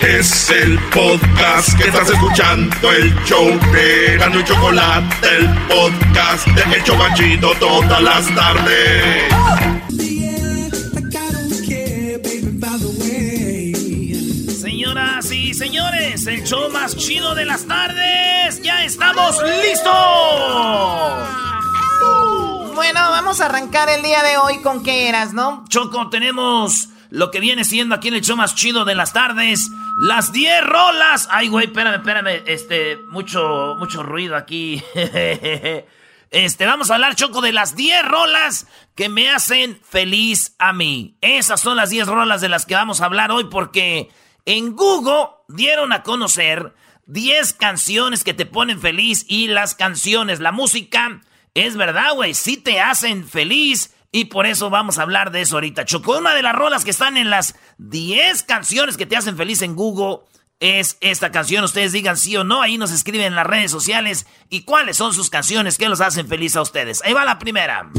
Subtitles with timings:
[0.00, 6.76] Es el podcast que estás escuchando, el show de Gano y Chocolate, el podcast de
[6.76, 9.32] Hecho Machito todas las tardes.
[14.60, 19.92] Señoras y señores, el show más chido de las tardes, ya estamos listos.
[22.74, 25.64] Bueno, vamos a arrancar el día de hoy con qué eras, ¿no?
[25.68, 29.70] Choco, tenemos lo que viene siendo aquí en el show más chido de las tardes.
[29.98, 31.28] Las 10 rolas.
[31.30, 32.42] Ay, güey, espérame, espérame.
[32.46, 34.82] Este, mucho, mucho ruido aquí.
[36.32, 38.66] Este, vamos a hablar, Choco, de las 10 rolas
[38.96, 41.16] que me hacen feliz a mí.
[41.20, 44.10] Esas son las 10 rolas de las que vamos a hablar hoy porque
[44.44, 46.74] en Google dieron a conocer
[47.06, 51.22] 10 canciones que te ponen feliz y las canciones, la música,
[51.54, 55.56] es verdad, güey, sí te hacen feliz y por eso vamos a hablar de eso
[55.56, 55.84] ahorita.
[55.84, 59.60] Choco, una de las rolas que están en las 10 canciones que te hacen feliz
[59.60, 60.20] en Google
[60.58, 61.64] es esta canción.
[61.64, 62.62] Ustedes digan sí o no.
[62.62, 64.26] Ahí nos escriben en las redes sociales.
[64.48, 67.02] ¿Y cuáles son sus canciones que los hacen feliz a ustedes?
[67.04, 67.90] Ahí va la primera.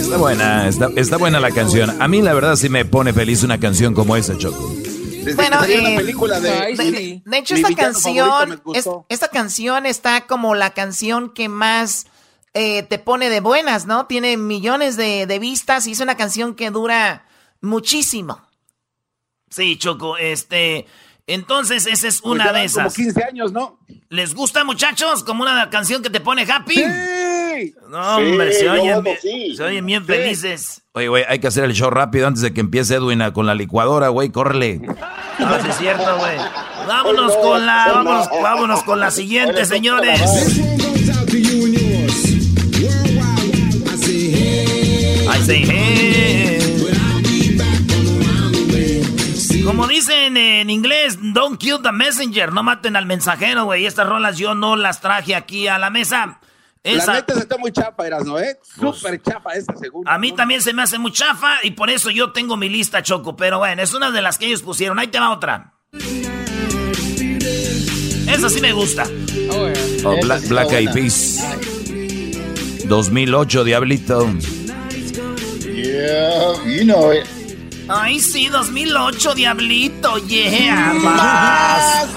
[0.00, 2.02] Está buena, está, está buena la canción.
[2.02, 4.87] A mí la verdad sí me pone feliz una canción como esa, Choco
[5.34, 8.62] bueno, eh, de, hecho esta canción,
[9.08, 12.06] esta canción está como la canción que más
[12.54, 14.06] eh, te pone de buenas, ¿no?
[14.06, 17.26] Tiene millones de, vistas y es una canción que dura
[17.60, 18.40] muchísimo.
[19.50, 20.86] Sí, Choco, este,
[21.26, 22.94] entonces esa es una de esas.
[22.94, 23.78] Como 15 años, ¿no?
[24.08, 25.24] ¿Les gusta, muchachos?
[25.24, 26.74] Como una canción que te pone happy.
[26.74, 26.84] Sí.
[27.88, 29.02] No, hombre, se, oyen,
[29.56, 30.82] se oyen bien felices.
[30.92, 33.54] Oye, güey, hay que hacer el show rápido antes de que empiece Edwin con la
[33.54, 34.80] licuadora, güey, córrele.
[35.38, 36.36] No, es cierto, güey.
[36.86, 38.02] Vámonos con la,
[38.42, 40.20] vámonos, con la siguiente, señores.
[45.30, 46.58] I say hey.
[49.64, 53.84] Como dicen en inglés, don't kill the messenger, no maten al mensajero, güey.
[53.84, 56.40] Estas rolas yo no las traje aquí a la mesa.
[56.96, 57.06] Esa...
[57.06, 58.38] La neta se está muy chafa, eras, ¿no?
[58.38, 58.58] ¿Eh?
[58.62, 60.12] Súper chafa esta segunda.
[60.12, 63.02] A mí también se me hace muy chafa y por eso yo tengo mi lista,
[63.02, 63.36] Choco.
[63.36, 64.98] Pero bueno, es una de las que ellos pusieron.
[64.98, 65.74] Ahí te va otra.
[68.26, 69.04] Esa sí me gusta.
[70.04, 71.44] Oh, Black, Eyed Peas.
[72.86, 74.26] 2008, Diablito.
[75.64, 77.26] Yeah, you know it.
[77.88, 80.18] Ay, sí, 2008, Diablito.
[80.26, 82.08] Yeah, más.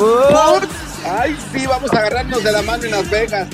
[1.05, 3.47] Ay, sí, vamos a agarrarnos de la mano en Las Vegas.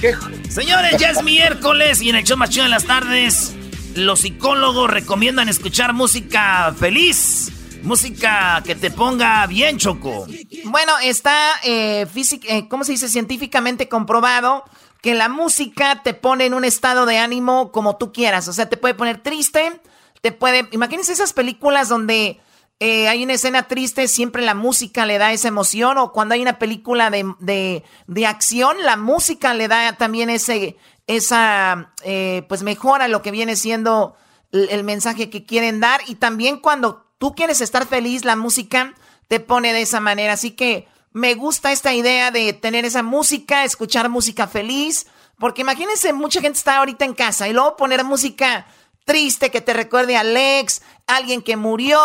[0.49, 3.55] Señores, ya es miércoles y en el show más chido de las tardes,
[3.95, 7.51] los psicólogos recomiendan escuchar música feliz.
[7.83, 10.27] Música que te ponga bien, Choco.
[10.65, 13.07] Bueno, está, eh, eh, ¿cómo se dice?
[13.07, 14.65] Científicamente comprobado
[15.01, 18.47] que la música te pone en un estado de ánimo como tú quieras.
[18.47, 19.79] O sea, te puede poner triste,
[20.21, 20.67] te puede...
[20.71, 22.41] Imagínense esas películas donde
[22.79, 26.43] eh, hay una escena triste, siempre la música le da esa emoción, o cuando hay
[26.43, 30.77] una película de, de, acción, la música le da también ese,
[31.07, 34.15] esa, eh, pues mejora lo que viene siendo
[34.51, 38.93] el, mensaje que quieren dar, y también cuando tú quieres estar feliz, la música
[39.27, 43.63] te pone de esa manera, así que me gusta esta idea de tener esa música,
[43.63, 45.07] escuchar música feliz,
[45.39, 48.67] porque imagínense, mucha gente está ahorita en casa, y luego poner música
[49.03, 51.99] triste que te recuerde a Alex, alguien que murió,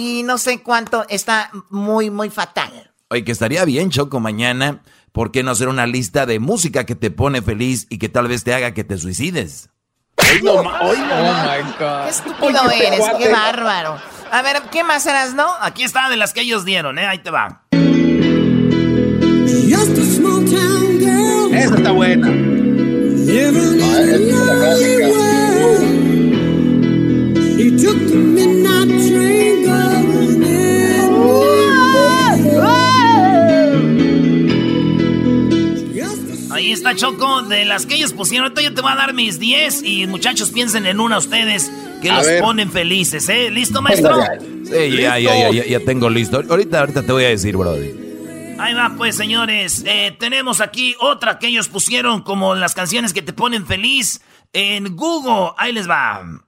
[0.00, 2.90] y no sé cuánto, está muy, muy fatal.
[3.10, 4.80] Oye, que estaría bien, Choco, mañana,
[5.12, 8.26] ¿por qué no hacer una lista de música que te pone feliz y que tal
[8.26, 9.68] vez te haga que te suicides?
[10.46, 12.04] oh my God.
[12.04, 13.98] Qué estúpido eres, qué bárbaro.
[14.30, 15.48] A ver, ¿qué más eras, no?
[15.60, 17.06] Aquí está de las que ellos dieron, ¿eh?
[17.06, 17.64] Ahí te va.
[21.52, 22.28] Esa está buena.
[36.60, 38.48] Ahí está Choco, de las que ellos pusieron.
[38.48, 41.72] Ahorita yo te voy a dar mis 10 y muchachos piensen en una ustedes
[42.02, 43.50] que los ponen felices, ¿eh?
[43.50, 44.14] ¿Listo, maestro?
[44.64, 46.42] Sí, ya, ya, ya, ya, tengo listo.
[46.46, 47.94] Ahorita, ahorita te voy a decir, brody.
[48.58, 49.84] Ahí va, pues, señores.
[49.86, 54.20] Eh, tenemos aquí otra que ellos pusieron como las canciones que te ponen feliz
[54.52, 55.52] en Google.
[55.56, 56.42] Ahí les va.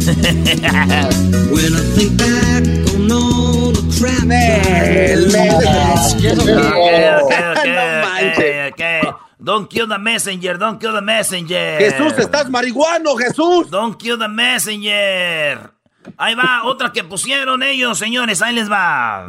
[0.00, 2.64] When I think back
[2.94, 4.24] on all the crap
[9.42, 11.78] Don't kill the messenger, don't kill the messenger.
[11.78, 13.70] Jesús, estás marihuano, Jesús.
[13.70, 15.70] Don't kill the messenger.
[16.16, 19.26] Ahí va, otra que pusieron ellos, señores, ahí les va.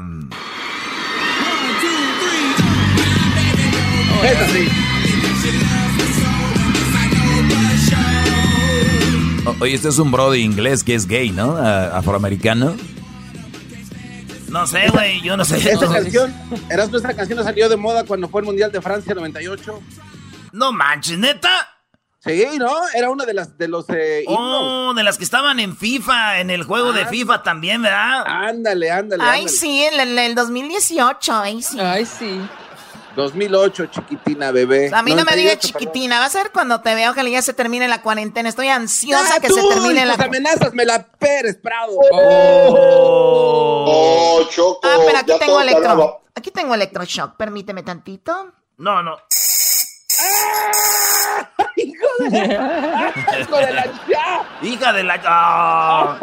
[4.23, 4.80] Esa sí.
[9.59, 11.57] Oye, este es un brody inglés que es gay, ¿no?
[11.57, 12.75] afroamericano.
[14.49, 15.57] No sé, güey, yo no sé.
[15.57, 16.33] Esta canción,
[16.69, 19.81] Erasmo, esta canción salió de moda cuando fue el Mundial de Francia 98.
[20.51, 21.69] No manches, neta.
[22.19, 22.69] Sí, ¿no?
[22.93, 26.51] Era una de las de los eh, Oh, de las que estaban en FIFA, en
[26.51, 27.07] el juego de ah.
[27.07, 28.23] FIFA también, ¿verdad?
[28.27, 29.23] Ándale, ándale.
[29.25, 31.79] Ay, sí, en el, 2018, ay, sí.
[31.79, 32.39] Ay, sí.
[33.15, 34.91] 2008, chiquitina, bebé.
[34.93, 36.19] A mí no me digas chiquitina.
[36.19, 38.49] Vas a ver cuando te veo que ya se termine la cuarentena.
[38.49, 41.93] Estoy ansiosa que se termine la amenazas me la Pérez Prado.
[42.11, 44.81] Oh, oh Choco.
[44.83, 46.21] Ah, pero aquí tengo electro.
[46.35, 47.35] Aquí tengo electroshock.
[47.35, 48.53] Permíteme tantito.
[48.77, 49.17] No, no.
[51.83, 53.13] ¡Hijo de la...
[53.41, 53.85] ¡Hijo de la...
[54.61, 55.21] ¡Hija de la...
[55.25, 56.17] Ah.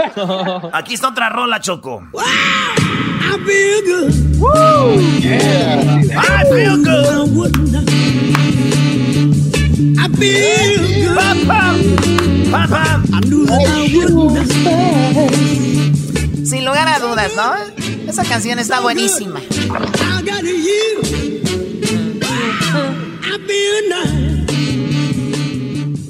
[0.73, 2.03] Aquí está otra rola, Choco.
[2.15, 4.15] I feel good.
[4.39, 5.01] Woo!
[5.21, 6.01] Yeah.
[6.17, 7.29] I feel good.
[9.99, 11.47] I feel good.
[12.51, 13.05] Pam, pam.
[13.13, 14.49] I knew that I wouldn't
[16.47, 17.55] Sin lugar a dudas, ¿no?
[18.09, 19.41] Esa canción está buenísima.
[19.41, 21.03] I got you.
[23.23, 24.38] I feel nice.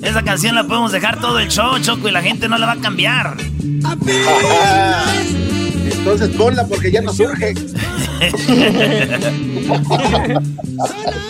[0.03, 2.73] Esa canción la podemos dejar todo el show, Choco, y la gente no la va
[2.73, 3.37] a cambiar.
[5.91, 7.55] Entonces ponla porque ya no surge.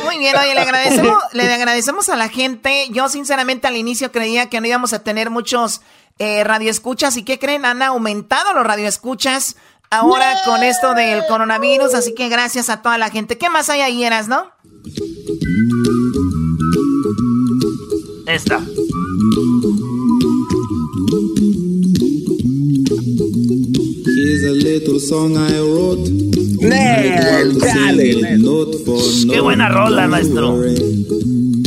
[0.05, 2.89] Muy bien, oye, le agradecemos, le agradecemos a la gente.
[2.91, 5.81] Yo sinceramente al inicio creía que no íbamos a tener muchos
[6.19, 7.17] eh, radioescuchas.
[7.17, 7.65] ¿Y qué creen?
[7.65, 9.57] Han aumentado los radioescuchas
[9.91, 11.95] ahora con esto del coronavirus.
[11.95, 13.39] Así que gracias a toda la gente.
[13.39, 14.53] ¿Qué más hay ahí, Eras, no?
[18.29, 18.63] Esta.
[29.31, 30.63] Qué buena rola, maestro.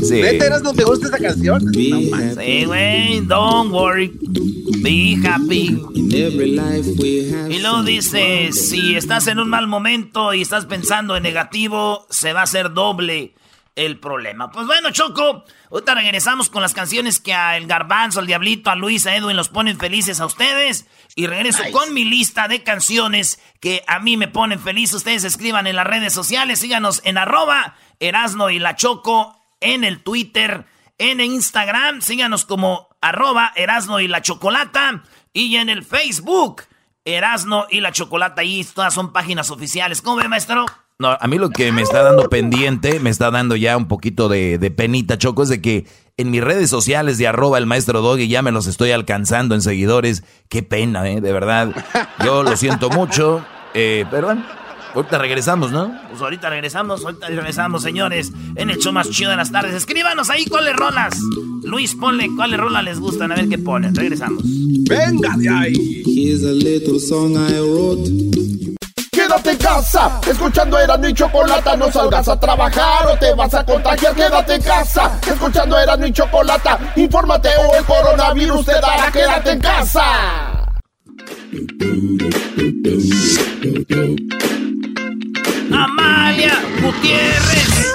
[0.04, 0.22] Sí.
[0.64, 1.74] no te gusta esta canción?
[1.74, 3.22] sí, güey.
[3.22, 4.12] Don't worry.
[4.84, 5.82] Be happy.
[7.50, 12.34] Y luego dice, si estás en un mal momento y estás pensando en negativo, se
[12.34, 13.34] va a hacer doble
[13.76, 14.52] el problema.
[14.52, 18.76] Pues bueno, Choco, ahorita regresamos con las canciones que a El Garbanzo, al Diablito, a
[18.76, 20.88] Luis, a Edwin los ponen felices a ustedes.
[21.16, 24.94] Y regreso con mi lista de canciones que a mí me ponen feliz.
[24.94, 30.04] Ustedes escriban en las redes sociales, síganos en arroba Erasno y la Choco, en el
[30.04, 30.66] Twitter,
[30.98, 35.04] en Instagram, síganos como arroba Erasno y la Chocolata.
[35.34, 36.64] Y en el Facebook,
[37.06, 38.42] Erasno y la Chocolata.
[38.42, 40.02] Ahí todas son páginas oficiales.
[40.02, 40.66] ¿Cómo ve, maestro?
[41.02, 44.30] No, a mí lo que me está dando pendiente, me está dando ya un poquito
[44.30, 48.28] de, penita, Choco, es de que en mis redes sociales de arroba el maestro Doggy
[48.28, 50.24] ya me los estoy alcanzando en seguidores.
[50.48, 51.20] Qué pena, ¿eh?
[51.20, 51.74] De verdad.
[52.24, 53.44] Yo lo siento mucho,
[53.74, 54.46] eh, pero bueno,
[54.94, 55.92] ahorita regresamos, ¿no?
[56.12, 59.74] Pues ahorita regresamos, ahorita regresamos, señores, en el show más chido de las tardes.
[59.74, 61.20] Escríbanos ahí cuáles rolas.
[61.64, 63.96] Luis, ponle cuáles rolas les gustan, a ver qué ponen.
[63.96, 64.44] Regresamos.
[64.44, 66.04] Venga de ahí.
[66.06, 68.81] Here's a little song I wrote.
[69.32, 73.66] Quédate en casa, escuchando era mi chocolata, no salgas a trabajar o te vas a
[73.66, 74.14] contagiar.
[74.14, 79.10] Quédate en casa, escuchando era mi chocolata, infórmate o el coronavirus te dará.
[79.10, 80.04] Quédate en casa.
[85.72, 87.92] Amalia Gutiérrez.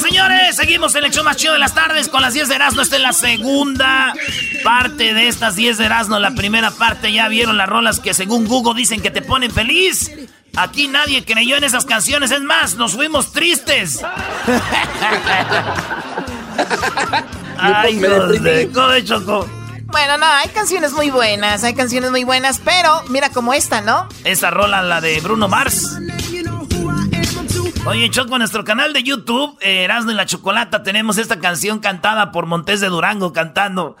[0.00, 2.82] Señores, seguimos en el show más chido de las tardes con las 10 de Erasmo.
[2.82, 4.14] Esta es la segunda
[4.62, 6.18] parte de estas 10 de Erasmo.
[6.18, 10.10] La primera parte ya vieron las rolas que según Google dicen que te ponen feliz.
[10.56, 12.30] Aquí nadie creyó en esas canciones.
[12.30, 14.00] Es más, nos fuimos tristes.
[17.58, 19.48] Ay, de Choco.
[19.86, 24.08] Bueno, no, hay canciones muy buenas, hay canciones muy buenas, pero mira como esta, ¿no?
[24.22, 25.98] Esta rola, la de Bruno Mars.
[27.86, 31.80] Oye, Choco, en nuestro canal de YouTube, eh, Erasmo y la Chocolata, tenemos esta canción
[31.80, 33.96] cantada por Montes de Durango cantando.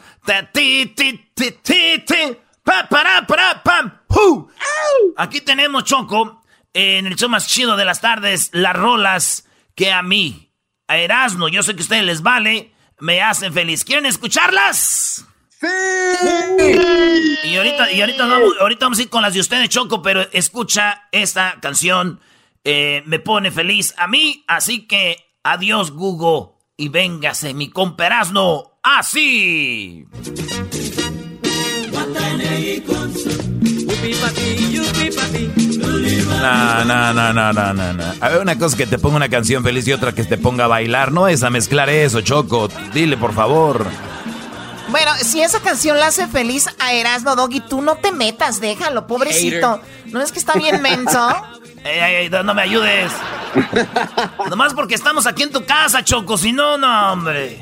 [5.16, 6.42] Aquí tenemos, Choco,
[6.74, 10.52] en el show más chido de las tardes, las rolas que a mí,
[10.86, 13.84] a Erasmo, yo sé que a ustedes les vale, me hacen feliz.
[13.84, 15.24] ¿Quieren escucharlas?
[15.48, 15.66] ¡Sí!
[17.44, 20.26] Y ahorita, y ahorita, vamos, ahorita vamos a ir con las de ustedes, Choco, pero
[20.32, 22.20] escucha esta canción
[22.64, 30.06] eh, me pone feliz a mí, así que adiós Google y véngase mi comperazno así.
[36.40, 38.04] No, no, no, no, no, no, no.
[38.20, 40.64] A ver, una cosa que te ponga una canción feliz y otra que te ponga
[40.64, 41.12] a bailar.
[41.12, 42.68] No es a mezclar eso, Choco.
[42.94, 43.86] Dile, por favor.
[44.88, 49.06] Bueno, si esa canción la hace feliz a Erasmo Doggy, tú no te metas, déjalo,
[49.06, 49.80] pobrecito.
[50.06, 51.30] ¿No es que está bien menso?
[51.84, 53.12] ey, ey, no me ayudes.
[54.48, 57.60] Nomás porque estamos aquí en tu casa, Choco, si no, no, hombre.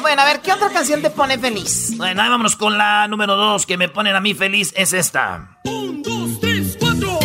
[0.00, 1.96] Bueno, a ver, ¿qué otra canción te pone feliz?
[1.96, 5.58] Bueno, ahí vámonos con la número dos que me ponen a mí feliz, es esta.
[5.64, 7.18] Un, dos, tres, cuatro.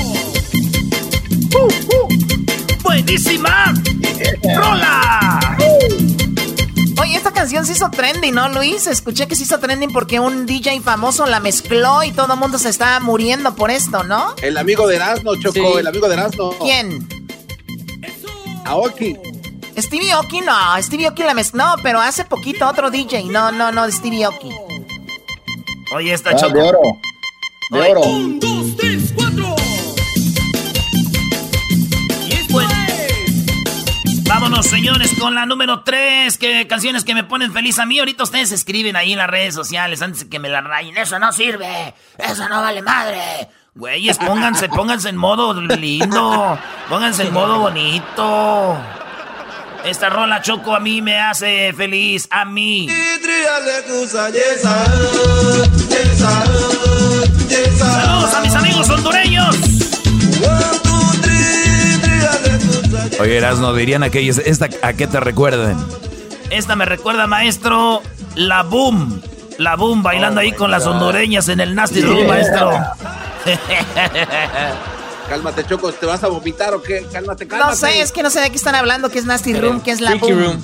[1.54, 2.08] Uh, uh.
[2.84, 3.74] ¡Buenísima!
[4.56, 5.40] ¡Rola!
[7.28, 8.88] Esta canción se hizo trending, ¿no, Luis?
[8.88, 12.58] Escuché que se hizo trending porque un DJ famoso la mezcló y todo el mundo
[12.58, 14.34] se estaba muriendo por esto, ¿no?
[14.42, 16.56] El amigo de Erasmo, Choco, el amigo de Erasmo.
[16.58, 17.06] ¿Quién?
[18.64, 19.18] Aoki.
[19.78, 23.74] Stevie Oki no, Stevie Oki la mezcló, no, pero hace poquito otro DJ, no, no,
[23.74, 24.52] no, Stevie Oki.
[25.94, 26.80] Oye, esta ah, De oro.
[27.72, 28.02] De oro.
[28.04, 29.27] Un, dos, tres, cuatro.
[34.58, 36.36] Vámonos, señores, con la número 3.
[36.40, 38.00] Que, canciones que me ponen feliz a mí.
[38.00, 40.98] Ahorita ustedes escriben ahí en las redes sociales antes de que me la rayen.
[40.98, 41.94] Eso no sirve.
[42.18, 43.50] Eso no vale madre.
[43.76, 46.58] Güeyes, pónganse, pónganse en modo lindo.
[46.90, 48.78] Pónganse en modo bonito.
[49.86, 52.90] Esta rola Choco a mí me hace feliz, a mí.
[57.78, 59.77] Saludos a mis amigos hondureños.
[63.20, 65.78] Oye, no dirían aquellos, ¿esta a qué te recuerdan?
[66.50, 68.02] Esta me recuerda, maestro,
[68.36, 69.22] la boom.
[69.58, 72.72] La boom bailando ahí con las hondureñas en el Nasty Room, maestro.
[75.30, 77.06] Cálmate, Choco, ¿te vas a vomitar o qué?
[77.12, 77.72] Cálmate, cálmate.
[77.72, 79.92] No sé, es que no sé de qué están hablando, que es Nasty Room, que
[79.92, 80.40] es la boom.
[80.40, 80.64] Room.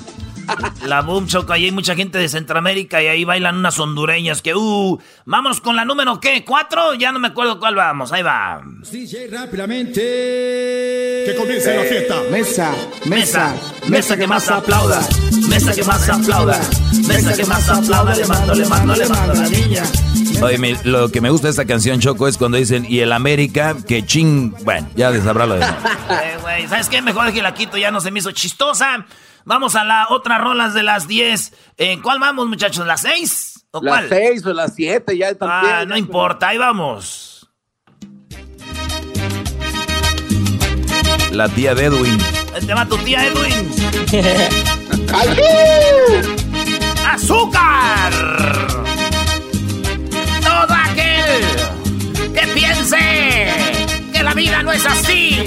[0.85, 4.53] La boom, Choco, ahí hay mucha gente de Centroamérica y ahí bailan unas hondureñas que,
[4.53, 6.43] uh, vámonos con la número, ¿qué?
[6.45, 6.93] ¿Cuatro?
[6.95, 8.61] Ya no me acuerdo cuál vamos, ahí va.
[8.91, 10.01] DJ, rápidamente.
[11.25, 12.21] Que comience la fiesta.
[12.29, 13.55] Mesa, mesa,
[13.87, 15.01] mesa que más aplauda,
[15.47, 16.59] mesa que más aplauda,
[17.07, 19.83] mesa que más aplauda, le mando, le mando, le mando a la niña.
[20.41, 23.77] Oye, lo que me gusta de esta canción, Choco, es cuando dicen, y el América,
[23.87, 25.61] que ching, bueno, ya de lo de
[26.59, 27.01] eh, ¿sabes qué?
[27.01, 29.05] Mejor que la quito, ya no se me hizo chistosa.
[29.45, 31.53] Vamos a la otra rolas de las 10.
[31.77, 32.85] ¿En cuál vamos, muchachos?
[32.85, 33.65] ¿Las 6?
[33.71, 35.73] ¿O las 6 o las 7, ya también.
[35.73, 37.49] Ah, no importa, ahí vamos.
[41.31, 42.17] La tía de Edwin.
[42.65, 43.71] Te va tu tía Edwin.
[47.05, 48.13] ¡Azúcar!
[50.41, 51.43] Todo aquel
[52.33, 53.49] que piense
[54.13, 55.43] que la vida no es así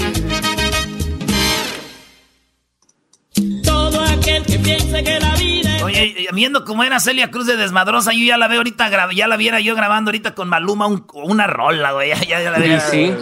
[5.83, 9.37] Oye, viendo cómo era Celia Cruz de desmadrosa, yo ya la veo ahorita, ya la
[9.37, 12.11] viera yo grabando ahorita con Maluma una rola, güey.
[12.27, 13.15] Ya, la Sí, sí.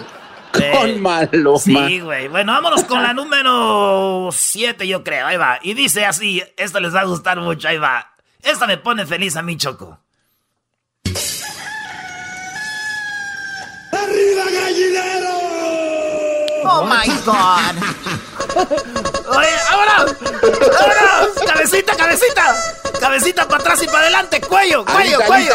[0.71, 1.59] con Maluma.
[1.59, 2.27] Sí, güey.
[2.27, 5.27] Bueno, vámonos con la número 7, yo creo.
[5.27, 5.59] Ahí va.
[5.61, 8.15] Y dice así, esto les va a gustar mucho, ahí va.
[8.41, 9.99] Esta me pone feliz a mí, Choco.
[13.91, 15.29] ¡Arriba, gallinero!
[16.63, 17.75] Oh, my God.
[19.27, 22.55] Oye, vámonos, vámonos, cabecita, cabecita,
[22.99, 25.53] cabecita para atrás y para adelante, cuello, cuello, cuello.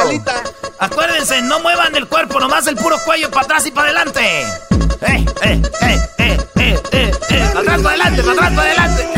[0.79, 4.21] Acuérdense, no muevan el cuerpo, nomás el puro cuello para atrás y para adelante.
[5.03, 9.09] Eh, eh, eh, eh, eh, eh, eh, para atrás, para adelante, para atrás, para adelante.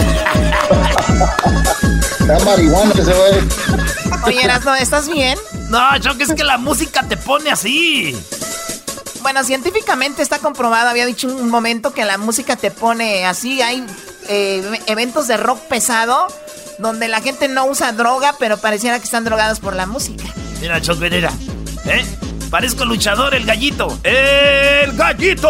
[2.21, 4.26] Está marihuana que se va.
[4.26, 5.38] Oye, Erasno, ¿estás bien?
[5.68, 8.16] No, yo que es que la música te pone así.
[9.23, 13.87] Bueno, científicamente está comprobado, había dicho un momento que la música te pone así, hay
[14.29, 16.26] eh, eventos de rock pesado
[16.79, 20.25] donde la gente no usa droga, pero pareciera que están drogados por la música.
[20.61, 21.33] Mira, Choquerera,
[21.85, 22.05] ¿eh?
[22.50, 23.99] Parezco luchador, el gallito.
[24.02, 25.49] ¡El gallito!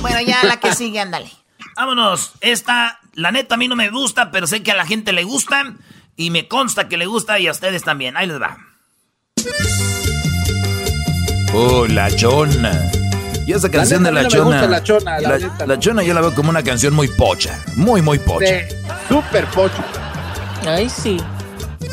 [0.00, 1.30] Bueno, ya la que sigue, ándale.
[1.76, 2.32] Vámonos.
[2.40, 5.24] Esta, la neta, a mí no me gusta, pero sé que a la gente le
[5.24, 5.74] gusta.
[6.16, 8.16] Y me consta que le gusta y a ustedes también.
[8.16, 8.58] Ahí les va.
[11.54, 12.08] Oh, la
[13.46, 15.18] Y esa canción de la, chona, la chona.
[15.20, 17.58] La, chona yo la veo como una canción muy pocha.
[17.74, 18.68] Muy, muy pocha.
[19.08, 19.84] Súper pocha.
[20.66, 21.18] Ay, sí.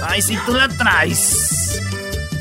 [0.03, 1.82] Ay, sí, tú la traes.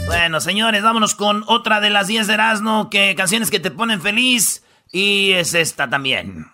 [0.06, 4.02] Bueno, señores, vámonos con otra de las 10 de Erasmo, que canciones que te ponen
[4.02, 4.62] feliz.
[4.92, 6.46] Y es esta también.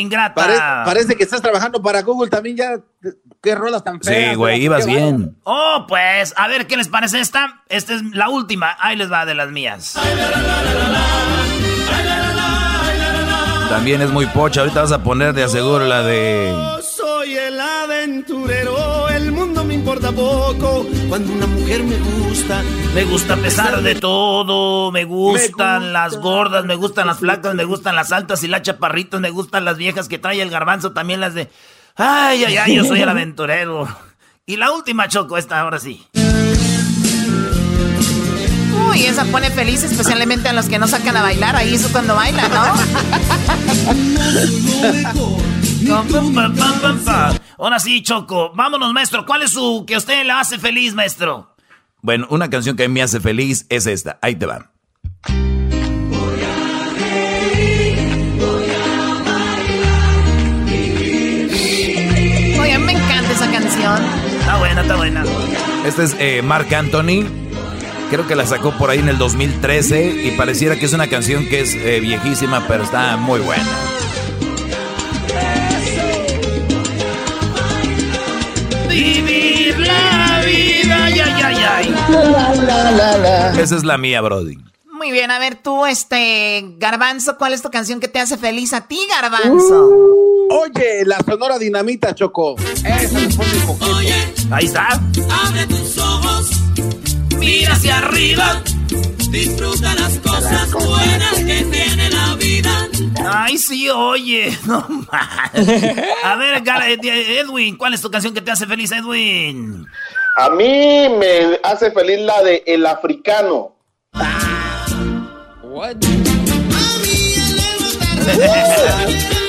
[0.00, 0.82] Ingrata.
[0.84, 2.80] parece que estás trabajando para Google también ya.
[3.42, 4.30] ¿Qué rolas tan feas?
[4.30, 5.36] Sí, güey, ibas bien.
[5.44, 7.62] Oh, pues, a ver qué les parece esta.
[7.68, 8.76] Esta es la última.
[8.78, 9.96] Ahí les va de las mías.
[13.70, 14.62] También es muy pocha.
[14.62, 16.52] Ahorita vas a poner de aseguro la de.
[16.82, 20.86] Soy el aventurero, el mundo me importa poco.
[21.10, 22.62] Cuando una mujer me gusta,
[22.94, 24.92] me gusta a pesar de todo.
[24.92, 29.20] Me gustan las gordas, me gustan las flacas, me gustan las altas y las chaparritas,
[29.20, 31.50] me gustan las viejas que trae el garbanzo, también las de.
[31.96, 33.88] Ay, ay, ay, yo soy el aventurero.
[34.46, 36.06] Y la última, Choco, esta ahora sí.
[38.88, 41.56] Uy, esa pone feliz especialmente a los que no sacan a bailar.
[41.56, 42.62] Ahí es cuando bailan, ¿no?
[47.58, 48.52] Ahora sí, Choco.
[48.54, 49.26] Vámonos, maestro.
[49.26, 51.56] ¿Cuál es su que usted le hace feliz, maestro?
[52.00, 54.18] Bueno, una canción que a mí me hace feliz es esta.
[54.22, 54.70] Ahí te va.
[62.60, 64.02] Oye, me encanta esa canción.
[64.38, 65.24] Está buena, está buena.
[65.84, 67.26] Este es eh, Mark Anthony.
[68.10, 71.46] Creo que la sacó por ahí en el 2013 y pareciera que es una canción
[71.46, 73.64] que es eh, viejísima, pero está muy buena.
[78.90, 81.94] Vivir la vida, ay, ay, ay.
[83.60, 84.58] Esa es la mía, Brody.
[84.92, 88.74] Muy bien, a ver tú, este, Garbanzo, ¿cuál es tu canción que te hace feliz
[88.74, 89.86] a ti, Garbanzo?
[89.88, 92.56] Uh, oye, la Sonora Dinamita, Choco.
[92.58, 94.14] Esa me pone Oye,
[94.50, 94.88] ahí está.
[94.88, 96.50] Abre tus ojos,
[97.38, 98.62] mira hacia arriba,
[99.30, 102.88] disfruta las cosas buenas que tiene la vida.
[103.26, 108.66] Ay, sí, oye, no A ver, eh, Edwin, ¿cuál es tu canción que te hace
[108.66, 109.86] feliz, Edwin?
[110.36, 113.74] A mí me hace feliz la de El Africano.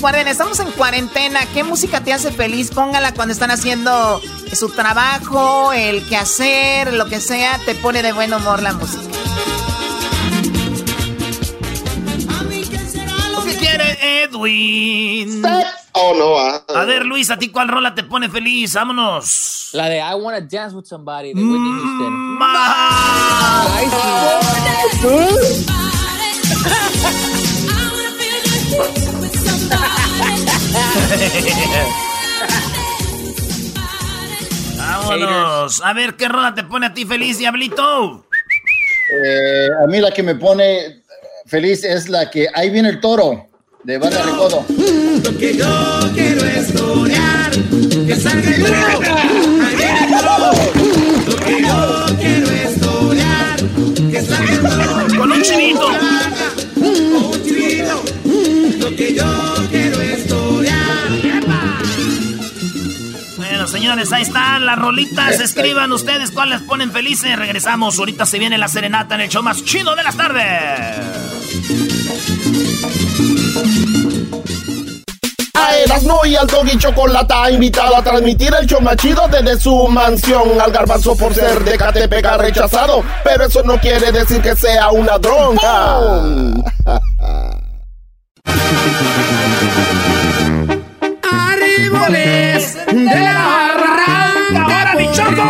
[0.00, 1.40] Recuerden, estamos en cuarentena.
[1.52, 2.70] ¿Qué música te hace feliz?
[2.70, 4.18] Póngala cuando están haciendo
[4.50, 7.58] su trabajo, el quehacer, lo que sea.
[7.66, 9.02] Te pone de buen humor la música.
[13.44, 15.42] ¿Qué quiere Edwin?
[15.92, 16.38] Oh, no.
[16.38, 16.62] Ah.
[16.74, 18.72] A ver, Luis, ¿a ti cuál rola te pone feliz?
[18.72, 19.68] Vámonos.
[19.74, 22.38] La de I Wanna Dance With Somebody de Whitney Houston.
[34.76, 35.82] Vámonos.
[35.82, 38.24] A ver, ¿qué rola te pone a ti feliz, Diablito?
[39.12, 41.02] Eh, a mí la que me pone
[41.46, 43.48] feliz es la que Ahí viene el toro
[43.82, 44.64] de Banda Recodo.
[44.68, 49.16] Lo que yo quiero es torear, que salga el toro,
[49.66, 50.50] ahí viene el toro.
[51.26, 53.56] Lo que yo quiero es torear,
[54.10, 55.18] que salga el toro.
[55.18, 55.86] Con un chivito.
[56.74, 58.02] Con un chivito.
[58.78, 59.69] Lo que yo
[63.80, 65.40] señores, ahí están las rolitas.
[65.40, 67.34] Escriban ustedes cuáles ponen felices.
[67.34, 67.98] Regresamos.
[67.98, 70.44] Ahorita se viene la serenata en el show más chido de las tardes.
[75.54, 80.60] A Erasmo y al Doggy Chocolata invitado a transmitir el show machido desde su mansión.
[80.60, 84.90] Al garbanzo por ser de Catepec ha rechazado, pero eso no quiere decir que sea
[84.90, 86.00] una dronca.
[91.22, 93.69] Árboles de la
[95.20, 95.42] choco.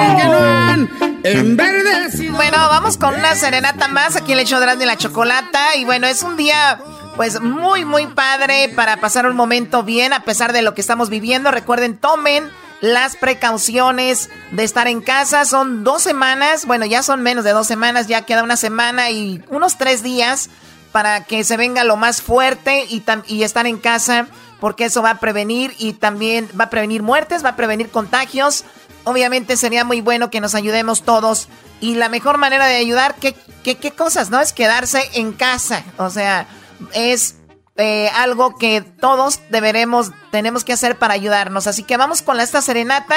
[2.32, 5.76] Bueno, vamos con una serenata más aquí en el show de la Chocolata.
[5.76, 6.80] Y bueno, es un día
[7.16, 11.10] pues muy, muy padre para pasar un momento bien a pesar de lo que estamos
[11.10, 11.50] viviendo.
[11.50, 15.44] Recuerden, tomen las precauciones de estar en casa.
[15.44, 19.44] Son dos semanas, bueno, ya son menos de dos semanas, ya queda una semana y
[19.50, 20.48] unos tres días
[20.92, 24.26] para que se venga lo más fuerte y, y estar en casa,
[24.58, 28.64] porque eso va a prevenir y también va a prevenir muertes, va a prevenir contagios.
[29.04, 31.48] Obviamente sería muy bueno que nos ayudemos todos.
[31.80, 34.30] Y la mejor manera de ayudar, ¿qué, qué, qué cosas?
[34.30, 34.40] ¿No?
[34.40, 35.82] Es quedarse en casa.
[35.96, 36.46] O sea,
[36.92, 37.36] es
[37.76, 41.66] eh, algo que todos deberemos, tenemos que hacer para ayudarnos.
[41.66, 43.16] Así que vamos con esta serenata.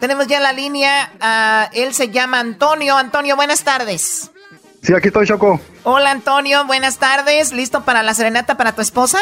[0.00, 2.96] Tenemos ya la línea, ah, él se llama Antonio.
[2.96, 4.30] Antonio, buenas tardes.
[4.82, 5.60] Sí, aquí estoy, Choco.
[5.84, 7.52] Hola, Antonio, buenas tardes.
[7.52, 9.18] ¿Listo para la serenata para tu esposa?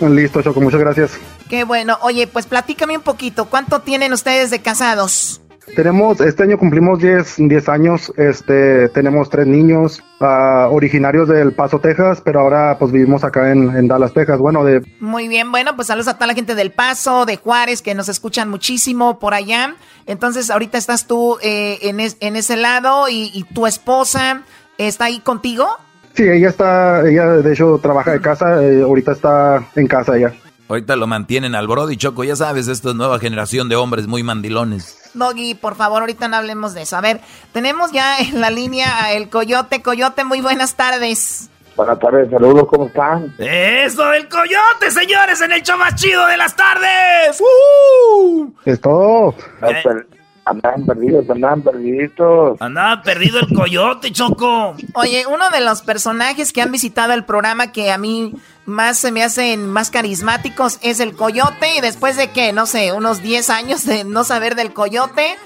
[0.00, 1.10] Listo, Choco, muchas gracias.
[1.48, 1.98] Qué bueno.
[2.02, 3.46] Oye, pues platícame un poquito.
[3.46, 5.40] ¿Cuánto tienen ustedes de casados?
[5.74, 11.80] Tenemos, este año cumplimos 10, 10 años, este, tenemos tres niños, uh, originarios del Paso,
[11.80, 14.82] Texas, pero ahora pues vivimos acá en, en, Dallas, Texas, bueno, de...
[15.00, 18.08] Muy bien, bueno, pues saludos a toda la gente del Paso, de Juárez, que nos
[18.08, 19.74] escuchan muchísimo por allá.
[20.06, 24.42] Entonces, ahorita estás tú eh, en, es, en, ese lado y, y, tu esposa
[24.78, 25.66] está ahí contigo.
[26.14, 30.32] Sí, ella está, ella de hecho trabaja de casa, eh, ahorita está en casa ella.
[30.68, 34.24] Ahorita lo mantienen al Brody Choco, ya sabes, esta es nueva generación de hombres muy
[34.24, 35.10] mandilones.
[35.14, 36.96] Doggy, por favor, ahorita no hablemos de eso.
[36.96, 37.20] A ver,
[37.52, 39.80] tenemos ya en la línea a el Coyote.
[39.80, 41.50] Coyote, muy buenas tardes.
[41.76, 43.34] Buenas tardes, saludos, ¿cómo están?
[43.38, 47.40] ¡Eso del Coyote, señores, en el show más chido de las tardes!
[47.40, 48.50] ¡Uh!
[48.64, 49.34] Es todo.
[49.62, 50.15] Eh.
[50.46, 52.60] Andaban perdidos, andaban perdiditos.
[52.60, 54.76] Andaba perdido el Coyote, Choco.
[54.94, 58.32] Oye, uno de los personajes que han visitado el programa que a mí
[58.64, 62.92] más se me hacen más carismáticos es el coyote y después de que, no sé,
[62.92, 65.36] unos 10 años de no saber del coyote,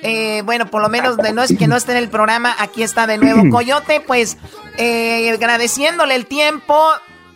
[0.00, 2.84] Eh, bueno, por lo menos de no es que no esté en el programa, aquí
[2.84, 4.38] está de nuevo Coyote, pues
[4.76, 6.76] eh, agradeciéndole el tiempo,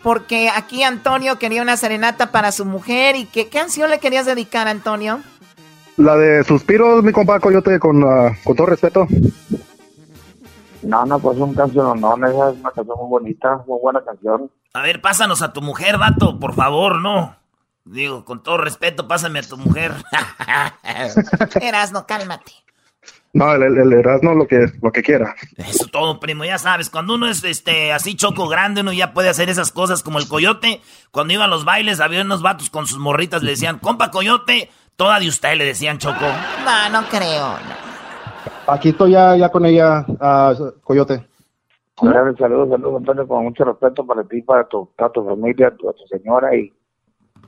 [0.02, 3.16] porque aquí Antonio quería una serenata para su mujer.
[3.16, 5.20] ¿Y qué canción le querías dedicar, Antonio?
[6.02, 9.06] La de Suspiros, mi compa Coyote, con, uh, con todo respeto.
[10.82, 14.50] No, no, pues un canción, no, esa es una canción muy bonita, muy buena canción.
[14.74, 17.36] A ver, pásanos a tu mujer, vato, por favor, no.
[17.84, 19.92] Digo, con todo respeto, pásame a tu mujer.
[21.60, 22.52] Erasno, cálmate.
[23.34, 25.36] No, el, el, Erasno lo que, lo que quiera.
[25.56, 29.28] Eso todo, primo, ya sabes, cuando uno es este así choco grande, uno ya puede
[29.28, 30.82] hacer esas cosas como el coyote.
[31.12, 34.68] Cuando iba a los bailes, había unos vatos con sus morritas, le decían, compa coyote,
[34.96, 36.26] toda de usted, le decían choco.
[36.64, 37.54] No, no creo.
[38.66, 41.26] Aquí estoy ya, ya con ella, uh, coyote.
[41.96, 46.06] Saludos, saludos, Antonio, con mucho respeto para ti, para tu, para tu familia, para tu
[46.06, 46.72] señora y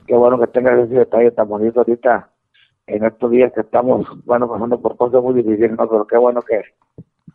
[0.05, 2.29] qué bueno que tengas ese detalle tan bonito ahorita
[2.87, 5.89] en estos días que estamos, bueno, pasando por cosas muy difíciles, ¿no?
[5.89, 6.61] Pero qué bueno que,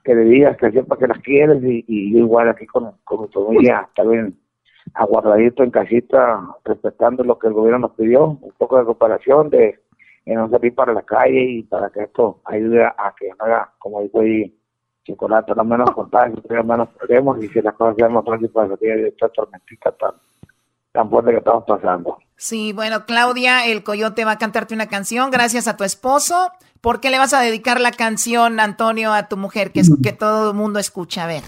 [0.04, 3.28] que le digas que siempre que las quieres y, y igual aquí con, con mi
[3.28, 4.38] familia también
[4.94, 9.80] aguardadito en casita, respetando lo que el gobierno nos pidió, un poco de cooperación, de,
[10.34, 14.02] no salir para la calle y para que esto ayude a que no haga, como
[14.02, 14.54] digo ahí,
[15.04, 18.96] chocolate, no menos contagios, menos problemas y que las cosas sean más fáciles para salir
[18.96, 20.12] de esta tormentita tan,
[20.92, 22.18] tan fuerte que estamos pasando.
[22.36, 26.50] Sí, bueno, Claudia, el coyote va a cantarte una canción gracias a tu esposo.
[26.80, 30.12] ¿Por qué le vas a dedicar la canción, Antonio, a tu mujer, que, es, que
[30.12, 31.24] todo el mundo escucha?
[31.24, 31.42] A ver.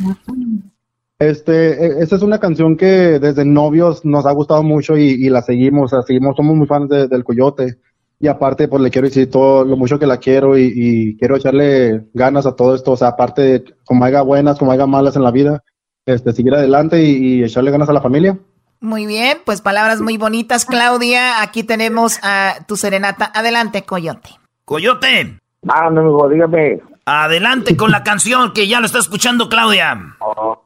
[1.19, 5.41] Este, e, esta es una canción que desde novios nos ha gustado mucho y, la
[5.41, 7.79] seguimos, seguimos, somos muy fans del coyote.
[8.23, 12.07] Y aparte, pues le quiero decir todo lo mucho que la quiero y, quiero echarle
[12.15, 12.93] ganas a todo esto.
[12.93, 15.65] O sea, aparte, de, como haya buenas, como haya malas en la vida,
[16.07, 18.39] este, seguir adelante y echarle ganas a la familia.
[18.79, 21.43] Muy bien, pues palabras muy bonitas, Claudia.
[21.43, 23.29] Aquí tenemos a tu serenata.
[23.35, 24.31] Adelante, Coyote.
[24.65, 25.41] Coyote.
[25.67, 26.81] Ah, no, dígame.
[27.05, 29.99] Adelante con la canción que ya lo está escuchando Claudia.
[30.21, 30.63] Oh,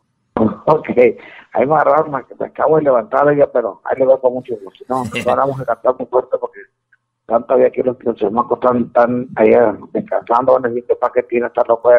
[0.67, 0.89] ok,
[1.55, 4.53] ahí me agarraron, que me acabo de levantar ella, pero ahí le veo con mucho
[4.63, 4.85] gusto.
[4.91, 4.97] No,
[5.31, 6.61] ahora vamos a cantar muy fuerte porque
[7.27, 11.67] tanto había que los, los chamacos están, están allá descansando, necesito para que tiene estar
[11.69, 11.91] loco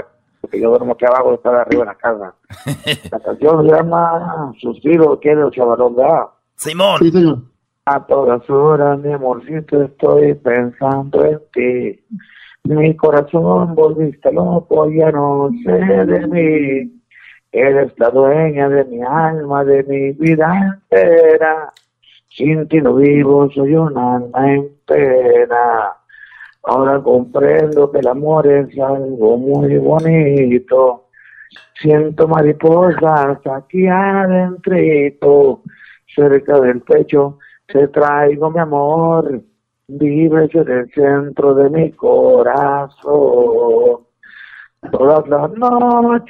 [0.41, 2.35] porque yo duermo aquí abajo y estar arriba en la casa.
[3.11, 6.27] La canción se llama Suspiro, que es el chavalón, ¿verdad?
[6.55, 6.99] Simón.
[6.99, 7.39] Sí, señor.
[7.85, 12.03] A todas horas, mi amorcito, estoy pensando en ti.
[12.63, 17.01] Mi corazón volviste loco, ya no sé de mí.
[17.53, 21.71] Eres la dueña de mi alma, de mi vida entera.
[22.37, 25.95] Sin no vivo, soy un alma en pena.
[26.61, 31.07] Ahora comprendo que el amor es algo muy bonito.
[31.81, 35.63] Siento mariposas aquí adentro,
[36.15, 37.39] cerca del pecho.
[37.65, 39.41] Te traigo mi amor,
[39.87, 43.01] vives en el centro de mi corazón.
[44.91, 46.27] Todas las noches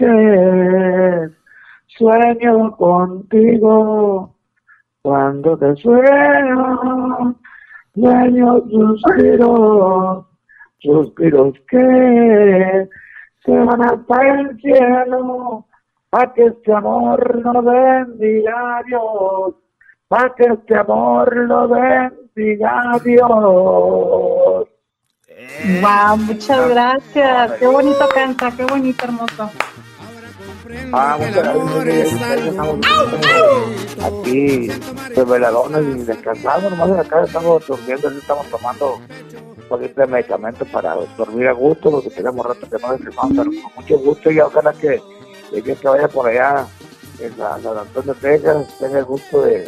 [1.87, 4.36] sueño contigo.
[5.07, 7.33] Cuando te sueño,
[7.95, 10.25] sueño suspiros
[10.79, 12.89] suspiros que
[13.45, 15.65] se van hasta el cielo,
[16.09, 19.55] para que este amor no bendiga a Dios,
[20.09, 24.67] para que este amor lo bendiga a Dios.
[25.81, 27.53] Wow, muchas gracias.
[27.53, 29.51] Qué bonito canta, qué bonito, hermoso.
[30.93, 31.17] Ah,
[34.03, 34.69] Aquí,
[35.13, 38.99] pues veladones y descansando, nomás acá estamos durmiendo, estamos tomando
[39.67, 43.71] poquito de medicamentos para dormir a gusto, porque tenemos rato que no descansamos, pero con
[43.75, 45.01] mucho gusto y ojalá que
[45.53, 46.65] el que vaya por allá
[47.19, 49.67] en la San Antonio, Texas, tenga el gusto de,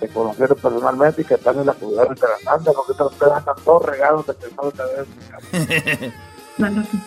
[0.00, 3.86] de conocerlo personalmente y que están en la ciudad de Canadá, porque ustedes están todos
[3.86, 6.12] regados de que no te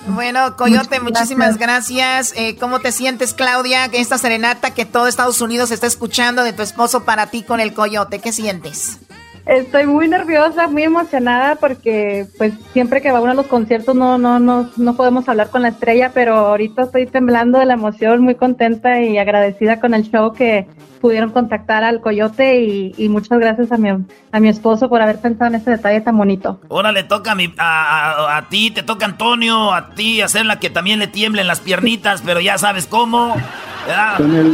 [0.07, 2.33] Bueno, Coyote, muchísimas gracias.
[2.35, 3.85] Eh, ¿Cómo te sientes, Claudia?
[3.85, 7.73] Esta serenata que todo Estados Unidos está escuchando de tu esposo para ti con el
[7.73, 8.97] Coyote, ¿qué sientes?
[9.45, 14.17] Estoy muy nerviosa, muy emocionada porque pues siempre que va uno a los conciertos no,
[14.17, 18.21] no, no, no podemos hablar con la estrella, pero ahorita estoy temblando de la emoción,
[18.21, 20.67] muy contenta y agradecida con el show que
[21.01, 25.49] pudieron contactar al coyote y, muchas gracias a mi, a mi esposo por haber pensado
[25.49, 26.61] en este detalle tan bonito.
[26.69, 30.69] Ahora le toca a, mi, a, a, ti, te toca Antonio, a ti hacerla que
[30.69, 33.35] también le tiemblen las piernitas, pero ya sabes cómo.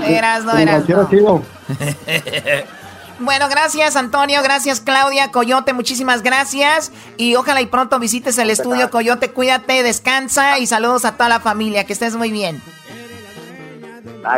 [0.07, 0.89] eras, no eras.
[0.89, 1.43] No.
[3.19, 8.89] Bueno, gracias Antonio, gracias Claudia, Coyote, muchísimas gracias y ojalá y pronto visites el estudio
[8.89, 12.61] Coyote, cuídate, descansa y saludos a toda la familia, que estés muy bien.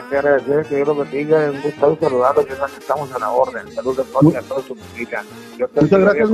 [0.10, 1.52] Que agradecer, que Dios los bendiga.
[1.52, 2.48] Un gusto saludarlos.
[2.48, 3.74] Yo sé que estamos en la orden.
[3.74, 5.24] Saludos a a toda su familia.
[5.58, 6.30] Muchas gracias,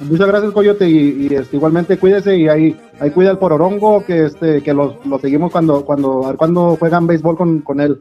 [0.00, 4.26] muchas gracias, Coyote, y, y, este, igualmente cuídese y ahí, ahí cuida el pororongo, que
[4.26, 8.00] este, que los, los seguimos cuando, cuando, a ver cuando juegan béisbol con, con él.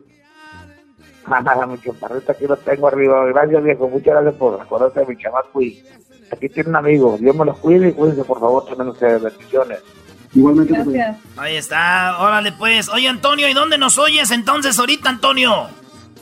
[1.67, 3.25] Mi chaparrito aquí lo tengo arriba.
[3.25, 3.87] Gracias, viejo.
[3.89, 5.61] Muchas gracias por acordarse de mi chamaco.
[5.61, 5.83] Y
[6.31, 7.17] aquí tiene un amigo.
[7.19, 9.21] Dios me los cuide y cuídense, por favor, también ustedes.
[9.21, 9.79] Bendiciones.
[10.33, 10.73] Igualmente.
[10.73, 11.17] Gracias.
[11.37, 12.89] Ahí está, órale pues.
[12.89, 15.67] Oye, Antonio, ¿y dónde nos oyes entonces ahorita, Antonio?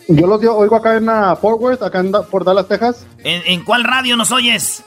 [0.07, 3.07] Yo los oigo acá en ah, Fort Worth, acá en, Da- por Dallas, Texas.
[3.23, 4.83] ¿En, en cuál radio nos oyes?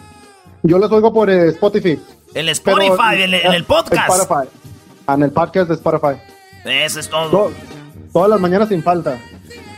[0.63, 1.99] Yo los oigo por eh, Spotify.
[2.35, 4.09] El Spotify, Pero- en, el- en el podcast.
[4.11, 4.49] Spotify.
[5.07, 6.21] Ah, En el podcast de Spotify.
[6.65, 7.31] Eso es todo.
[7.31, 7.53] To-
[8.13, 9.19] todas las mañanas sin falta.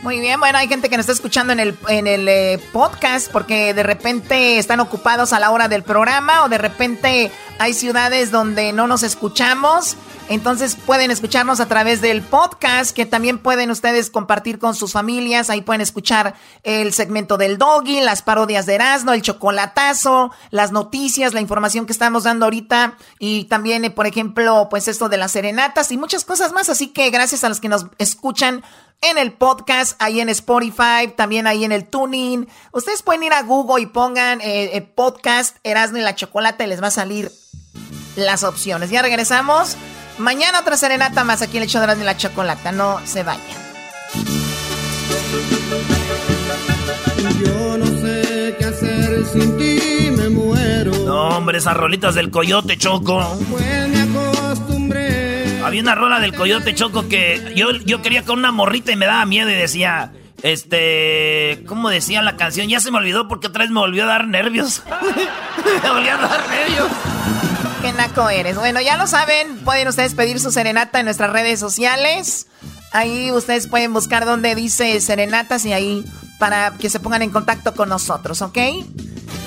[0.03, 3.31] Muy bien, bueno, hay gente que nos está escuchando en el, en el eh, podcast
[3.31, 8.31] porque de repente están ocupados a la hora del programa o de repente hay ciudades
[8.31, 9.95] donde no nos escuchamos.
[10.27, 15.51] Entonces pueden escucharnos a través del podcast que también pueden ustedes compartir con sus familias.
[15.51, 16.33] Ahí pueden escuchar
[16.63, 21.91] el segmento del doggy, las parodias de Erasmo, el chocolatazo, las noticias, la información que
[21.91, 26.25] estamos dando ahorita y también, eh, por ejemplo, pues esto de las serenatas y muchas
[26.25, 26.69] cosas más.
[26.69, 28.63] Así que gracias a los que nos escuchan
[29.01, 32.47] en el podcast, ahí en Spotify, también ahí en el Tuning.
[32.71, 36.67] Ustedes pueden ir a Google y pongan eh, eh, podcast Erasmo y la Chocolata y
[36.67, 37.31] les va a salir
[38.15, 38.91] las opciones.
[38.91, 39.75] Ya regresamos.
[40.19, 42.71] Mañana otra serenata más aquí en el show de Erasmo y la Chocolata.
[42.71, 43.43] No se vayan.
[47.43, 50.91] Yo no sé qué hacer sin ti, me muero.
[51.05, 53.35] No, hombre, esas rolitas del Coyote Choco.
[53.49, 55.20] Pues me acostumbré.
[55.63, 59.05] Había una rola del Coyote Choco que yo, yo quería con una morrita y me
[59.05, 60.11] daba miedo y decía,
[60.43, 62.67] este, ¿cómo decía la canción?
[62.67, 64.83] Ya se me olvidó porque otra vez me volvió a dar nervios.
[65.83, 66.87] me volvió a dar nervios.
[67.81, 68.57] Qué naco eres.
[68.57, 72.47] Bueno, ya lo saben, pueden ustedes pedir su serenata en nuestras redes sociales.
[72.91, 76.03] Ahí ustedes pueden buscar donde dice serenatas y ahí
[76.41, 78.57] para que se pongan en contacto con nosotros, ¿ok?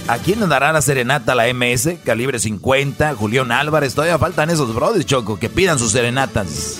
[0.06, 1.96] ¿A quién nos dará la serenata la MS?
[2.04, 3.94] Calibre 50, Julián Álvarez.
[3.96, 6.78] Todavía faltan esos brothers, Choco, que pidan sus serenatas.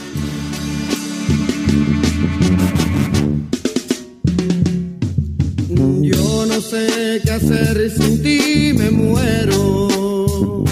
[6.01, 10.63] Yo no sé qué hacer sin ti, me muero.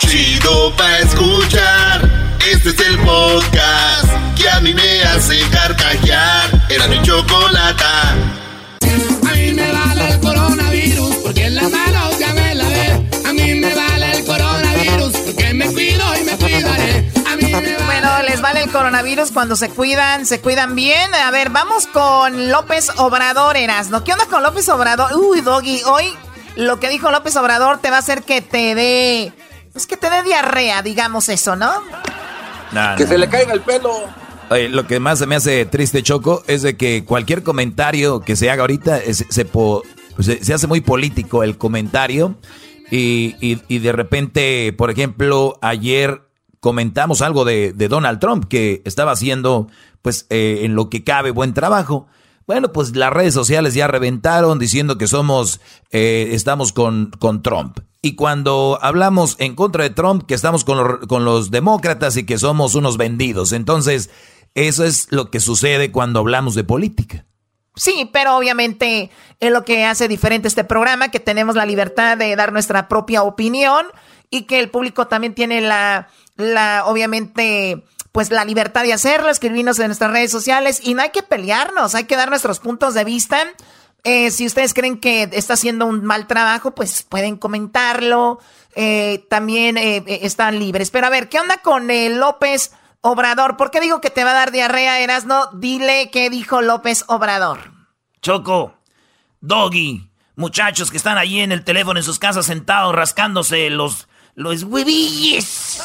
[0.00, 2.36] Chido pa' escuchar.
[2.52, 6.55] Este es el podcast que a mí me hace carcajear.
[6.68, 8.10] Era mi chocolata.
[8.10, 13.08] A mí me vale el coronavirus porque en la mano ya me la ve.
[13.24, 17.12] A mí me vale el coronavirus porque me cuido y me cuidaré.
[17.30, 21.14] A mí me Bueno, les vale el coronavirus cuando se cuidan, se cuidan bien.
[21.14, 24.02] A ver, vamos con López Obrador, Erasno.
[24.02, 25.12] ¿Qué onda con López Obrador?
[25.14, 26.12] Uy, Doggy, hoy
[26.56, 29.32] lo que dijo López Obrador te va a hacer que te dé...
[29.72, 31.70] Pues que te dé diarrea, digamos eso, ¿no?
[32.72, 33.10] Nah, Que nah.
[33.10, 34.08] se le caiga el pelo.
[34.50, 38.50] Lo que más se me hace triste, Choco, es de que cualquier comentario que se
[38.50, 39.24] haga ahorita se,
[40.42, 42.36] se, hace muy político el comentario.
[42.90, 46.22] Y, y- de repente, por ejemplo, ayer
[46.60, 49.68] comentamos algo de, de Donald Trump que estaba haciendo,
[50.02, 52.06] pues, eh, en lo que cabe, buen trabajo.
[52.46, 57.80] Bueno, pues las redes sociales ya reventaron diciendo que somos, eh, estamos con, con Trump.
[58.02, 62.38] Y cuando hablamos en contra de Trump, que estamos con, con los demócratas y que
[62.38, 63.50] somos unos vendidos.
[63.50, 64.10] Entonces,
[64.56, 67.26] eso es lo que sucede cuando hablamos de política.
[67.74, 72.34] Sí, pero obviamente es lo que hace diferente este programa, que tenemos la libertad de
[72.34, 73.86] dar nuestra propia opinión
[74.30, 79.78] y que el público también tiene la, la obviamente, pues la libertad de hacerlo, escribirnos
[79.78, 83.04] en nuestras redes sociales y no hay que pelearnos, hay que dar nuestros puntos de
[83.04, 83.44] vista.
[84.04, 88.38] Eh, si ustedes creen que está haciendo un mal trabajo, pues pueden comentarlo.
[88.74, 90.90] Eh, también eh, eh, están libres.
[90.90, 92.70] Pero a ver, ¿qué onda con eh, López
[93.06, 93.56] Obrador?
[93.56, 95.46] ¿Por qué digo que te va a dar diarrea, Erasno?
[95.52, 97.70] Dile qué dijo López Obrador.
[98.20, 98.74] Choco,
[99.40, 104.64] Doggy, muchachos que están allí en el teléfono en sus casas sentados rascándose los, los
[104.64, 105.82] huevilles.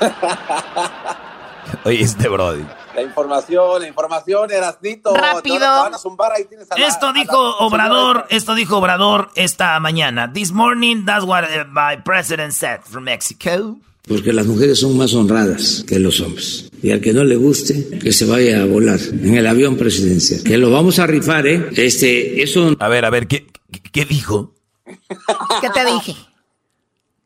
[1.84, 2.64] Oye, este Brody.
[2.94, 5.14] La información, la información, Erasnito.
[5.14, 5.98] Rápido.
[5.98, 10.32] Zumbar, ahí a la- Esto a la dijo Obrador, esto dijo Obrador esta mañana.
[10.32, 13.76] This morning, that's what uh, my president said from Mexico.
[14.06, 16.70] Porque las mujeres son más honradas que los hombres.
[16.82, 20.42] Y al que no le guste, que se vaya a volar en el avión presidencial.
[20.42, 21.68] Que lo vamos a rifar, ¿eh?
[21.76, 22.76] Este, eso.
[22.80, 24.54] A ver, a ver, ¿qué, qué, qué dijo?
[24.84, 26.16] ¿Qué te dije?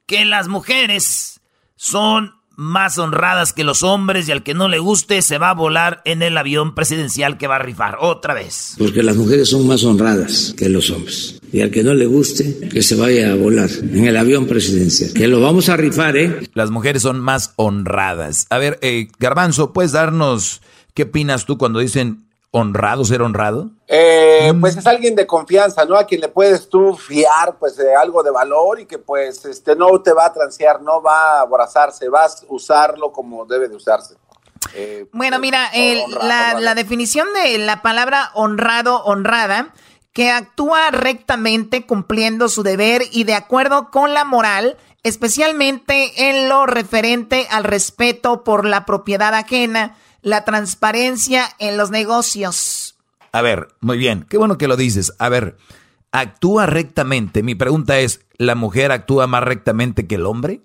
[0.04, 1.40] Que las mujeres
[1.76, 5.54] son más honradas que los hombres y al que no le guste se va a
[5.54, 8.74] volar en el avión presidencial que va a rifar otra vez.
[8.78, 11.40] Porque las mujeres son más honradas que los hombres.
[11.52, 15.12] Y al que no le guste, que se vaya a volar en el avión presidencial.
[15.12, 16.48] Que lo vamos a rifar, ¿eh?
[16.54, 18.46] Las mujeres son más honradas.
[18.50, 20.60] A ver, eh, Garbanzo, ¿puedes darnos
[20.96, 23.70] ¿Qué opinas tú cuando dicen honrado, ser honrado?
[23.88, 25.96] Eh, pues es alguien de confianza, ¿no?
[25.96, 29.76] A quien le puedes tú fiar, pues, de algo de valor y que, pues, este,
[29.76, 33.76] no te va a transear, no va a abrazarse, vas a usarlo como debe de
[33.76, 34.14] usarse.
[34.74, 39.72] Eh, Bueno, mira, el- la, la definición de la palabra honrado, honrada,
[40.12, 46.64] que actúa rectamente cumpliendo su deber y de acuerdo con la moral, especialmente en lo
[46.66, 52.96] referente al respeto por la propiedad ajena, la transparencia en los negocios.
[53.30, 55.12] A ver, muy bien, qué bueno que lo dices.
[55.20, 55.56] A ver,
[56.10, 57.44] ¿actúa rectamente?
[57.44, 60.62] Mi pregunta es, ¿la mujer actúa más rectamente que el hombre?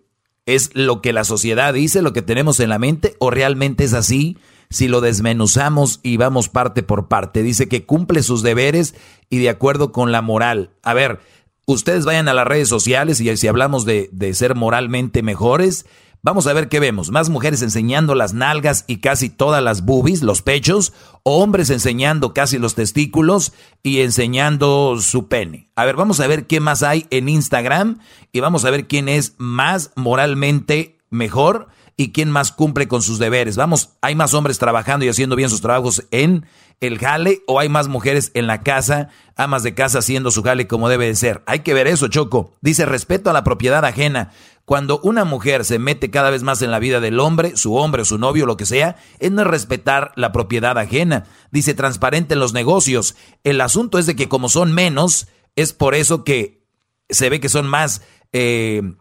[0.47, 3.93] ¿Es lo que la sociedad dice, lo que tenemos en la mente, o realmente es
[3.93, 4.36] así?
[4.71, 8.95] Si lo desmenuzamos y vamos parte por parte, dice que cumple sus deberes
[9.30, 10.71] y de acuerdo con la moral.
[10.82, 11.19] A ver,
[11.67, 15.86] ustedes vayan a las redes sociales y si hablamos de, de ser moralmente mejores,
[16.24, 17.12] vamos a ver qué vemos.
[17.12, 22.34] Más mujeres enseñando las nalgas y casi todas las boobies, los pechos, o hombres enseñando
[22.34, 23.54] casi los testículos
[23.84, 25.70] y enseñando su pene.
[25.76, 28.00] A ver, vamos a ver qué más hay en Instagram
[28.32, 33.20] y vamos a ver quién es más moralmente mejor y quién más cumple con sus
[33.20, 33.58] deberes.
[33.58, 36.46] Vamos, hay más hombres trabajando y haciendo bien sus trabajos en
[36.80, 40.68] el jale o hay más mujeres en la casa, amas de casa haciendo su jale
[40.68, 41.44] como debe de ser.
[41.46, 42.56] Hay que ver eso, Choco.
[42.62, 44.32] Dice respeto a la propiedad ajena.
[44.72, 48.04] Cuando una mujer se mete cada vez más en la vida del hombre, su hombre
[48.04, 51.26] o su novio, lo que sea, es no respetar la propiedad ajena.
[51.52, 53.18] Dice transparente en los negocios.
[53.44, 56.64] El asunto es de que como son menos, es por eso que
[57.10, 58.94] se ve que son más eh,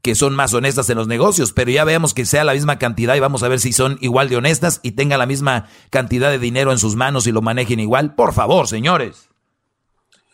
[0.00, 3.14] que son más honestas en los negocios, pero ya veamos que sea la misma cantidad
[3.14, 6.38] y vamos a ver si son igual de honestas y tengan la misma cantidad de
[6.38, 8.14] dinero en sus manos y lo manejen igual.
[8.14, 9.29] Por favor, señores.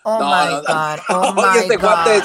[0.08, 0.62] Oh No, my no, no.
[0.62, 1.82] God, oh Oye, my este God.
[1.82, 2.22] cuate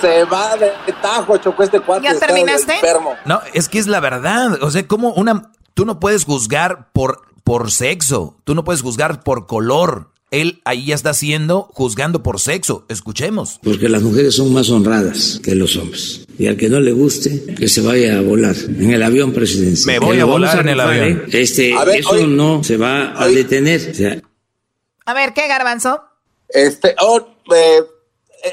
[0.00, 0.70] se va de
[1.02, 2.04] tajo, Choco, este cuate.
[2.04, 2.74] ¿Ya terminaste?
[2.74, 3.14] enfermo.
[3.24, 4.62] No, es que es la verdad.
[4.62, 5.50] O sea, como una.
[5.74, 8.36] Tú no puedes juzgar por, por sexo.
[8.44, 10.10] Tú no puedes juzgar por color.
[10.30, 12.84] Él ahí ya está haciendo, juzgando por sexo.
[12.88, 13.58] Escuchemos.
[13.62, 16.26] Porque las mujeres son más honradas que los hombres.
[16.38, 19.86] Y al que no le guste, que se vaya a volar en el avión presidencial.
[19.86, 21.04] Me voy Que a volar en el avión.
[21.08, 21.22] ¿eh?
[21.32, 22.26] Este, ver, eso oye.
[22.26, 23.88] no se va a detener.
[23.90, 24.20] O sea,
[25.06, 26.02] A ver, ¿qué garbanzo?
[26.48, 27.82] Este, oh, eh,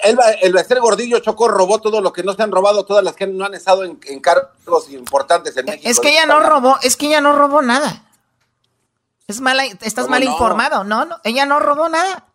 [0.03, 3.27] el, el Gordillo Choco robó todo lo que no se han robado todas las que
[3.27, 5.89] no han estado en, en cargos importantes en México.
[5.89, 8.03] Es que ella no robó, es que ella no robó nada.
[9.27, 10.31] Es mala, estás ¿Cómo mal no?
[10.31, 12.25] informado, no, no, ella no robó nada.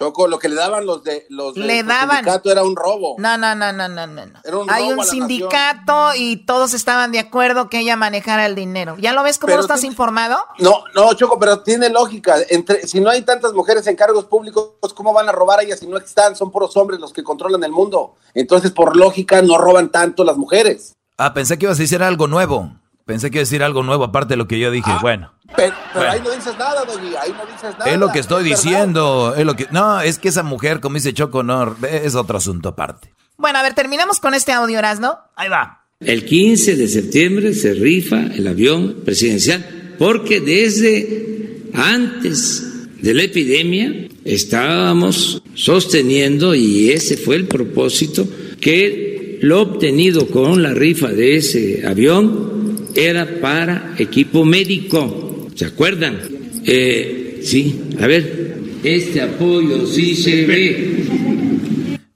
[0.00, 2.16] Choco, lo que le daban los de los Le daban.
[2.16, 3.16] sindicato era un robo.
[3.18, 4.22] No, no, no, no, no, no.
[4.22, 8.46] un Hay robo un a la sindicato y todos estaban de acuerdo que ella manejara
[8.46, 8.96] el dinero.
[8.98, 10.38] ¿Ya lo ves cómo Pero estás informado?
[10.58, 12.36] No, no, Choco, pero tiene lógica.
[12.48, 15.80] Entre, si no hay tantas mujeres en cargos públicos, ¿cómo van a robar a ellas
[15.80, 16.34] si no están?
[16.34, 18.14] Son puros hombres los que controlan el mundo.
[18.32, 20.94] Entonces, por lógica, no roban tanto las mujeres.
[21.18, 22.70] Ah, pensé que ibas a decir algo nuevo.
[23.10, 24.88] Pensé que ibas a decir algo nuevo aparte de lo que yo dije.
[25.02, 25.32] bueno.
[25.56, 26.12] Pero, pero Bueno.
[26.12, 27.90] ahí no dices nada, Doggy, ahí no dices nada.
[27.90, 29.34] Es lo que estoy diciendo.
[29.36, 29.66] Es lo que.
[29.72, 33.12] No, es que esa mujer, como dice Choco, no, es otro asunto aparte.
[33.36, 35.18] Bueno, a ver, terminamos con este audio, ¿no?
[35.34, 35.86] Ahí va.
[35.98, 42.64] el 15 de septiembre se rifa el avión presidencial porque desde antes
[43.02, 43.92] de la epidemia
[44.24, 48.26] estábamos sosteniendo, y ese fue el propósito,
[48.60, 52.59] que lo obtenido con la rifa de ese avión
[52.94, 55.48] era para equipo médico.
[55.54, 56.20] ¿Se acuerdan?
[56.64, 61.06] Eh, sí, a ver, este apoyo sí se ve.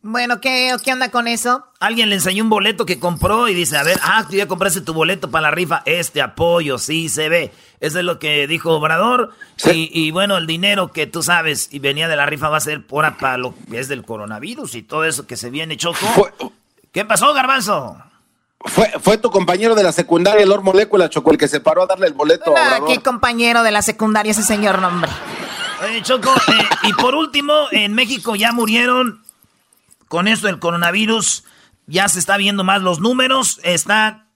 [0.02, 1.64] Bueno, ¿qué, ¿qué onda con eso?
[1.80, 4.80] Alguien le enseñó un boleto que compró y dice, a ver, ah, tú ya compraste
[4.80, 7.50] tu boleto para la rifa, este apoyo sí se ve.
[7.80, 9.32] Eso es lo que dijo Obrador.
[9.72, 12.60] Y, y bueno, el dinero que tú sabes y venía de la rifa va a
[12.60, 16.30] ser por para lo que es del coronavirus y todo eso que se viene, Choco.
[16.92, 17.96] ¿Qué pasó, Garbanzo?
[18.66, 21.87] Fue, fue tu compañero de la secundaria, Lord Molécula, Choco, el que se paró a
[21.87, 22.57] darle el boleto.
[22.57, 22.88] a Ah, Obrador.
[22.88, 25.11] qué compañero de la secundaria ese señor nombre.
[25.87, 29.22] Oye, Choco, eh, y por último, en México ya murieron
[30.09, 31.44] con esto del coronavirus.
[31.87, 33.61] Ya se está viendo más los números.
[33.64, 34.29] Está,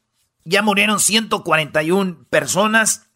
[0.44, 3.06] ya murieron 141 personas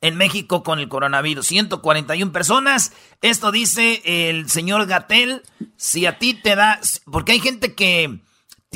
[0.00, 1.44] en México con el coronavirus.
[1.46, 2.92] 141 personas.
[3.20, 4.00] Esto dice
[4.30, 5.42] el señor Gatel.
[5.76, 6.78] Si a ti te da,
[7.10, 8.20] porque hay gente que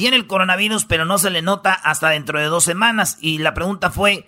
[0.01, 3.19] tiene el coronavirus, pero no se le nota hasta dentro de dos semanas.
[3.21, 4.27] Y la pregunta fue,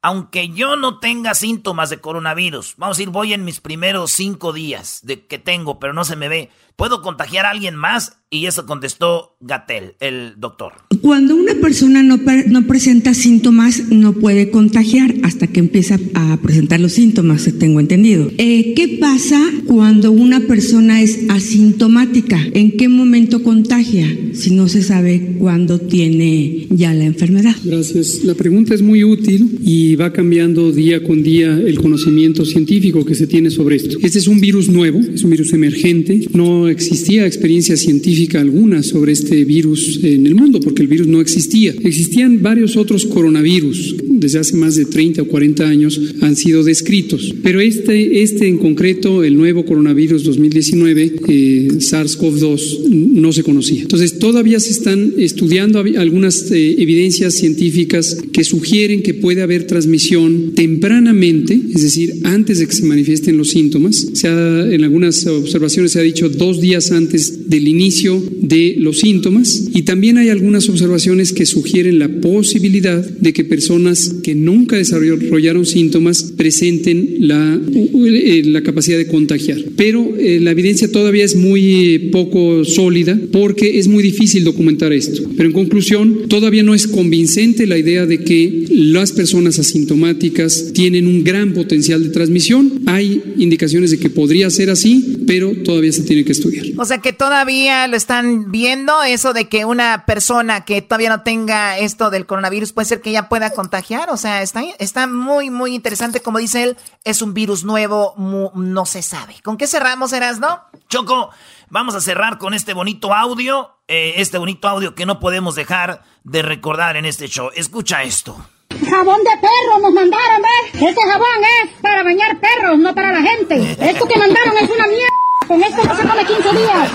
[0.00, 4.52] aunque yo no tenga síntomas de coronavirus, vamos a decir, voy en mis primeros cinco
[4.52, 8.12] días de que tengo, pero no se me ve, ¿puedo contagiar a alguien más?
[8.30, 10.74] Y eso contestó Gatel, el doctor.
[11.00, 16.78] Cuando una persona no, no, presenta síntomas, no puede contagiar hasta que empieza a presentar
[16.78, 18.30] los síntomas, tengo entendido.
[18.36, 22.38] Eh, ¿Qué pasa cuando una persona es asintomática?
[22.52, 24.06] ¿En qué momento contagia?
[24.34, 27.56] Si no se sabe cuándo tiene ya la enfermedad.
[27.64, 28.24] Gracias.
[28.24, 33.14] La pregunta es muy útil y va cambiando día con día el conocimiento científico que
[33.14, 33.96] se tiene sobre esto.
[34.02, 36.28] Este es un virus nuevo, es un virus emergente.
[36.34, 41.20] No existía experiencia científica alguna sobre este virus en el mundo, porque el virus no
[41.20, 41.74] existía.
[41.82, 47.34] Existían varios otros coronavirus, desde hace más de 30 o 40 años han sido descritos,
[47.42, 53.82] pero este, este en concreto, el nuevo coronavirus 2019, eh, SARS-CoV-2, no se conocía.
[53.82, 60.52] Entonces, todavía se están estudiando algunas eh, evidencias científicas que sugieren que puede haber transmisión
[60.54, 64.08] tempranamente, es decir, antes de que se manifiesten los síntomas.
[64.14, 69.68] Se en algunas observaciones se ha dicho dos días antes del inicio de los síntomas
[69.72, 75.66] y también hay algunas observaciones que sugieren la posibilidad de que personas que nunca desarrollaron
[75.66, 77.60] síntomas presenten la,
[78.06, 79.64] eh, la capacidad de contagiar.
[79.76, 84.92] Pero eh, la evidencia todavía es muy eh, poco sólida porque es muy difícil documentar
[84.92, 85.22] esto.
[85.36, 91.06] Pero en conclusión, todavía no es convincente la idea de que las personas asintomáticas tienen
[91.06, 92.82] un gran potencial de transmisión.
[92.86, 96.64] Hay indicaciones de que podría ser así, pero todavía se tiene que estudiar.
[96.78, 101.22] O sea que todavía lo están viendo, eso de que una persona que todavía no
[101.22, 104.10] tenga esto del coronavirus puede ser que ya pueda contagiar.
[104.10, 106.20] O sea, está, está muy, muy interesante.
[106.20, 109.36] Como dice él, es un virus nuevo, no se sabe.
[109.42, 110.62] ¿Con qué cerramos, Eras, no?
[110.88, 111.30] Choco,
[111.70, 116.02] vamos a cerrar con este bonito audio, eh, este bonito audio que no podemos dejar
[116.24, 117.50] de recordar en este show.
[117.54, 118.36] Escucha esto.
[118.70, 120.82] Jabón de perro nos mandaron, ¿ves?
[120.82, 121.28] Este jabón
[121.62, 123.76] es para bañar perros, no para la gente.
[123.80, 125.27] Esto que mandaron es una mierda.
[125.48, 126.90] Con esto no se come 15 días.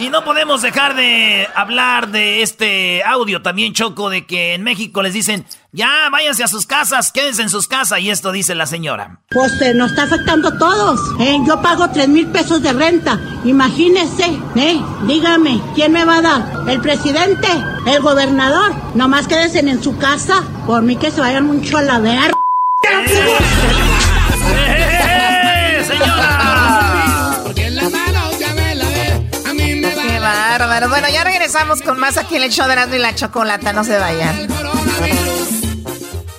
[0.00, 5.02] Y no podemos dejar de hablar de este audio también, Choco, de que en México
[5.02, 7.98] les dicen, ya váyanse a sus casas, quédense en sus casas.
[7.98, 9.18] Y esto dice la señora.
[9.30, 11.00] Pues eh, nos está afectando a todos.
[11.20, 11.38] ¿eh?
[11.44, 13.18] Yo pago tres mil pesos de renta.
[13.44, 14.80] Imagínese, ¿eh?
[15.02, 16.68] Dígame, ¿quién me va a dar?
[16.68, 17.48] ¿El presidente?
[17.86, 18.72] ¿El gobernador?
[18.94, 20.44] Nomás quédense en su casa.
[20.64, 21.98] Por mí que se vayan mucho a la
[26.00, 27.34] ¡Eh, señora!
[30.88, 33.72] Bueno, ya regresamos con más aquí en el show de Erasmo y la Chocolata.
[33.72, 34.48] No se vayan.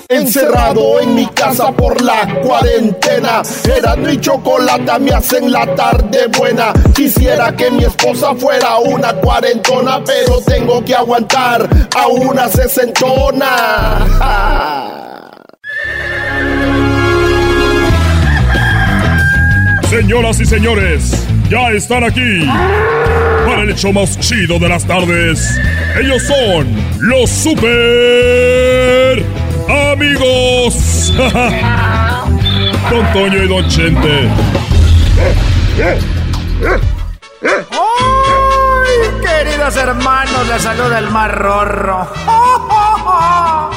[0.07, 3.41] Encerrado en mi casa por la cuarentena.
[3.63, 6.73] Erasmo y Chocolata me hacen la tarde buena.
[6.95, 13.45] Quisiera que mi esposa fuera una cuarentona, pero tengo que aguantar a una sesentona.
[19.89, 22.45] Señoras y señores, ya están aquí
[23.47, 25.59] para el hecho más chido de las tardes.
[25.99, 26.67] Ellos son
[26.99, 29.25] los super
[29.91, 31.11] amigos.
[32.91, 34.29] Don Toño y Don Chente.
[37.71, 40.47] ¡Ay, queridos hermanos!
[40.49, 42.07] Les saluda el mar rorro.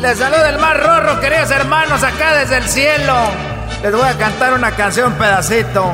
[0.00, 3.49] Les saluda el mar rorro, queridos hermanos, acá desde el cielo.
[3.82, 5.90] Les voy a cantar una canción pedacito.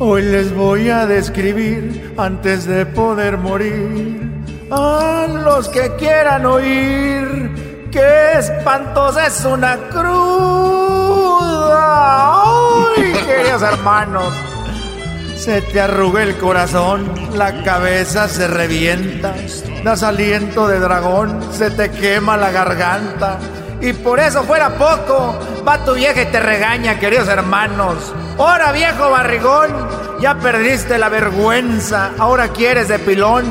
[0.00, 4.28] Hoy les voy a describir antes de poder morir
[4.70, 11.72] a los que quieran oír qué espantosa es una cruda.
[12.96, 14.34] ¡Ay, queridos hermanos!
[15.36, 19.32] Se te arruga el corazón, la cabeza se revienta,
[19.84, 23.38] das aliento de dragón, se te quema la garganta.
[23.86, 28.12] Y por eso fuera poco, va tu vieja y te regaña, queridos hermanos.
[28.36, 29.70] Ahora viejo barrigón,
[30.20, 33.44] ya perdiste la vergüenza, ahora quieres de pilón.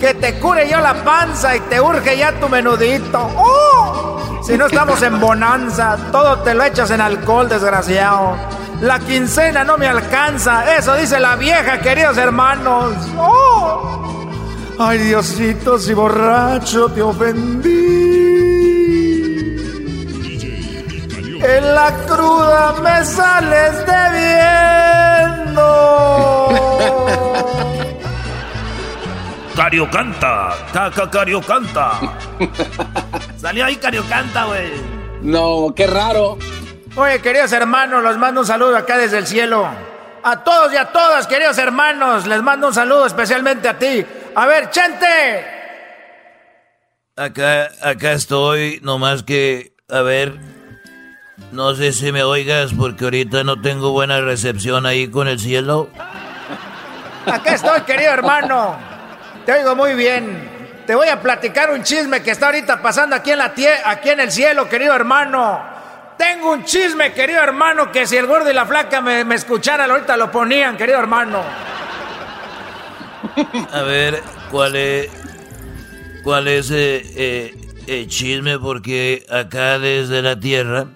[0.00, 3.30] Que te cure yo la panza y te urge ya tu menudito.
[3.36, 4.40] ¡Oh!
[4.42, 8.34] Si no estamos en bonanza, todo te lo echas en alcohol, desgraciado.
[8.80, 12.92] La quincena no me alcanza, eso dice la vieja, queridos hermanos.
[13.16, 14.26] ¡Oh!
[14.80, 18.25] Ay, Diosito, si borracho te ofendí.
[21.42, 25.66] En la cruda me sales debiendo.
[29.54, 31.92] Cariocanta, caca Cariocanta.
[33.36, 34.72] Salió ahí Cariocanta, güey.
[35.22, 36.38] No, qué raro.
[36.96, 39.68] Oye, queridos hermanos, les mando un saludo acá desde el cielo.
[40.22, 44.04] A todos y a todas, queridos hermanos, les mando un saludo especialmente a ti.
[44.34, 45.46] A ver, Chente.
[47.16, 50.38] Acá, acá estoy, nomás que, a ver,
[51.52, 55.88] No sé si me oigas porque ahorita no tengo buena recepción ahí con el cielo.
[57.26, 58.76] Acá estoy, querido hermano.
[59.44, 60.56] Te oigo muy bien.
[60.86, 63.52] Te voy a platicar un chisme que está ahorita pasando aquí en la
[63.84, 65.60] aquí en el cielo, querido hermano.
[66.16, 69.90] Tengo un chisme, querido hermano, que si el gordo y la flaca me, me escucharan,
[69.90, 71.42] ahorita lo ponían, querido hermano.
[73.72, 75.10] A ver, ¿cuál es,
[76.22, 77.54] cuál es eh, eh,
[77.86, 78.58] el chisme?
[78.58, 80.86] Porque acá desde la tierra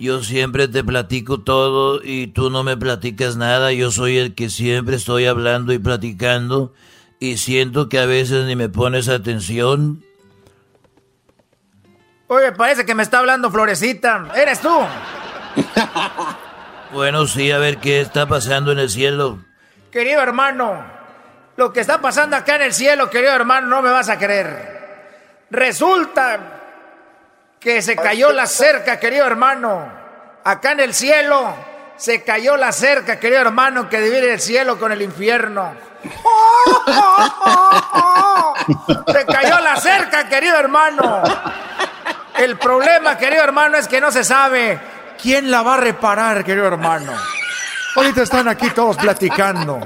[0.00, 3.70] yo siempre te platico todo y tú no me platicas nada.
[3.72, 6.72] Yo soy el que siempre estoy hablando y platicando
[7.18, 10.02] y siento que a veces ni me pones atención.
[12.28, 14.28] Oye, parece que me está hablando Florecita.
[14.34, 14.70] ¿Eres tú?
[16.94, 19.40] bueno, sí, a ver qué está pasando en el cielo.
[19.92, 20.82] Querido hermano,
[21.56, 25.44] lo que está pasando acá en el cielo, querido hermano, no me vas a creer.
[25.50, 26.59] Resulta
[27.60, 29.86] que se cayó la cerca, querido hermano.
[30.42, 31.54] Acá en el cielo
[31.96, 35.74] se cayó la cerca, querido hermano, que divide el cielo con el infierno.
[39.06, 41.22] Se cayó la cerca, querido hermano.
[42.38, 44.80] El problema, querido hermano, es que no se sabe
[45.20, 47.12] quién la va a reparar, querido hermano.
[47.96, 49.80] Ahorita están aquí todos platicando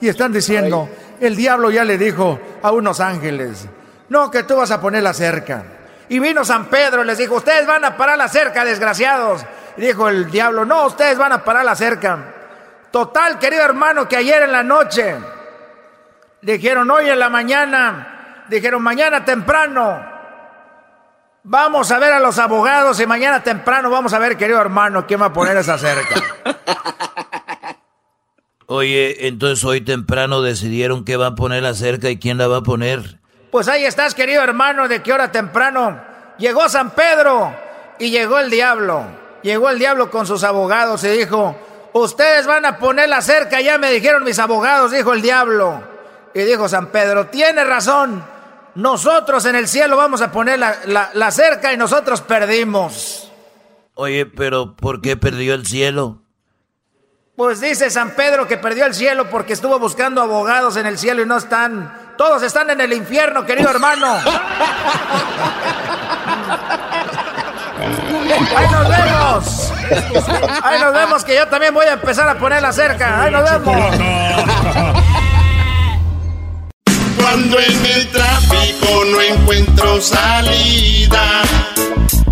[0.00, 0.88] y están diciendo,
[1.20, 3.66] el diablo ya le dijo a unos ángeles,
[4.08, 5.64] no, que tú vas a poner la cerca.
[6.08, 9.44] Y vino San Pedro y les dijo, ustedes van a parar la cerca, desgraciados.
[9.76, 12.18] Y dijo el diablo, no, ustedes van a parar la cerca.
[12.90, 15.16] Total, querido hermano, que ayer en la noche
[16.42, 20.16] dijeron hoy en la mañana, dijeron mañana temprano,
[21.48, 25.20] Vamos a ver a los abogados y mañana temprano vamos a ver, querido hermano, quién
[25.20, 26.20] va a poner esa cerca.
[28.66, 32.56] Oye, entonces hoy temprano decidieron qué va a poner la cerca y quién la va
[32.56, 33.20] a poner.
[33.56, 35.98] Pues ahí estás, querido hermano, de qué hora temprano.
[36.36, 37.56] Llegó San Pedro
[37.98, 39.06] y llegó el diablo.
[39.42, 41.56] Llegó el diablo con sus abogados y dijo,
[41.94, 45.80] ustedes van a poner la cerca, ya me dijeron mis abogados, dijo el diablo.
[46.34, 48.22] Y dijo San Pedro, tiene razón.
[48.74, 53.32] Nosotros en el cielo vamos a poner la, cerca y nosotros perdimos.
[53.94, 56.20] Oye, pero ¿por qué perdió el cielo?
[57.36, 61.22] Pues dice San Pedro que perdió el cielo porque estuvo buscando abogados en el cielo
[61.22, 62.05] y no están.
[62.16, 64.18] Todos están en el infierno, querido hermano.
[68.56, 69.72] Ahí nos vemos.
[70.62, 73.22] Ahí nos vemos que yo también voy a empezar a poner la cerca.
[73.22, 73.76] Ahí nos vemos.
[77.20, 81.42] Cuando en el tráfico no encuentro salida,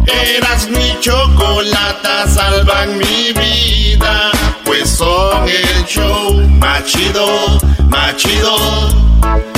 [0.07, 4.31] eras mi chocolata, salvan mi vida.
[4.65, 7.27] Pues son el show machido,
[7.89, 9.54] machido.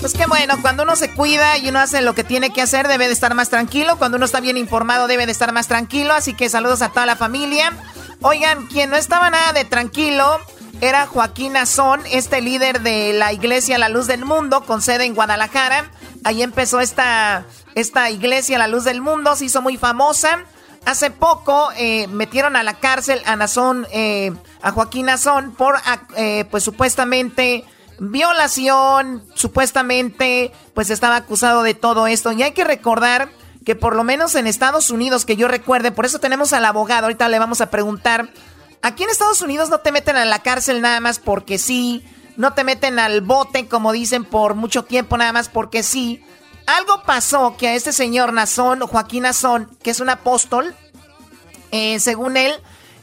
[0.00, 2.86] Pues qué bueno, cuando uno se cuida y uno hace lo que tiene que hacer,
[2.86, 3.98] debe de estar más tranquilo.
[3.98, 6.14] Cuando uno está bien informado, debe de estar más tranquilo.
[6.14, 7.72] Así que saludos a toda la familia.
[8.20, 10.38] Oigan, quien no estaba nada de tranquilo
[10.80, 15.14] era Joaquín Azón, este líder de la iglesia La Luz del Mundo, con sede en
[15.14, 15.90] Guadalajara.
[16.22, 17.44] Ahí empezó esta,
[17.74, 20.44] esta iglesia La Luz del Mundo, se hizo muy famosa.
[20.84, 24.32] Hace poco eh, metieron a la cárcel a Nazón, eh,
[24.62, 25.76] a Joaquín Nazón por,
[26.16, 27.64] eh, pues supuestamente
[27.98, 32.32] violación, supuestamente, pues estaba acusado de todo esto.
[32.32, 33.30] Y hay que recordar
[33.64, 37.04] que por lo menos en Estados Unidos, que yo recuerde, por eso tenemos al abogado,
[37.04, 38.30] ahorita le vamos a preguntar,
[38.82, 42.04] aquí en Estados Unidos no te meten a la cárcel nada más porque sí,
[42.36, 46.24] no te meten al bote, como dicen, por mucho tiempo nada más porque sí.
[46.66, 50.74] Algo pasó que a este señor Nazón, Joaquín Nazón, que es un apóstol,
[51.70, 52.52] eh, según él,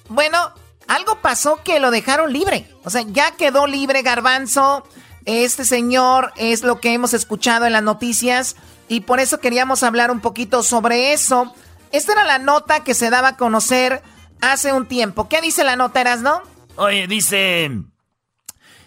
[0.07, 0.53] bueno,
[0.87, 2.69] algo pasó que lo dejaron libre.
[2.83, 4.87] O sea, ya quedó libre Garbanzo.
[5.25, 8.55] Este señor es lo que hemos escuchado en las noticias
[8.87, 11.53] y por eso queríamos hablar un poquito sobre eso.
[11.91, 14.03] Esta era la nota que se daba a conocer
[14.41, 15.27] hace un tiempo.
[15.27, 16.41] ¿Qué dice la nota, Eras, no?
[16.75, 17.71] Oye, dice...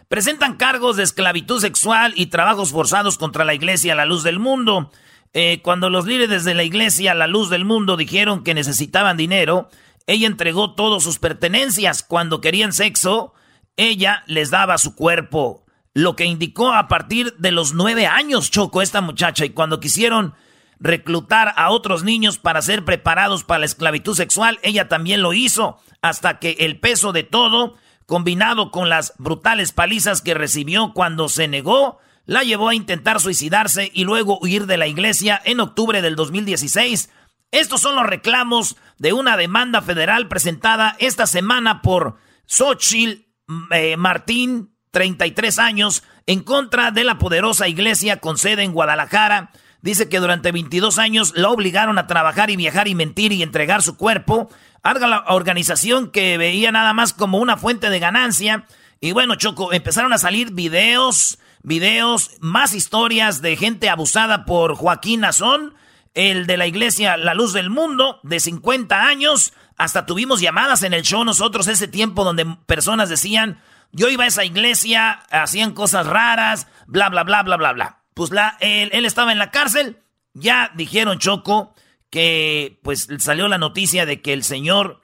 [0.09, 4.39] Presentan cargos de esclavitud sexual y trabajos forzados contra la iglesia a la luz del
[4.39, 4.91] mundo.
[5.35, 9.19] Eh, cuando los líderes de la iglesia a la luz del mundo dijeron que necesitaban
[9.19, 9.69] dinero,
[10.09, 12.03] ella entregó todas sus pertenencias.
[12.03, 13.35] Cuando querían sexo,
[13.77, 15.67] ella les daba su cuerpo.
[15.93, 19.45] Lo que indicó a partir de los nueve años, Choco, esta muchacha.
[19.45, 20.35] Y cuando quisieron
[20.81, 25.79] reclutar a otros niños para ser preparados para la esclavitud sexual, ella también lo hizo.
[26.01, 27.75] Hasta que el peso de todo
[28.07, 33.91] combinado con las brutales palizas que recibió cuando se negó, la llevó a intentar suicidarse
[33.93, 37.11] y luego huir de la iglesia en octubre del 2016.
[37.51, 43.25] Estos son los reclamos de una demanda federal presentada esta semana por Xochitl
[43.71, 49.51] eh, Martín, 33 años, en contra de la poderosa iglesia con sede en Guadalajara.
[49.81, 53.83] Dice que durante 22 años la obligaron a trabajar y viajar y mentir y entregar
[53.83, 54.51] su cuerpo
[54.83, 58.67] a la organización que veía nada más como una fuente de ganancia.
[59.01, 65.21] Y bueno, Choco, empezaron a salir videos, videos, más historias de gente abusada por Joaquín
[65.21, 65.75] Nazón,
[66.19, 69.53] el de la iglesia La Luz del Mundo, de 50 años.
[69.77, 73.63] Hasta tuvimos llamadas en el show nosotros ese tiempo donde personas decían,
[73.93, 78.03] yo iba a esa iglesia, hacían cosas raras, bla, bla, bla, bla, bla, bla.
[78.15, 80.03] Pues la, él, estaba en la cárcel,
[80.35, 81.73] ya dijeron Choco
[82.11, 85.03] que pues salió la noticia de que el señor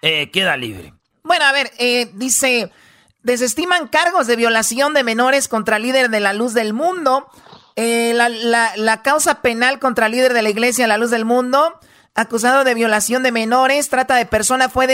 [0.00, 0.94] eh, queda libre.
[1.24, 2.72] Bueno, a ver, eh, dice,
[3.22, 7.28] desestiman cargos de violación de menores contra líder de la luz del mundo.
[7.76, 8.28] Eh, la,
[8.76, 11.80] la, causa penal contra líder de la iglesia La Luz del Mundo
[12.14, 14.86] acusado de violación de menores, trata de persona, fue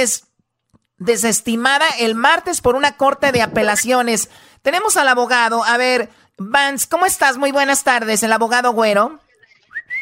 [0.98, 4.30] desestimada el martes por una corte de apelaciones.
[4.62, 5.64] Tenemos al abogado.
[5.64, 7.36] A ver, Vance, ¿cómo estás?
[7.36, 9.18] Muy buenas tardes, el abogado Güero.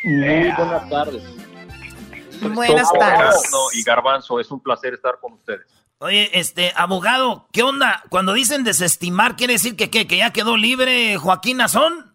[0.04, 1.22] Muy buenas tardes.
[2.42, 3.50] Buenas tardes.
[3.72, 5.66] Y Garbanzo, es un placer estar con ustedes.
[5.98, 8.02] Oye, este, abogado, ¿qué onda?
[8.10, 12.05] Cuando dicen desestimar, ¿quiere decir que, que ya quedó libre Joaquín Nazón?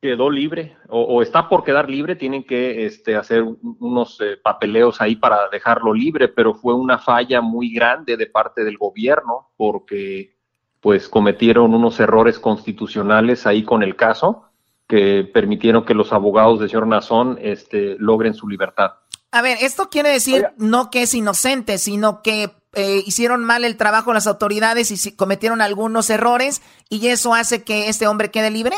[0.00, 5.16] Quedó libre o, está por quedar libre, tienen que este, hacer unos eh, papeleos ahí
[5.16, 10.36] para dejarlo libre, pero fue una falla muy grande de parte del gobierno porque
[10.80, 14.44] pues cometieron unos errores constitucionales ahí con el caso
[14.86, 18.92] que permitieron que los abogados de señor Nazón este, logren su libertad.
[19.32, 23.76] A ver, esto quiere decir no que es inocente, sino que eh, hicieron mal el
[23.76, 28.76] trabajo las autoridades y cometieron algunos errores y eso hace que este hombre quede libre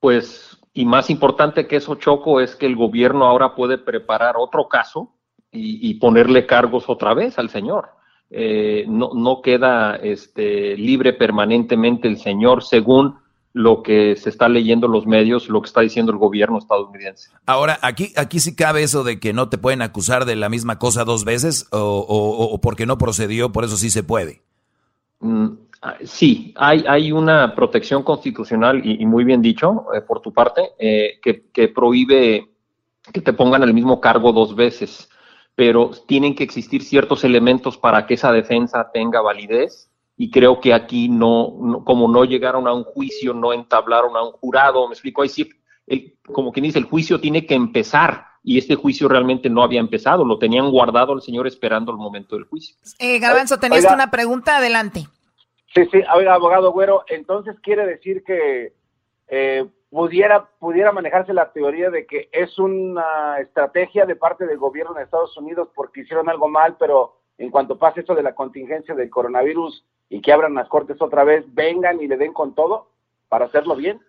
[0.00, 4.68] pues, y más importante que eso, Choco, es que el gobierno ahora puede preparar otro
[4.68, 5.12] caso
[5.52, 7.88] y, ponerle cargos otra vez al señor.
[8.30, 13.18] Eh, no, no queda este, libre permanentemente el señor según
[13.52, 17.30] lo que se está leyendo en los medios, lo que está diciendo el gobierno estadounidense.
[17.46, 20.78] Ahora, aquí, aquí sí cabe eso de que no te pueden acusar de la misma
[20.78, 24.42] cosa dos veces o, porque no procedió, por eso sí se puede.
[25.18, 25.48] Mm,
[26.04, 31.20] sí, hay, hay una protección constitucional y, muy bien dicho eh, por tu parte eh,
[31.22, 32.48] que, prohíbe
[33.12, 35.08] que te pongan el mismo cargo dos veces,
[35.54, 40.74] pero tienen que existir ciertos elementos para que esa defensa tenga validez y creo que
[40.74, 45.22] aquí no, como no llegaron a un juicio, no entablaron a un jurado, me explico,
[45.22, 45.50] ahí sí,
[46.26, 50.24] como quien dice, el juicio tiene que empezar y este juicio realmente no había empezado,
[50.24, 52.76] lo tenían guardado el señor esperando el momento del juicio.
[52.98, 55.06] Eh, Garbanzo, tenías una pregunta, adelante.
[55.74, 58.72] Sí, sí, oiga, abogado Güero, entonces quiere decir que
[59.28, 64.94] eh, pudiera, pudiera manejarse la teoría de que es una estrategia de parte del gobierno
[64.94, 68.94] de Estados Unidos porque hicieron algo mal, pero en cuanto pase eso de la contingencia
[68.94, 72.90] del coronavirus y que abran las cortes otra vez, vengan y le den con todo
[73.28, 74.00] para hacerlo bien.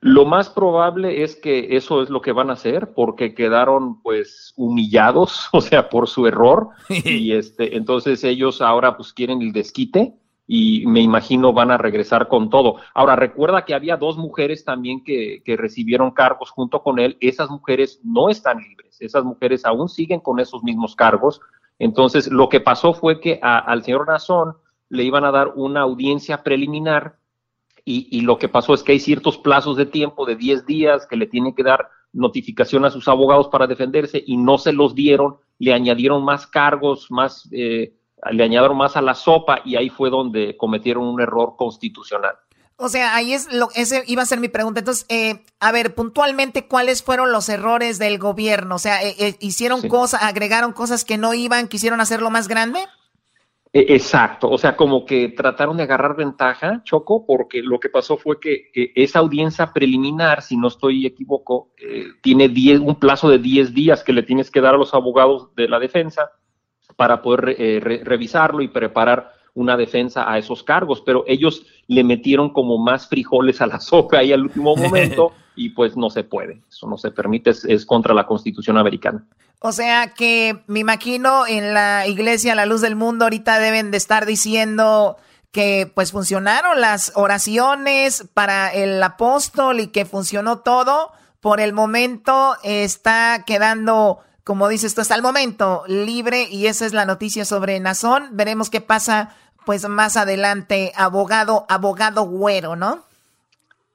[0.00, 4.52] Lo más probable es que eso es lo que van a hacer porque quedaron pues
[4.56, 10.14] humillados, o sea, por su error y este entonces ellos ahora pues quieren el desquite
[10.46, 12.76] y me imagino van a regresar con todo.
[12.92, 17.16] Ahora, recuerda que había dos mujeres también que, recibieron cargos junto con él.
[17.20, 21.40] Esas mujeres no están libres, esas mujeres aún siguen con esos mismos cargos.
[21.78, 24.56] Entonces, lo que pasó fue que al señor Nazón
[24.90, 27.16] le iban a dar una audiencia preliminar
[27.86, 31.06] y, y, lo que pasó es que hay ciertos plazos de tiempo de 10 días
[31.06, 34.94] que le tienen que dar notificación a sus abogados para defenderse y no se los
[34.94, 37.48] dieron, le añadieron más cargos, más...
[37.50, 37.94] Eh,
[38.32, 42.34] le añadieron más a la sopa y ahí fue donde cometieron un error constitucional.
[42.76, 44.80] O sea, ahí es lo, ese iba a ser mi pregunta.
[44.80, 48.76] Entonces, eh, a ver, puntualmente, ¿cuáles fueron los errores del gobierno?
[48.76, 52.80] O sea, eh, eh, ¿hicieron cosas, agregaron cosas que no iban, quisieron hacerlo más grande?
[53.72, 58.16] E, exacto, o sea, como que trataron de agarrar ventaja, Choco, porque lo que pasó
[58.16, 61.70] fue que esa audiencia preliminar, si no estoy equivoco,
[62.22, 65.54] tiene diez, un plazo de 10 días que le tienes que dar a los abogados
[65.54, 66.30] de la defensa
[66.96, 72.50] para poder eh, revisarlo y preparar una defensa a esos cargos, pero ellos le metieron
[72.50, 76.60] como más frijoles a la sopa ahí al último momento y pues no se puede,
[76.68, 79.24] eso no se permite, es, contra la constitución americana.
[79.60, 83.96] O sea que me imagino en la iglesia La Luz del Mundo ahorita deben de
[83.96, 85.16] estar diciendo
[85.52, 91.12] que pues funcionaron las oraciones para el apóstol y que funcionó todo.
[91.40, 96.92] Por el momento está quedando como dices tú, hasta el momento libre y esa es
[96.92, 98.28] la noticia sobre Nazón.
[98.32, 99.34] Veremos qué pasa
[99.64, 103.02] pues más adelante, abogado, abogado güero, ¿no?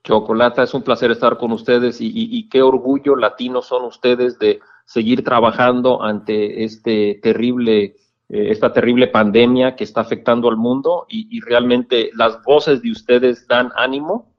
[0.04, 4.60] Chocolata, es un placer estar con ustedes y, y- qué orgullo latino son ustedes de
[4.86, 11.39] seguir trabajando ante este terrible, eh, esta terrible pandemia que está afectando al mundo y
[11.41, 14.30] realmente las voces de ustedes dan ánimo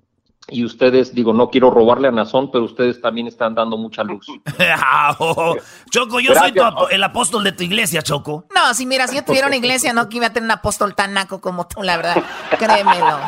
[0.51, 4.27] y ustedes, digo, no quiero robarle a Nazón, pero ustedes también están dando mucha luz.
[5.91, 8.47] Choco, yo soy tu el apóstol de tu iglesia, Choco.
[8.55, 10.95] No, si mira, si yo tuviera una iglesia, no que iba a tener un apóstol
[10.95, 12.23] tan naco como tú, la verdad.
[12.59, 13.19] Créemelo.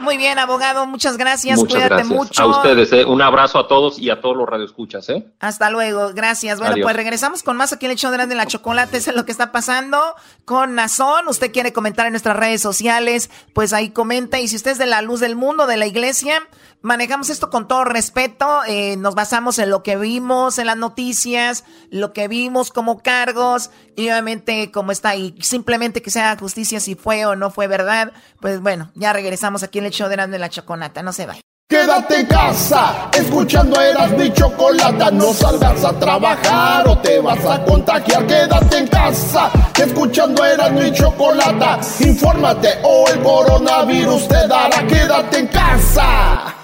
[0.00, 1.58] Muy bien, abogado, muchas gracias.
[1.58, 2.16] Muchas Cuídate gracias.
[2.16, 2.42] mucho.
[2.42, 3.04] A ustedes, eh.
[3.04, 5.08] un abrazo a todos y a todos los radioescuchas.
[5.08, 5.26] ¿eh?
[5.40, 6.58] Hasta luego, gracias.
[6.58, 6.84] Bueno, Adiós.
[6.84, 8.96] pues regresamos con más aquí en el show de la Chocolate.
[8.96, 10.00] Eso es lo que está pasando
[10.44, 11.28] con Nazón.
[11.28, 14.38] Usted quiere comentar en nuestras redes sociales, pues ahí comenta.
[14.38, 16.42] Y si usted es de la luz del mundo, de la iglesia,
[16.82, 18.62] manejamos esto con todo respeto.
[18.66, 23.70] Eh, nos basamos en lo que vimos en las noticias, lo que vimos como cargos
[23.96, 25.34] y obviamente como está ahí.
[25.40, 28.12] Simplemente que se haga justicia si fue o no fue verdad.
[28.40, 31.02] Pues bueno, ya regresamos aquí en el show de la Chocolata.
[31.02, 31.40] No se vaya.
[31.70, 35.10] Quédate en casa, escuchando eras mi chocolata.
[35.10, 38.26] No salgas a trabajar o te vas a contagiar.
[38.26, 41.78] Quédate en casa, escuchando eras mi chocolata.
[42.00, 44.86] Infórmate o el coronavirus te dará.
[44.86, 46.57] Quédate en casa.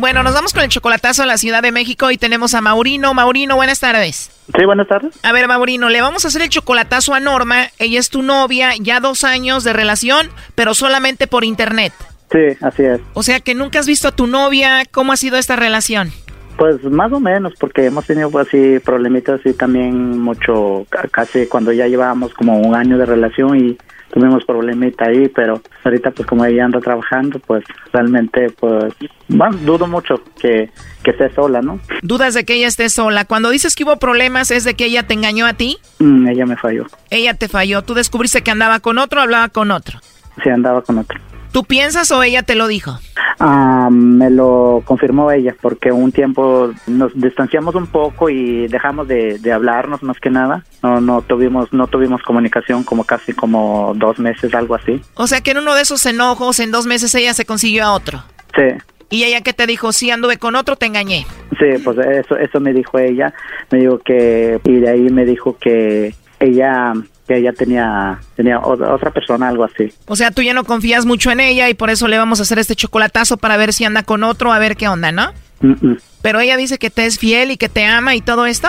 [0.00, 3.14] Bueno, nos vamos con el chocolatazo a la Ciudad de México y tenemos a Maurino.
[3.14, 4.30] Maurino, buenas tardes.
[4.56, 5.18] Sí, buenas tardes.
[5.24, 7.66] A ver, Maurino, le vamos a hacer el chocolatazo a Norma.
[7.80, 11.92] Ella es tu novia, ya dos años de relación, pero solamente por internet.
[12.30, 13.00] Sí, así es.
[13.14, 14.84] O sea que nunca has visto a tu novia.
[14.92, 16.12] ¿Cómo ha sido esta relación?
[16.56, 21.46] Pues más o menos, porque hemos tenido pues, así problemitas y también mucho, ca- casi
[21.46, 23.78] cuando ya llevábamos como un año de relación y
[24.12, 28.94] tuvimos problemita ahí, pero ahorita pues como ella anda trabajando, pues realmente pues,
[29.28, 30.70] bueno, dudo mucho que,
[31.02, 31.80] que esté sola, ¿no?
[32.02, 33.24] Dudas de que ella esté sola.
[33.24, 35.78] Cuando dices que hubo problemas, ¿es de que ella te engañó a ti?
[35.98, 37.82] Mm, ella me falló, Ella te falló.
[37.82, 40.00] ¿Tú descubriste que andaba con otro o hablaba con otro?
[40.42, 41.18] sí andaba con otro.
[41.52, 42.98] ¿Tú piensas o ella te lo dijo?
[43.40, 49.38] Ah, me lo confirmó ella porque un tiempo nos distanciamos un poco y dejamos de,
[49.38, 50.64] de hablarnos más que nada.
[50.82, 55.00] No, no tuvimos, no tuvimos comunicación como casi como dos meses, algo así.
[55.14, 57.92] O sea que en uno de esos enojos, en dos meses ella se consiguió a
[57.92, 58.22] otro.
[58.56, 58.64] Sí,
[59.10, 61.24] Y ella que te dijo, sí, anduve con otro, te engañé.
[61.58, 63.32] sí, pues eso, eso me dijo ella.
[63.70, 66.92] Me dijo que y de ahí me dijo que ella,
[67.26, 69.92] que ella tenía, tenía otra persona, algo así.
[70.06, 72.42] O sea, tú ya no confías mucho en ella y por eso le vamos a
[72.42, 75.32] hacer este chocolatazo para ver si anda con otro, a ver qué onda, ¿no?
[75.60, 75.98] Mm, mm.
[76.22, 78.68] Pero ella dice que te es fiel y que te ama y todo esto.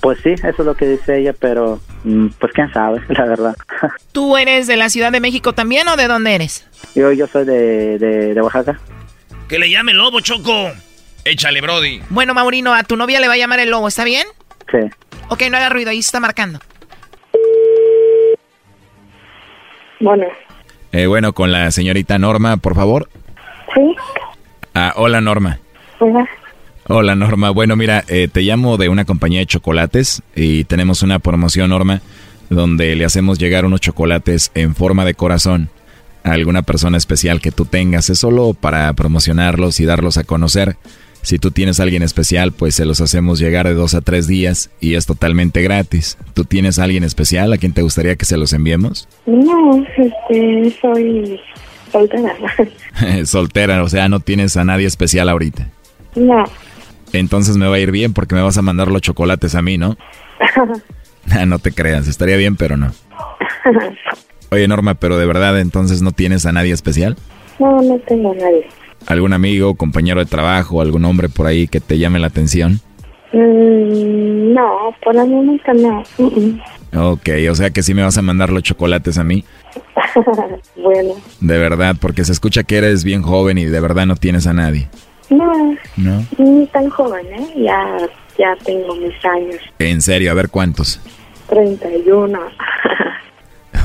[0.00, 3.56] Pues sí, eso es lo que dice ella, pero mm, pues quién sabe, la verdad.
[4.12, 6.66] ¿Tú eres de la Ciudad de México también o de dónde eres?
[6.94, 8.78] yo, yo soy de, de, de Oaxaca.
[9.48, 10.70] Que le llame lobo, Choco.
[11.24, 12.00] Échale, Brody.
[12.08, 14.26] Bueno, Maurino, a tu novia le va a llamar el lobo, ¿está bien?
[14.70, 14.78] Sí.
[15.28, 16.60] Ok, no haga ruido, ahí se está marcando.
[20.00, 20.24] Bueno,
[20.92, 23.08] Eh, bueno, con la señorita Norma, por favor.
[23.74, 23.94] sí,
[24.74, 25.58] Ah, hola, Norma.
[26.00, 26.28] hola.
[26.88, 27.50] Hola, Norma.
[27.50, 32.00] Bueno, mira, eh, te llamo de una compañía de chocolates y tenemos una promoción, Norma,
[32.48, 35.68] donde le hacemos llegar unos chocolates en forma de corazón
[36.24, 38.10] a alguna persona especial que tú tengas.
[38.10, 40.76] Es solo para promocionarlos y darlos a conocer.
[41.22, 44.26] Si tú tienes a alguien especial, pues se los hacemos llegar de dos a tres
[44.26, 46.16] días y es totalmente gratis.
[46.34, 49.08] ¿Tú tienes a alguien especial a quien te gustaría que se los enviemos?
[49.26, 51.40] No, este, soy
[51.92, 52.34] soltera.
[53.24, 55.68] Soltera, o sea, no tienes a nadie especial ahorita.
[56.16, 56.44] No.
[57.12, 59.78] Entonces me va a ir bien porque me vas a mandar los chocolates a mí,
[59.78, 59.96] ¿no?
[61.30, 62.92] Ah, no te creas, estaría bien, pero no.
[64.50, 67.16] Oye, Norma, pero de verdad entonces no tienes a nadie especial?
[67.58, 68.66] No, no tengo a nadie.
[69.06, 72.80] ¿Algún amigo, compañero de trabajo, algún hombre por ahí que te llame la atención?
[73.32, 76.02] Mm, no, por el momento no.
[76.18, 76.60] Mm, mm.
[76.98, 79.44] Ok, o sea que sí me vas a mandar los chocolates a mí.
[80.76, 84.46] bueno, De verdad, porque se escucha que eres bien joven y de verdad no tienes
[84.46, 84.88] a nadie.
[85.28, 86.24] no, ¿No?
[86.38, 87.46] ni tan joven, ¿eh?
[87.56, 87.96] Ya,
[88.38, 89.56] ya tengo mis años.
[89.78, 91.00] En serio, a ver cuántos.
[91.48, 92.38] 31.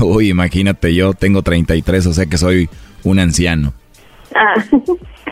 [0.00, 2.68] Uy, imagínate, yo tengo 33, o sea que soy
[3.04, 3.72] un anciano.
[4.36, 4.54] Ah,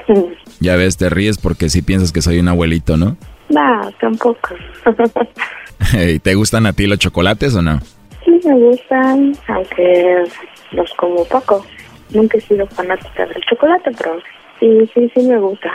[0.60, 3.16] Ya ves, te ríes porque sí piensas que soy un abuelito, ¿no?
[3.50, 4.54] no, tampoco.
[6.08, 7.80] ¿Y ¿Te gustan a ti los chocolates o no?
[8.24, 10.24] sí me gustan, aunque
[10.72, 11.64] los como poco.
[12.10, 14.18] Nunca he sido fanática del chocolate, pero
[14.60, 15.70] sí, sí, sí me gusta.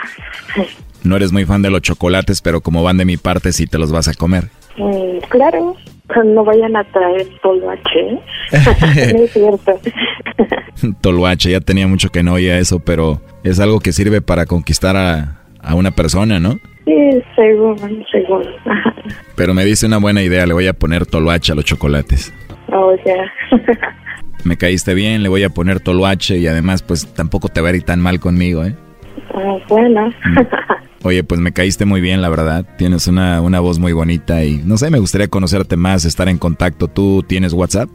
[1.04, 3.78] No eres muy fan de los chocolates, pero como van de mi parte, sí te
[3.78, 4.48] los vas a comer.
[4.80, 5.76] Mm, claro,
[6.24, 8.00] no vayan a traer toloache.
[8.00, 8.20] ¿eh?
[9.12, 9.80] no es cierto.
[11.00, 14.96] Toloache, ya tenía mucho que no oía eso, pero es algo que sirve para conquistar
[14.96, 16.58] a, a una persona, ¿no?
[16.86, 17.76] Sí, según,
[18.10, 18.42] según.
[19.36, 22.32] Pero me dice una buena idea, le voy a poner toloache a los chocolates.
[22.72, 23.32] Oh, ya.
[24.44, 27.76] me caíste bien, le voy a poner toloache y además pues tampoco te va a
[27.76, 28.74] ir tan mal conmigo, ¿eh?
[29.34, 30.12] Ah, bueno.
[31.02, 32.66] Oye, pues me caíste muy bien, la verdad.
[32.76, 36.36] Tienes una, una voz muy bonita y no sé, me gustaría conocerte más, estar en
[36.36, 36.88] contacto.
[36.88, 37.88] ¿Tú tienes WhatsApp?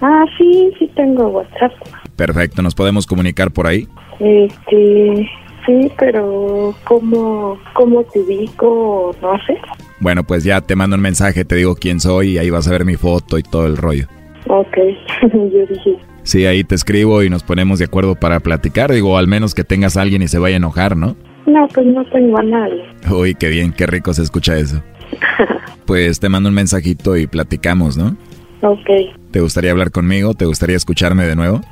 [0.00, 1.72] Ah, sí, sí tengo WhatsApp.
[2.16, 3.86] Perfecto, ¿nos podemos comunicar por ahí?
[4.18, 5.28] Este,
[5.66, 9.14] sí, pero ¿cómo, cómo te ubico?
[9.22, 9.56] No sé.
[10.00, 12.72] Bueno, pues ya te mando un mensaje, te digo quién soy y ahí vas a
[12.72, 14.06] ver mi foto y todo el rollo.
[14.48, 14.76] Ok,
[15.32, 15.96] yo dije.
[16.24, 18.92] Sí, ahí te escribo y nos ponemos de acuerdo para platicar.
[18.92, 21.16] Digo, al menos que tengas a alguien y se vaya a enojar, ¿no?
[21.48, 22.84] No, pues no tengo a nadie.
[23.10, 24.82] Uy, qué bien, qué rico se escucha eso.
[25.86, 28.14] Pues te mando un mensajito y platicamos, ¿no?
[28.60, 28.86] Ok,
[29.30, 30.34] ¿Te gustaría hablar conmigo?
[30.34, 31.62] ¿Te gustaría escucharme de nuevo?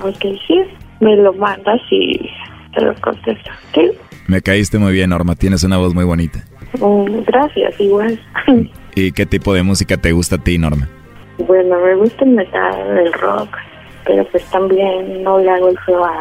[0.00, 0.60] ok, sí.
[1.00, 2.30] Me lo mandas y
[2.72, 3.50] te lo contesto.
[3.74, 3.90] ¿Sí?
[4.28, 5.34] Me caíste muy bien, Norma.
[5.34, 6.44] Tienes una voz muy bonita.
[6.80, 8.16] Mm, gracias, igual.
[8.94, 10.88] ¿Y qué tipo de música te gusta a ti, Norma?
[11.38, 13.48] bueno, me gusta el metal, el rock,
[14.06, 16.12] pero pues también no le hago el feo a,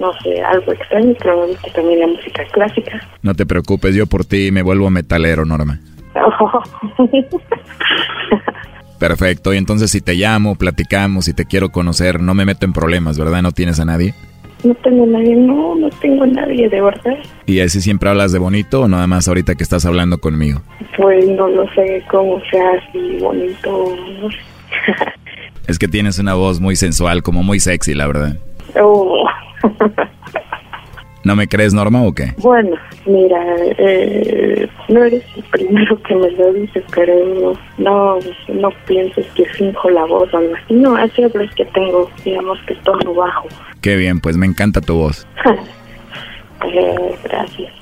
[0.00, 3.00] no sé, algo extraño, pero me gusta también la música clásica.
[3.22, 5.80] No te preocupes, yo por ti me vuelvo metalero, Norma.
[8.98, 12.72] Perfecto, y entonces si te llamo, platicamos y te quiero conocer, no me meto en
[12.72, 13.42] problemas, ¿verdad?
[13.42, 14.14] ¿No tienes a nadie?
[14.64, 17.16] No tengo nadie, no, no tengo nadie, de verdad.
[17.46, 20.62] ¿Y así siempre hablas de bonito o nada más ahorita que estás hablando conmigo?
[20.96, 24.36] Pues no lo sé cómo sea así bonito, no sé.
[25.68, 28.38] Es que tienes una voz muy sensual, como muy sexy, la verdad.
[28.80, 29.22] Oh.
[31.24, 32.32] ¿No me crees, Norma, o qué?
[32.38, 33.38] Bueno, mira,
[33.76, 37.12] eh, no eres el primero que me lo dices, pero
[37.76, 40.74] no, no pienses que finjo la voz o algo así.
[40.74, 43.48] No, así es que tengo, digamos que tono bajo.
[43.82, 45.26] Qué bien, pues me encanta tu voz.
[46.64, 47.72] Eh, gracias.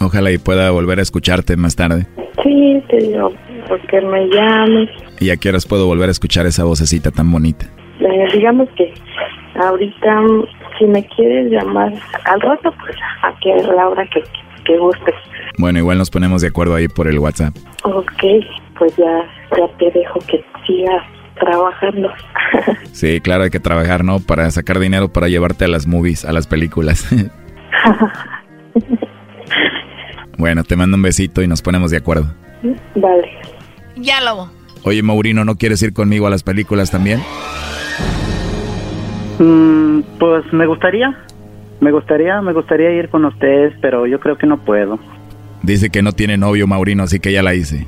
[0.00, 2.06] Ojalá y pueda volver a escucharte más tarde.
[2.44, 3.32] Sí, te digo,
[3.68, 4.88] porque me llames.
[5.18, 7.66] ¿Y a qué horas puedo volver a escuchar esa vocecita tan bonita?
[7.98, 8.94] Eh, digamos que
[9.54, 10.44] ahorita, mm,
[10.78, 11.92] si me quieres llamar
[12.24, 14.22] al rato, pues a que la hora que,
[14.64, 15.14] que gustes.
[15.58, 17.54] Bueno, igual nos ponemos de acuerdo ahí por el WhatsApp.
[17.84, 18.22] Ok,
[18.78, 19.22] pues ya,
[19.56, 21.02] ya te dejo que sigas
[21.40, 22.12] trabajando.
[22.92, 24.20] Sí, claro, hay que trabajar, ¿no?
[24.20, 27.04] Para sacar dinero para llevarte a las movies, a las películas.
[30.38, 32.32] bueno, te mando un besito y nos ponemos de acuerdo.
[32.94, 33.32] Vale.
[33.96, 34.48] Ya, Lobo.
[34.84, 37.20] Oye, Maurino, ¿no quieres ir conmigo a las películas también?
[39.38, 41.16] Mm, pues me gustaría,
[41.80, 44.98] me gustaría, me gustaría ir con ustedes, pero yo creo que no puedo.
[45.62, 47.86] Dice que no tiene novio, Maurino, así que ya la hice.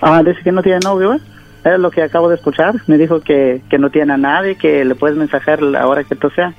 [0.00, 1.20] Ah, dice que no tiene novio, ¿eh?
[1.64, 2.74] Es lo que acabo de escuchar.
[2.86, 6.14] Me dijo que, que no tiene a nadie, que le puedes mensajar la hora que
[6.14, 6.52] tú sea.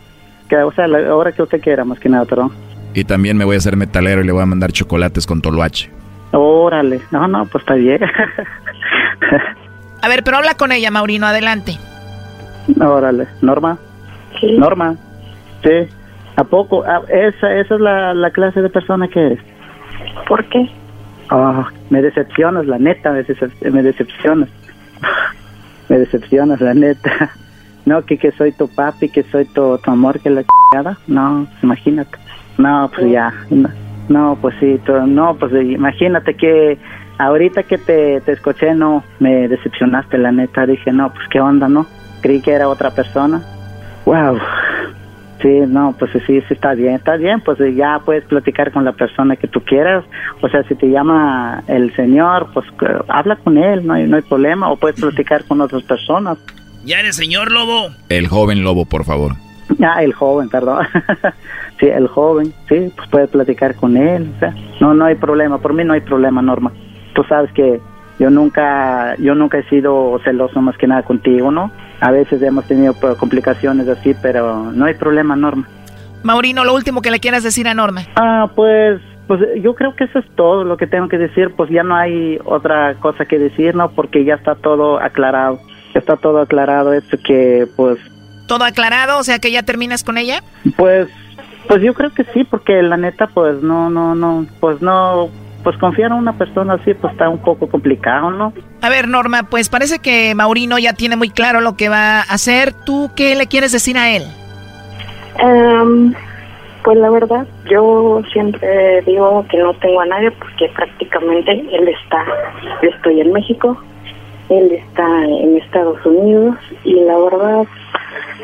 [0.50, 2.52] Que, o sea, la hora que usted quiera, más que nada, perdón.
[2.96, 5.92] Y también me voy a hacer metalero y le voy a mandar chocolates con toloache.
[6.32, 7.02] Órale.
[7.12, 8.02] No, no, pues está bien.
[10.02, 11.78] A ver, pero habla con ella, Maurino, adelante.
[12.82, 13.28] Órale.
[13.42, 13.78] Norma.
[14.58, 14.96] Norma.
[15.64, 15.88] Sí.
[16.38, 16.84] ¿A poco?
[16.86, 19.40] Ah, esa, esa es la, la clase de persona que eres.
[20.28, 20.70] ¿Por qué?
[21.30, 24.50] Ah, me decepcionas, la neta, me, decep- me decepcionas.
[25.88, 27.32] Me decepcionas, la neta.
[27.86, 30.98] No, que, que soy tu papi, que soy tu, tu amor, que la chingada.
[31.06, 32.18] No, imagínate.
[32.58, 33.32] No, pues ya.
[33.52, 33.70] No,
[34.10, 36.80] no, pues sí, no, pues imagínate que
[37.20, 40.66] ahorita que te, te escuché, no, me decepcionaste, la neta.
[40.66, 41.86] Dije, no, pues qué onda, ¿no?
[42.26, 43.44] Creí que era otra persona.
[44.04, 44.40] Wow.
[45.44, 48.94] Sí, no, pues sí, sí está bien, está bien, pues ya puedes platicar con la
[48.94, 50.04] persona que tú quieras,
[50.42, 54.16] o sea, si te llama el señor, pues que- habla con él, no hay, no
[54.16, 56.40] hay problema, o puedes platicar con otras personas.
[56.84, 57.90] ¿Ya eres señor lobo?
[58.10, 59.34] El joven lobo, por favor.
[59.84, 60.88] Ah, el joven, perdón.
[61.80, 65.60] sí, el joven, sí, pues puedes platicar con él, o sea, no, no hay problema,
[65.60, 66.72] por mí no hay problema, Norma.
[67.14, 67.80] Tú sabes que
[68.18, 71.70] yo nunca, yo nunca he sido celoso más que nada contigo, ¿no?
[72.02, 75.68] A veces hemos tenido complicaciones así, pero no hay problema, Norma.
[76.24, 78.02] Maurino, lo último que le quieras decir a Norma.
[78.16, 81.54] Ah, pues, pues yo creo que eso es todo lo que tengo que decir.
[81.56, 83.92] Pues ya no hay otra cosa que decir, ¿no?
[83.92, 85.60] Porque ya está todo aclarado.
[85.94, 86.94] Ya está todo aclarado.
[86.94, 88.00] Esto que, pues,
[88.48, 89.20] ¿Todo aclarado?
[89.20, 90.42] O sea, que ya terminas con ella.
[90.78, 91.08] pues,
[91.68, 95.30] pues yo creo que sí, porque la neta, pues no, no, no, pues no,
[95.66, 98.54] pues confiar en una persona así, pues está un poco complicado, ¿no?
[98.84, 102.22] A ver, Norma, pues parece que Maurino ya tiene muy claro lo que va a
[102.22, 102.72] hacer.
[102.72, 104.22] ¿Tú qué le quieres decir a él?
[105.40, 106.14] Em,
[106.84, 112.24] pues la verdad, yo siempre digo que no tengo a nadie porque prácticamente él está,
[112.84, 113.76] yo estoy en México,
[114.50, 117.64] él está en Estados Unidos y la verdad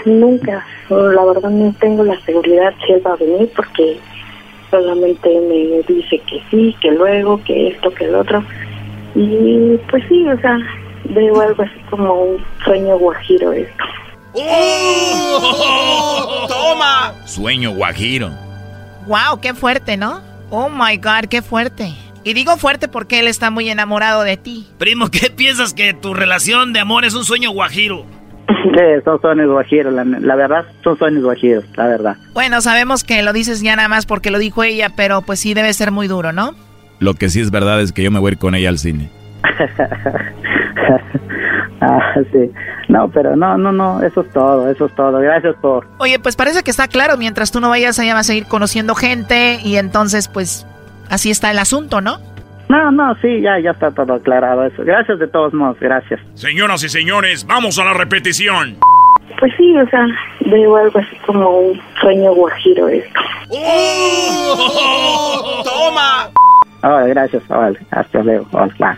[0.06, 4.00] nunca, la verdad no tengo la seguridad si él va a venir porque
[4.72, 8.44] solamente me dice que sí, que luego, que esto, que el otro.
[9.14, 10.58] Y pues sí, o sea,
[11.04, 13.84] veo algo así como un sueño guajiro esto.
[14.34, 15.68] ¡Oh!
[16.48, 17.14] ¡Toma!
[17.26, 18.32] Sueño guajiro.
[19.06, 20.22] Wow, qué fuerte, ¿no?
[20.50, 21.94] Oh my God, qué fuerte.
[22.24, 24.68] Y digo fuerte porque él está muy enamorado de ti.
[24.78, 28.06] Primo, ¿qué piensas que tu relación de amor es un sueño guajiro?
[28.64, 32.18] Sí, son sueños guajiros, la, la verdad, son sueños guajiros, la verdad.
[32.34, 35.54] Bueno, sabemos que lo dices ya nada más porque lo dijo ella, pero pues sí
[35.54, 36.54] debe ser muy duro, ¿no?
[37.00, 38.78] Lo que sí es verdad es que yo me voy a ir con ella al
[38.78, 39.10] cine.
[41.82, 42.52] ah, sí.
[42.90, 45.20] No, pero no, no, no, eso es todo, eso es todo.
[45.20, 45.88] Gracias por...
[45.98, 48.96] Oye, pues parece que está claro, mientras tú no vayas allá vas a seguir conociendo
[48.96, 50.68] gente y entonces pues
[51.10, 52.20] así está el asunto, ¿no?
[52.72, 54.86] No, no, sí, ya, ya está todo aclarado eso.
[54.86, 56.22] Gracias de todos modos, gracias.
[56.36, 58.78] Señoras y señores, vamos a la repetición.
[59.42, 60.08] Pues sí, o sea,
[60.46, 63.20] veo algo así como un sueño guajiro esto.
[63.50, 64.72] ¡Oh!
[65.66, 66.30] ¡Toma!
[66.82, 68.98] Oh, gracias, vale, hasta luego, hola.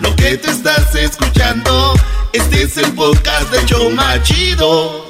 [0.00, 1.94] lo que te estás escuchando,
[2.32, 5.06] este es el podcast de Choma Chido.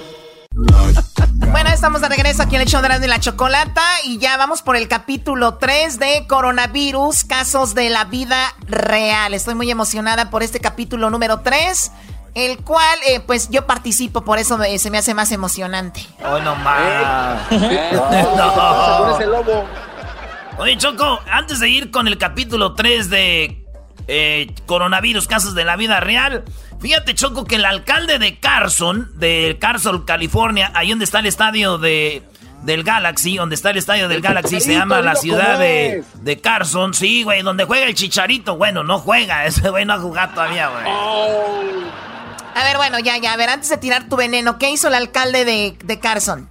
[1.51, 4.76] Bueno, estamos de regreso aquí en el show de la chocolata y ya vamos por
[4.76, 9.34] el capítulo 3 de coronavirus, casos de la vida real.
[9.34, 11.93] Estoy muy emocionada por este capítulo número 3
[12.34, 16.07] el cual eh, pues yo participo, por eso se me hace más emocionante.
[16.22, 17.49] ¡Oh, no más!
[20.59, 23.65] Oye, Choco, antes de ir con el capítulo 3 de
[24.09, 26.44] eh, coronavirus, casos de la vida real.
[26.80, 31.78] Fíjate, Choco, que el alcalde de Carson, de Carson, California, ahí donde está el estadio
[31.78, 32.22] de,
[32.62, 36.94] del Galaxy, donde está el estadio del Galaxy, se llama la ciudad de, de, Carson,
[36.94, 38.57] sí, güey, donde juega el Chicharito.
[38.57, 40.84] Bueno, no juega, ese güey no ha jugado todavía, güey.
[42.54, 44.94] A ver, bueno, ya, ya, a ver, antes de tirar tu veneno, ¿qué hizo el
[44.94, 46.48] alcalde de, de Carson?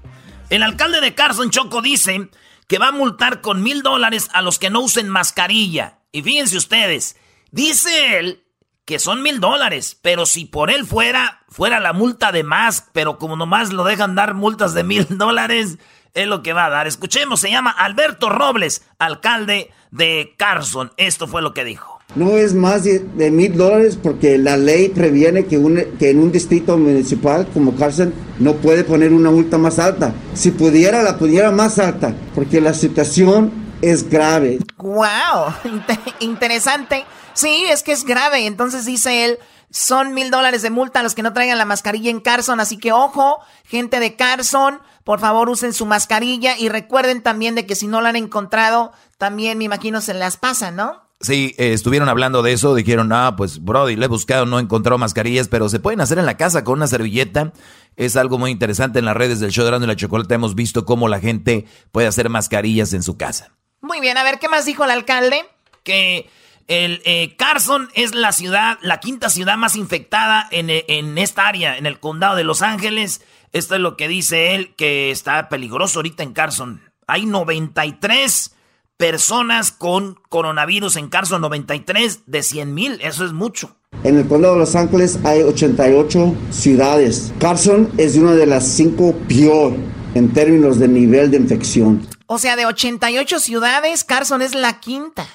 [0.50, 2.30] El alcalde de Carson, Choco, dice
[2.68, 6.00] que va a multar con mil dólares a los que no usen mascarilla.
[6.12, 7.16] Y fíjense ustedes,
[7.56, 8.44] Dice él
[8.84, 13.18] que son mil dólares, pero si por él fuera, fuera la multa de más, pero
[13.18, 15.78] como nomás lo dejan dar multas de mil dólares,
[16.14, 16.86] es lo que va a dar.
[16.86, 20.92] Escuchemos, se llama Alberto Robles, alcalde de Carson.
[20.98, 21.98] Esto fue lo que dijo.
[22.16, 25.58] No es más de mil dólares porque la ley previene que,
[25.98, 30.14] que en un distrito municipal como Carson no puede poner una multa más alta.
[30.34, 33.50] Si pudiera, la pudiera más alta, porque la situación
[33.82, 34.60] es grave.
[34.78, 35.54] ¡Wow!
[36.20, 37.06] interesante.
[37.36, 38.48] Sí, es que es grave.
[38.48, 42.10] Entonces dice él, son mil dólares de multa a los que no traigan la mascarilla
[42.10, 42.60] en Carson.
[42.60, 47.66] Así que ojo, gente de Carson, por favor usen su mascarilla y recuerden también de
[47.66, 51.06] que si no la han encontrado, también me imagino se las pasan, ¿no?
[51.22, 54.62] Sí, eh, estuvieron hablando de eso, dijeron, ah, pues Brody, le he buscado, no he
[54.62, 57.54] encontrado mascarillas, pero se pueden hacer en la casa con una servilleta.
[57.96, 60.36] Es algo muy interesante en las redes del show de y la Chocolate.
[60.36, 63.52] Hemos visto cómo la gente puede hacer mascarillas en su casa.
[63.82, 65.46] Muy bien, a ver, ¿qué más dijo el alcalde?
[65.84, 66.30] Que
[66.68, 71.48] el eh, Carson es la ciudad, la quinta ciudad más infectada en, eh, en, esta
[71.48, 73.22] área, en el condado de Los Ángeles.
[73.54, 76.82] Esto es lo que dice él, que está peligroso ahorita en Carson.
[77.08, 78.56] Hay 93
[78.98, 83.76] personas con coronavirus en Carson, 93 de 100 mil, eso es mucho.
[84.04, 87.34] En el condado de Los Ángeles hay 88 ciudades.
[87.40, 89.74] Carson es una de las cinco peor
[90.14, 92.08] en términos de nivel de infección.
[92.28, 95.28] O sea, de 88 ciudades, Carson es la quinta.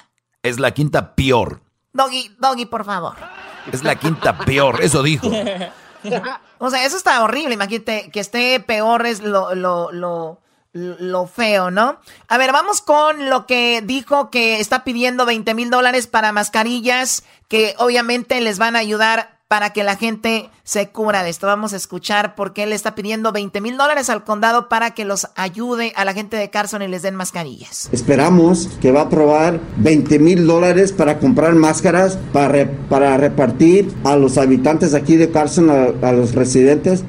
[0.43, 1.61] Es la quinta peor.
[1.93, 3.15] Doggy, Doggy, por favor.
[3.71, 5.27] Es la quinta peor, eso dijo.
[6.57, 7.53] o sea, eso está horrible.
[7.53, 10.41] Imagínate que esté peor es lo, lo, lo,
[10.73, 11.99] lo feo, ¿no?
[12.27, 17.23] A ver, vamos con lo que dijo que está pidiendo 20 mil dólares para mascarillas
[17.47, 21.45] que obviamente les van a ayudar para que la gente se cubra de esto.
[21.45, 25.27] Vamos a escuchar porque él está pidiendo 20 mil dólares al condado para que los
[25.35, 27.89] ayude a la gente de Carson y les den mascarillas.
[27.91, 34.15] Esperamos que va a aprobar 20 mil dólares para comprar máscaras para, para repartir a
[34.15, 37.03] los habitantes aquí de Carson, a, los residentes.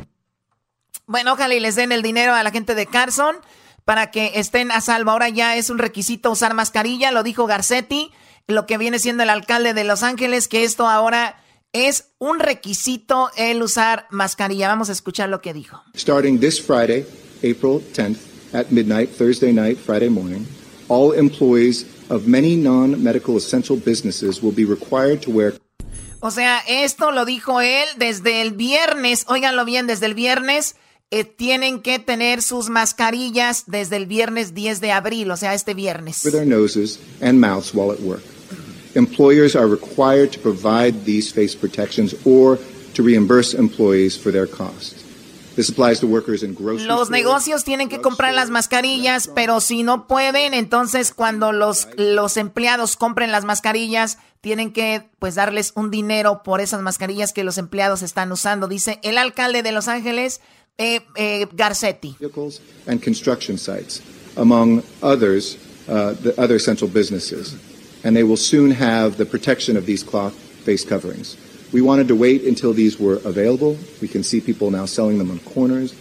[1.07, 3.36] Bueno, ojalá y les den el dinero a la gente de Carson
[3.84, 5.12] para que estén a salvo.
[5.12, 8.11] Ahora ya es un requisito usar mascarilla, lo dijo Garcetti,
[8.49, 11.36] lo que viene siendo el alcalde de Los Ángeles, que esto ahora
[11.72, 14.68] es un requisito el usar mascarilla.
[14.68, 15.82] Vamos a escuchar lo que dijo.
[15.94, 17.04] Starting this Friday,
[17.38, 18.18] April 10th,
[18.54, 20.46] at midnight, Thursday night, Friday morning,
[20.88, 25.54] all employees of many non-medical essential businesses will be required to wear
[26.24, 29.24] o sea, esto lo dijo él desde el viernes.
[29.26, 30.76] Óiganlo bien, desde el viernes
[31.10, 35.74] eh, tienen que tener sus mascarillas desde el viernes 10 de abril, o sea, este
[35.74, 36.18] viernes.
[36.22, 38.22] For their noses and mouths while at work.
[38.95, 42.59] Employers are required to provide these face protections or
[42.95, 45.03] to reimburse employees for their costs.
[45.55, 49.82] This applies to workers in grocery los negocios tienen que comprar las mascarillas, pero si
[49.82, 55.90] no pueden, entonces cuando los, los empleados compren las mascarillas, tienen que pues darles un
[55.90, 60.40] dinero por esas mascarillas que los empleados están usando, dice el alcalde de Los Ángeles,
[60.78, 62.16] eh, eh, Garcetti.
[62.86, 64.01] And construction sites,
[64.36, 67.55] among others, uh, the other essential businesses
[68.05, 70.34] and they will soon have the protection of these cloth
[70.64, 71.36] face coverings.
[71.72, 73.76] We wanted to wait until these were available.
[74.00, 75.94] We can see people now selling them on corners.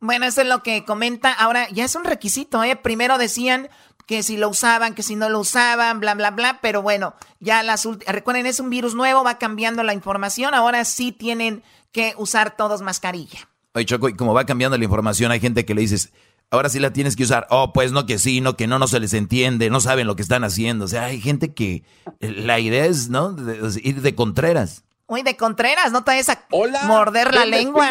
[0.00, 1.32] Bueno, eso es lo que comenta.
[1.32, 2.76] Ahora ya es un requisito, ¿eh?
[2.76, 3.68] Primero decían
[4.06, 6.60] que si lo usaban, que si no lo usaban, bla, bla, bla.
[6.62, 10.54] Pero bueno, ya las recuerden, es un virus nuevo, va cambiando la información.
[10.54, 11.62] Ahora sí tienen
[11.92, 13.48] que usar todos mascarilla.
[13.74, 16.10] Oye, Choco, y como va cambiando la información, hay gente que le dices,
[16.50, 17.46] ahora sí la tienes que usar.
[17.50, 20.16] Oh, pues no que sí, no que no, no se les entiende, no saben lo
[20.16, 20.84] que están haciendo.
[20.84, 21.84] O sea, hay gente que
[22.20, 23.36] la idea es, ¿no?
[23.82, 24.84] ir de contreras.
[25.06, 26.44] Uy, de contreras, no te vayas a
[26.84, 27.88] morder la lengua.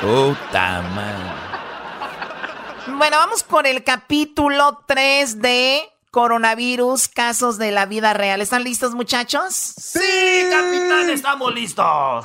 [0.00, 1.48] Puta madre.
[2.96, 8.40] Bueno, vamos con el capítulo 3 de coronavirus, casos de la vida real.
[8.40, 9.54] ¿Están listos, muchachos?
[9.54, 12.24] Sí, capitán, estamos listos.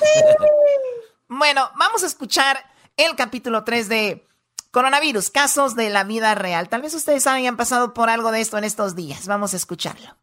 [1.27, 2.57] bueno, vamos a escuchar
[2.97, 4.25] el capítulo 3 de
[4.73, 6.67] Coronavirus, casos de la vida real.
[6.67, 9.27] Tal vez ustedes hayan pasado por algo de esto en estos días.
[9.27, 10.17] Vamos a escucharlo.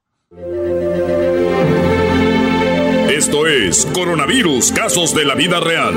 [3.09, 5.94] Esto es Coronavirus, casos de la vida real.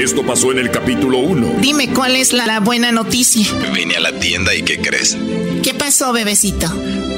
[0.00, 1.58] Esto pasó en el capítulo 1.
[1.60, 3.46] Dime cuál es la, buena noticia.
[3.72, 5.16] Vine a la tienda y ¿qué crees?
[5.62, 6.66] ¿Qué pasó, bebecito?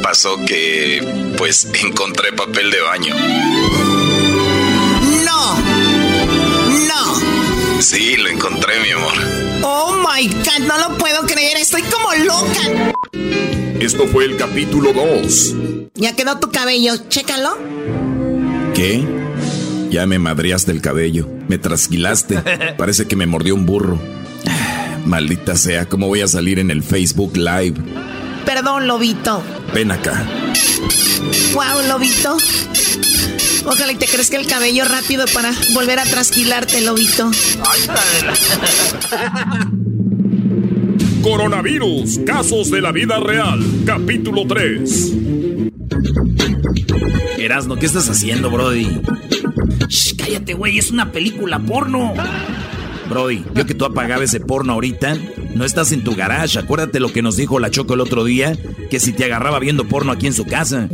[0.03, 3.15] Pasó que, pues, encontré papel de baño.
[5.25, 5.59] No.
[6.87, 7.81] No.
[7.81, 9.48] Sí, lo encontré, mi amor.
[9.63, 12.93] Oh my god, no lo puedo creer, estoy como loca.
[13.81, 15.55] Esto fue el capítulo 2.
[15.95, 17.57] Ya quedó tu cabello, chécalo.
[18.75, 19.05] ¿Qué?
[19.91, 22.39] Ya me madreaste el cabello, me trasquilaste.
[22.79, 23.99] Parece que me mordió un burro.
[25.05, 27.77] Maldita sea, ¿cómo voy a salir en el Facebook Live?
[28.45, 29.43] Perdón, Lobito.
[29.75, 30.25] Ven acá.
[31.55, 32.37] Wow, Lobito.
[33.71, 37.31] Ojalá y te crezca el cabello rápido para volver a trasquilarte, lobito.
[41.23, 45.13] Coronavirus, casos de la vida real, capítulo 3.
[47.39, 48.87] Erasno, ¿qué estás haciendo, Brody?
[49.89, 52.15] Shh, cállate, güey, es una película porno.
[53.11, 55.19] Brody, yo que tú apagabas ese porno ahorita,
[55.55, 56.59] no estás en tu garage.
[56.59, 58.57] Acuérdate lo que nos dijo la Choco el otro día,
[58.91, 60.89] que si te agarraba viendo porno aquí en su casa.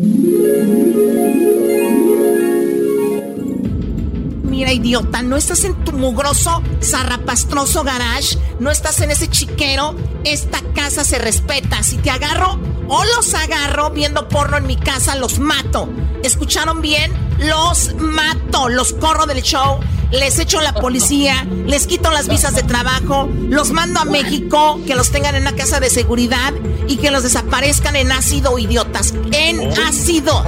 [4.54, 9.96] Mira, idiota, no estás en tu mugroso, zarrapastroso garage, no estás en ese chiquero.
[10.22, 11.82] Esta casa se respeta.
[11.82, 15.88] Si te agarro o los agarro viendo porno en mi casa, los mato.
[16.22, 17.12] ¿Escucharon bien?
[17.40, 19.80] Los mato, los corro del show
[20.10, 24.94] les echo la policía, les quito las visas de trabajo, los mando a México, que
[24.94, 26.52] los tengan en una casa de seguridad
[26.88, 29.14] y que los desaparezcan en ácido, idiotas.
[29.32, 30.44] En ácido.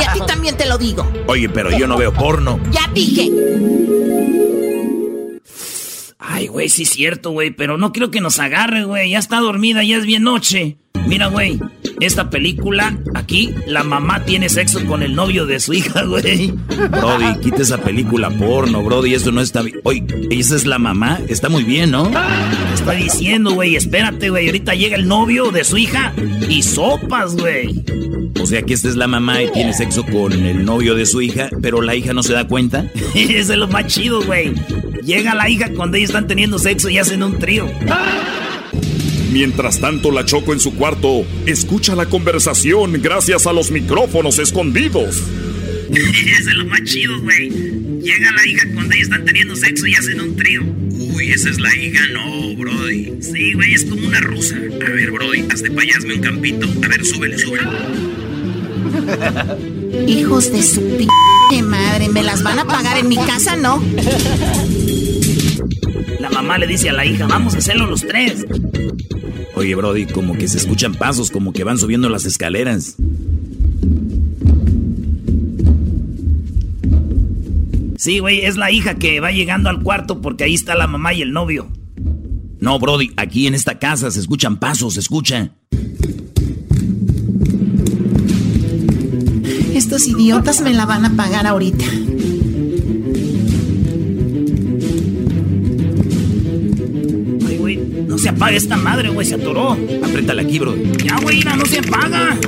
[0.00, 1.06] Y a ti también te lo digo.
[1.26, 2.60] Oye, pero yo no veo porno.
[2.70, 3.30] Ya dije.
[6.18, 9.10] Ay, güey, sí es cierto, güey, pero no quiero que nos agarre, güey.
[9.10, 10.78] Ya está dormida, ya es bien noche.
[11.06, 11.60] Mira, güey,
[12.00, 16.52] esta película, aquí, la mamá tiene sexo con el novio de su hija, güey.
[16.90, 19.80] Brody, quita esa película porno, Brody, esto no está bien.
[19.84, 21.20] Oye, ¿esa es la mamá?
[21.28, 22.10] Está muy bien, ¿no?
[22.74, 24.46] está diciendo, güey, espérate, güey.
[24.46, 26.12] Ahorita llega el novio de su hija
[26.48, 27.84] y sopas, güey.
[28.40, 31.22] O sea que esta es la mamá y tiene sexo con el novio de su
[31.22, 32.90] hija, pero la hija no se da cuenta.
[33.14, 34.52] Eso es lo más chido, güey.
[35.02, 37.66] Llega la hija cuando ellos están teniendo sexo y hacen un trío.
[39.34, 45.24] Mientras tanto, la Choco en su cuarto escucha la conversación gracias a los micrófonos escondidos.
[45.90, 47.50] es lo más chido, güey.
[47.50, 50.62] Llega la hija cuando ellos están teniendo sexo y hacen un trío.
[50.62, 53.12] Uy, esa es la hija, no, Brody.
[53.20, 54.54] Sí, güey, es como una rusa.
[54.54, 56.68] A ver, Brody, hazte payasme un campito.
[56.84, 57.66] A ver, súbele, súbele.
[60.12, 60.80] Hijos de su
[61.50, 63.56] p madre, ¿me las van a pagar en mi casa?
[63.56, 63.82] No.
[66.24, 68.46] La mamá le dice a la hija, vamos a hacerlo los tres.
[69.56, 72.96] Oye, Brody, como que se escuchan pasos, como que van subiendo las escaleras.
[77.98, 81.12] Sí, güey, es la hija que va llegando al cuarto porque ahí está la mamá
[81.12, 81.68] y el novio.
[82.58, 85.50] No, Brody, aquí en esta casa se escuchan pasos, se escucha.
[89.74, 91.84] Estos idiotas me la van a pagar ahorita.
[98.24, 99.72] Se apaga esta madre, güey, se atoró.
[99.72, 100.80] Apriétale aquí, Brody.
[101.04, 102.38] Ya, güey, no se apaga.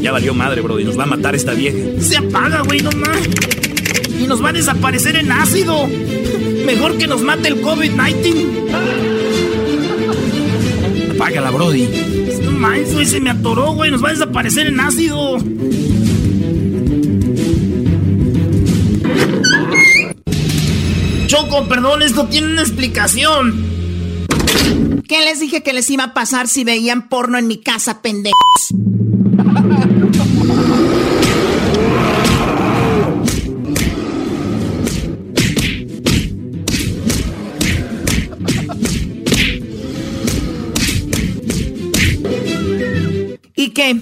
[0.00, 1.76] Ya valió madre, Brody, nos va a matar esta vieja.
[2.00, 3.18] Se apaga, güey, no más.
[4.18, 5.86] Y nos va a desaparecer en ácido.
[6.64, 8.70] Mejor que nos mate el COVID-19.
[11.14, 11.86] Apágala, Brody.
[12.42, 12.52] No
[12.94, 13.90] güey, se me atoró, güey.
[13.90, 15.36] Nos va a desaparecer en ácido.
[21.26, 23.67] Choco, perdón, esto tiene una explicación.
[25.08, 28.36] ¿Qué les dije que les iba a pasar si veían porno en mi casa, pendejos?
[43.56, 43.98] ¿Y qué?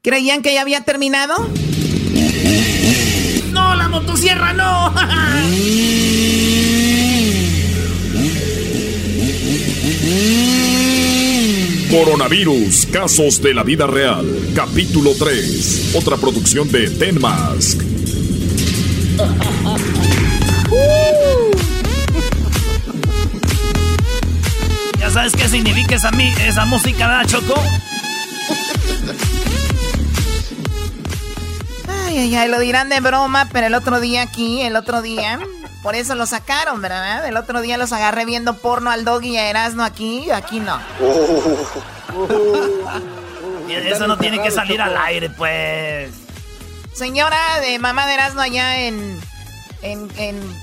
[0.00, 1.34] ¿Creían que ya había terminado?
[3.50, 4.94] ¡No, la motosierra no!
[11.90, 14.26] Coronavirus, casos de la vida real.
[14.56, 15.92] Capítulo 3.
[15.94, 17.80] Otra producción de Ten Mask.
[24.98, 26.10] ¿Ya sabes qué significa esa,
[26.44, 27.54] esa música, verdad, Choco?
[32.06, 35.38] Ay, ay, ay, lo dirán de broma, pero el otro día aquí, el otro día,
[35.86, 37.28] por eso lo sacaron, ¿verdad?
[37.28, 40.80] El otro día los agarré viendo porno al doggy y a Erasmo aquí, aquí no.
[43.68, 46.10] eso no tiene que salir al aire, pues.
[46.92, 49.20] Señora de mamá de Erasmo allá en,
[49.82, 50.10] en,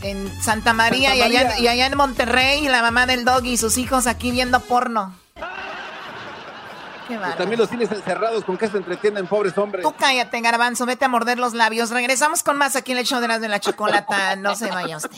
[0.02, 3.78] en, Santa María, Y, allá, y allá en Monterrey, la mamá del doggy y sus
[3.78, 5.16] hijos aquí viendo porno.
[7.38, 9.84] También los tienes encerrados, ¿con qué se entretienen, pobres hombres?
[9.84, 11.89] Tú cállate, garbanzo, vete a morder los labios.
[11.89, 14.35] Regresamos con más aquí en el show de las de la chocolata.
[14.35, 15.17] No se vaya usted.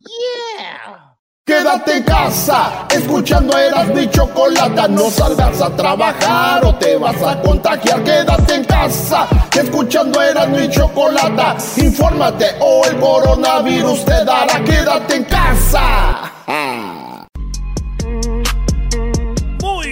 [0.00, 1.16] Yeah.
[1.46, 4.88] Quédate en casa, escuchando eras mi chocolata.
[4.88, 8.02] No salgas a trabajar o te vas a contagiar.
[8.02, 11.56] Quédate en casa, escuchando eras mi chocolata.
[11.76, 14.64] Infórmate o el coronavirus te dará.
[14.64, 16.32] Quédate en casa.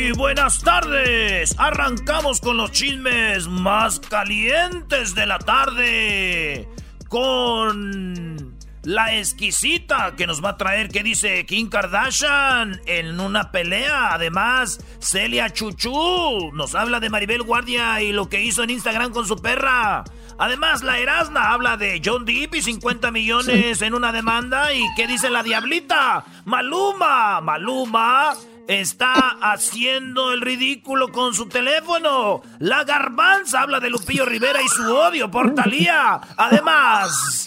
[0.04, 1.54] Muy buenas tardes.
[1.56, 6.68] Arrancamos con los chismes más calientes de la tarde.
[7.08, 14.12] Con la exquisita que nos va a traer, ¿qué dice Kim Kardashian en una pelea?
[14.12, 19.26] Además, Celia Chuchu nos habla de Maribel Guardia y lo que hizo en Instagram con
[19.26, 20.04] su perra.
[20.36, 24.70] Además, la Erasna habla de John Depp y 50 millones en una demanda.
[24.74, 26.26] ¿Y qué dice la Diablita?
[26.44, 28.34] Maluma, Maluma
[28.68, 32.42] está haciendo el ridículo con su teléfono.
[32.58, 36.20] La garbanza habla de Lupillo Rivera y su odio por Talía.
[36.36, 37.46] Además,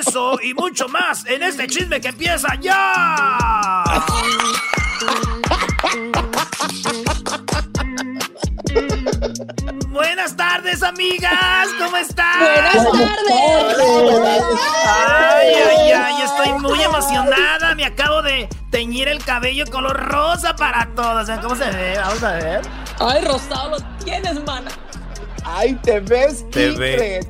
[0.00, 3.84] eso y mucho más en este chisme que empieza ya.
[9.90, 11.68] Buenas tardes, amigas.
[11.78, 12.40] ¿Cómo están?
[12.40, 14.42] Buenas tardes.
[14.86, 17.74] Ay, ay, ay, estoy muy emocionada.
[17.74, 21.28] Me acabo de teñir el cabello color rosa para todos.
[21.42, 21.98] ¿Cómo se ve?
[21.98, 22.60] Vamos a ver.
[22.98, 24.70] Ay, rosado lo tienes, mana.
[25.44, 26.72] Ay, te ves te,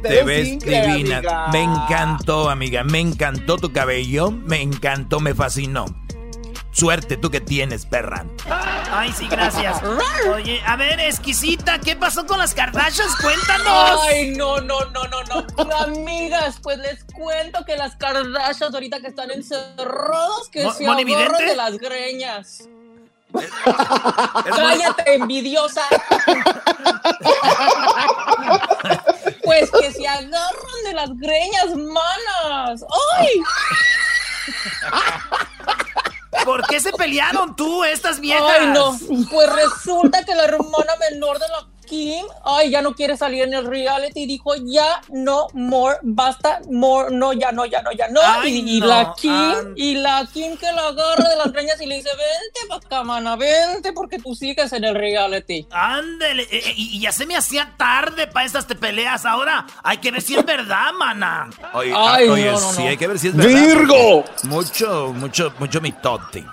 [0.03, 1.49] te, ves divina.
[1.53, 2.83] Me encantó, amiga.
[2.85, 4.31] Me encantó tu cabello.
[4.31, 5.87] Me encantó, me fascinó.
[6.79, 8.25] Suerte tú que tienes, perra.
[8.93, 9.83] Ay, sí, gracias.
[10.33, 13.17] Oye, a ver, exquisita, ¿qué pasó con las Kardashians?
[13.17, 14.01] Cuéntanos.
[14.05, 15.77] Ay, no, no, no, no, no.
[15.77, 21.57] Amigas, pues les cuento que las Kardashians ahorita que están encerrados, que se agarran de
[21.57, 22.69] las greñas.
[24.45, 25.83] Cállate, envidiosa.
[29.43, 32.85] pues que se agarran de las greñas, manas.
[33.19, 33.43] ¡Ay!
[36.45, 38.59] ¿Por qué se pelearon tú, estas viejas?
[38.61, 38.99] Ay, no.
[39.31, 43.55] Pues resulta que la hermana menor de la Kim, ay, ya no quiere salir en
[43.55, 48.21] el reality, dijo ya no more, basta, more, no, ya no, ya no, ya no.
[48.47, 52.11] y, la Kim, y la Kim que la agarra de las greñas y le dice,
[52.11, 55.67] vente pa' acá, mana, vente porque tú sigues en el reality.
[55.71, 59.99] Ándele, eh, eh, y, ya se me hacía tarde para estas te peleas, ahora hay
[59.99, 61.51] que ver si es verdad, mana.
[61.73, 63.51] Oye, ay, oye sí, hay que ver si es verdad.
[63.51, 64.25] ¡Virgo!
[64.45, 66.45] Mucho, mucho, mucho mitote.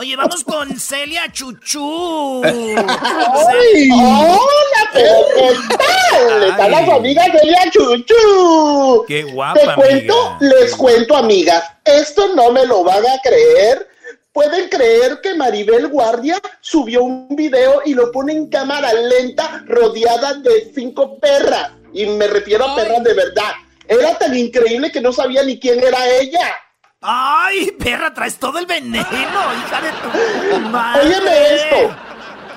[0.00, 2.40] Oye, vamos con Celia Chuchu.
[2.44, 3.90] ¡Ay!
[3.90, 5.04] ¡Hola, ¿qué
[5.76, 6.44] tal?
[6.44, 9.04] Están las amigas Celia Chuchu.
[9.08, 11.64] ¡Qué guapa, Te cuento, les cuento, amigas.
[11.84, 13.88] Esto no me lo van a creer.
[14.30, 20.34] ¿Pueden creer que Maribel Guardia subió un video y lo pone en cámara lenta rodeada
[20.34, 21.72] de cinco perras?
[21.92, 23.50] Y me refiero a perras de verdad.
[23.88, 26.54] Era tan increíble que no sabía ni quién era ella.
[27.00, 28.12] ¡Ay, perra!
[28.12, 31.06] Traes todo el veneno, hija de tu madre.
[31.06, 31.96] Óyeme esto.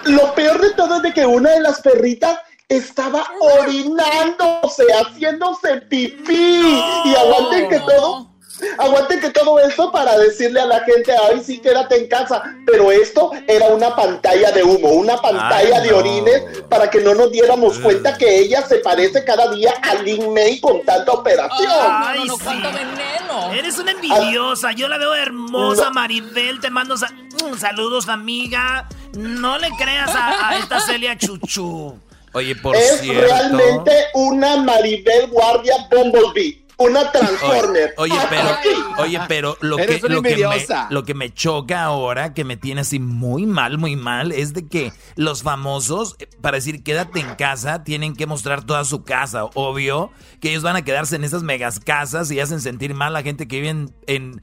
[0.06, 6.84] Lo peor de todo es de que una de las perritas estaba orinándose, haciéndose pipí.
[7.06, 8.31] Y aguanten que todo
[8.78, 12.44] Aguanten que todo esto para decirle a la gente, ay, sí, quédate en casa.
[12.66, 17.32] Pero esto era una pantalla de humo, una pantalla de orines para que no nos
[17.32, 21.72] diéramos cuenta que ella se parece cada día a Lin May con tanta operación.
[21.72, 23.58] Ay, sí.
[23.58, 24.72] Eres una envidiosa.
[24.72, 26.60] Yo la veo hermosa, Maribel.
[26.60, 28.88] Te mando mm, saludos, amiga.
[29.14, 31.98] No le creas a, esta Celia Chuchu.
[32.34, 37.94] Oye, por es realmente una Maribel Guardia Bumblebee una Transformer.
[37.98, 38.50] Oye, pero,
[38.98, 42.82] oye, pero lo que, lo que, me, lo que me choca ahora, que me tiene
[42.82, 47.36] así muy mal, muy mal, es de que los famosos, eh, para decir quédate en
[47.36, 49.46] casa, tienen que mostrar toda su casa.
[49.54, 53.20] Obvio que ellos van a quedarse en esas megas casas y hacen sentir mal a
[53.20, 54.42] la gente que vive en,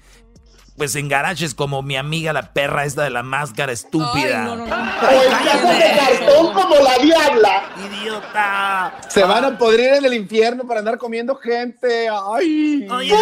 [0.78, 4.44] pues en garajes como mi amiga la perra esta de la máscara estúpida.
[4.44, 4.74] no, no, no.
[4.74, 7.62] O de cartón como la diabla.
[7.84, 9.00] Idiota.
[9.09, 12.09] Se van a podrir en el infierno para andar comiendo gente.
[12.09, 12.86] Ay.
[12.88, 13.14] Oye,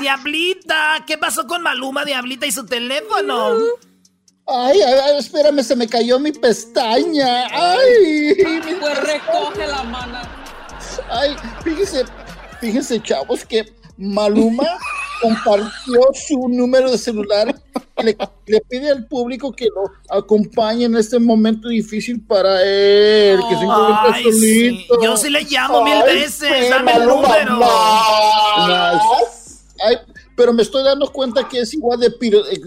[0.00, 3.56] Diablita, ¿qué pasó con Maluma, Diablita y su teléfono?
[4.46, 7.46] Ay, ay, espérame, se me cayó mi pestaña.
[7.50, 8.36] Ay.
[8.78, 10.18] Pues recoge la mano.
[11.10, 12.04] Ay, fíjese,
[12.60, 13.64] fíjese, chavos, que
[13.96, 14.64] Maluma
[15.20, 17.54] compartió su número de celular.
[18.02, 18.16] Le,
[18.46, 23.62] le, pide al público que lo acompañe en este momento difícil para él, que se
[23.62, 25.02] encuentre solito.
[25.02, 27.60] Yo sí le llamo mil veces, dame el número.
[29.86, 29.96] Ay,
[30.36, 32.12] pero me estoy dando cuenta que es igual de,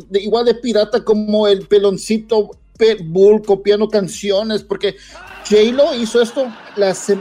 [0.09, 4.95] de igual de pirata como el peloncito Pitbull copiando canciones, porque
[5.49, 6.51] J-Lo hizo esto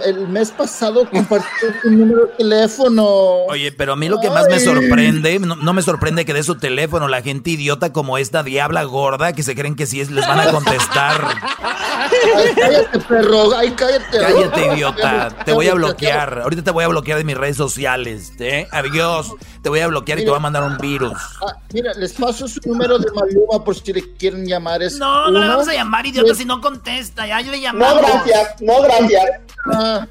[0.04, 3.04] el mes pasado, compartió su número de teléfono.
[3.48, 6.56] Oye, pero a mí lo que más me sorprende, no, me sorprende que de su
[6.56, 10.26] teléfono la gente idiota como esta diabla gorda que se creen que sí es, les
[10.26, 11.22] van a contestar.
[11.60, 13.56] Ay, cállate, perro.
[13.56, 14.18] Ay, cállate.
[14.18, 15.28] Cállate, idiota.
[15.44, 16.40] Te voy a bloquear.
[16.42, 18.32] Ahorita te voy a bloquear de mis redes sociales.
[18.38, 18.68] ¿eh?
[18.72, 19.32] Adiós.
[19.62, 21.18] Te voy a bloquear y te voy a mandar un virus.
[21.42, 24.82] Ah, mira, les paso su número de Maluma por si le quieren llamar.
[24.82, 27.26] Es no, no le vamos a llamar, idiota, si no contesta.
[27.26, 28.02] Ya le llamamos.
[28.02, 28.62] No, gracias.
[28.62, 29.24] No, gracias.
[29.72, 30.06] Ah.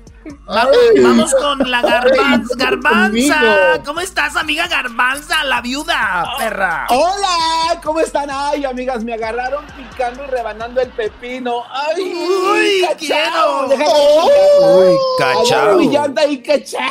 [0.48, 2.56] Vamos, con la garbanza.
[2.57, 3.82] Garbanza.
[3.86, 6.88] ¿Cómo estás, amiga Garbanza, la viuda, perra?
[6.90, 8.30] Hola, ¿cómo están?
[8.32, 11.64] Ay, amigas, me agarraron picando y rebanando el pepino.
[11.69, 13.68] Ay, uy, cachao.
[13.68, 15.77] Uy, cachao.
[15.77, 15.98] Uy,
[16.30, 16.90] y cachao.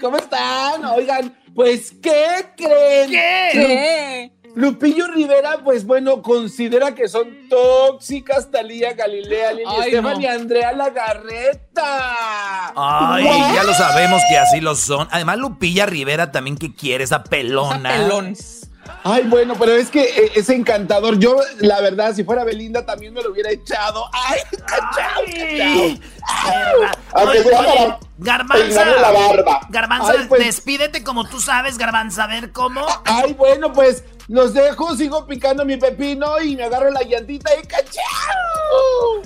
[0.00, 0.84] ¿Cómo están?
[0.84, 3.10] Oigan, pues, ¿qué creen?
[3.10, 3.50] ¿Qué?
[3.52, 4.33] ¿Qué?
[4.54, 12.72] Lupillo Rivera, pues bueno, considera que son tóxicas Talía Galilea, Lili Estefan y Andrea Lagarreta.
[12.76, 13.24] Ay,
[13.54, 15.08] ya lo sabemos que así lo son.
[15.10, 18.30] Además, Lupilla Rivera también que quiere esa pelona.
[18.30, 18.63] Esa
[19.06, 21.18] Ay, bueno, pero es que eh, es encantador.
[21.18, 24.08] Yo, la verdad, si fuera Belinda también me lo hubiera echado.
[24.12, 25.24] Ay, cachao,
[27.12, 28.00] cachao.
[28.16, 29.60] Garbanza, la barba.
[29.68, 30.44] Garbanza, pues.
[30.44, 32.86] despídete como tú sabes, Garbanza, a ver cómo.
[33.04, 37.66] Ay, bueno, pues los dejo, sigo picando mi pepino y me agarro la llantita y
[37.66, 39.22] cachao.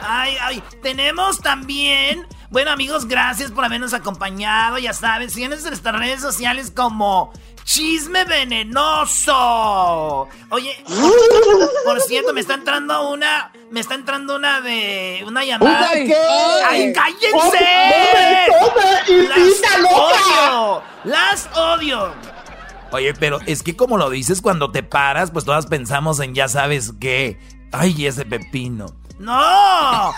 [0.00, 2.26] Ay, ay, tenemos también.
[2.50, 4.78] Bueno, amigos, gracias por habernos acompañado.
[4.78, 7.32] Ya saben, síguenos en nuestras redes sociales como
[7.64, 9.34] Chisme Venenoso.
[10.50, 10.76] Oye,
[11.84, 13.50] por cierto, me está entrando una.
[13.72, 15.24] Me está entrando una de.
[15.26, 15.90] Una llamada.
[15.92, 16.14] qué?
[16.68, 17.66] ¡Ay, cállense!
[19.28, 19.60] ¡Las
[19.92, 20.82] odio!
[21.04, 22.14] ¡Las odio!
[22.92, 26.46] Oye, pero es que como lo dices, cuando te paras, pues todas pensamos en ya
[26.46, 27.40] sabes qué.
[27.72, 28.86] Ay, ese pepino.
[29.18, 30.12] ¡No!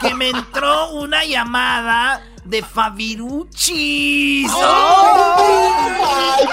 [0.00, 4.50] Que me entró una llamada de Fabiruchis.
[4.52, 6.46] ¡Ay,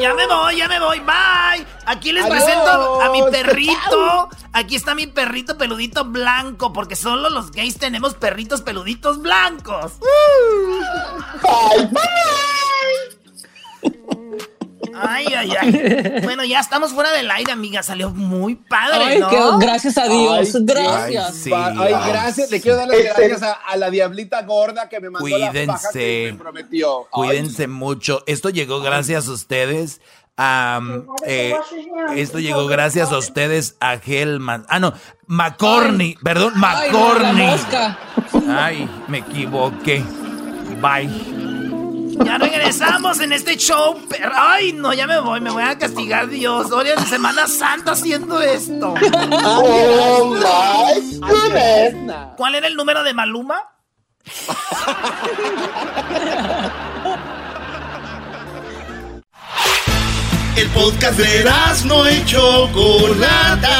[0.00, 1.66] Ya me voy, ya me voy, bye.
[1.86, 7.50] Aquí les presento a mi perrito, aquí está mi perrito peludito blanco, porque solo los
[7.50, 9.92] gays tenemos perritos peluditos blancos.
[11.42, 12.02] Bye, bye.
[15.00, 16.20] Ay, ay, ay.
[16.22, 17.82] Bueno, ya estamos fuera del aire, amiga.
[17.82, 19.58] Salió muy padre, ay, ¿no?
[19.58, 20.56] gracias a Dios.
[20.60, 21.46] gracias.
[21.52, 22.50] Ay, gracias.
[22.50, 25.66] Le quiero dar las este- gracias a, la diablita gorda que me mandó Cuídense.
[25.66, 27.06] la faja que me prometió.
[27.10, 28.22] Cuídense mucho.
[28.26, 30.00] Esto llegó gracias a ustedes.
[31.26, 31.54] eh,
[32.16, 34.66] esto llegó gracias a ustedes a Hellman.
[34.68, 34.92] Ah, no,
[35.26, 36.16] McCorney.
[36.22, 37.56] Perdón, McCorney.
[38.48, 40.04] Ay, me equivoqué.
[40.80, 41.47] Bye.
[42.24, 44.00] Ya regresamos en este show.
[44.08, 46.70] Pero, ay, no, ya me voy, me voy a castigar Dios.
[46.70, 48.94] Hoy de Semana Santa haciendo esto.
[49.50, 53.56] Oh my ¿Cuál era el número de Maluma?
[60.56, 61.44] El podcast de
[61.86, 63.76] no y Chocolata.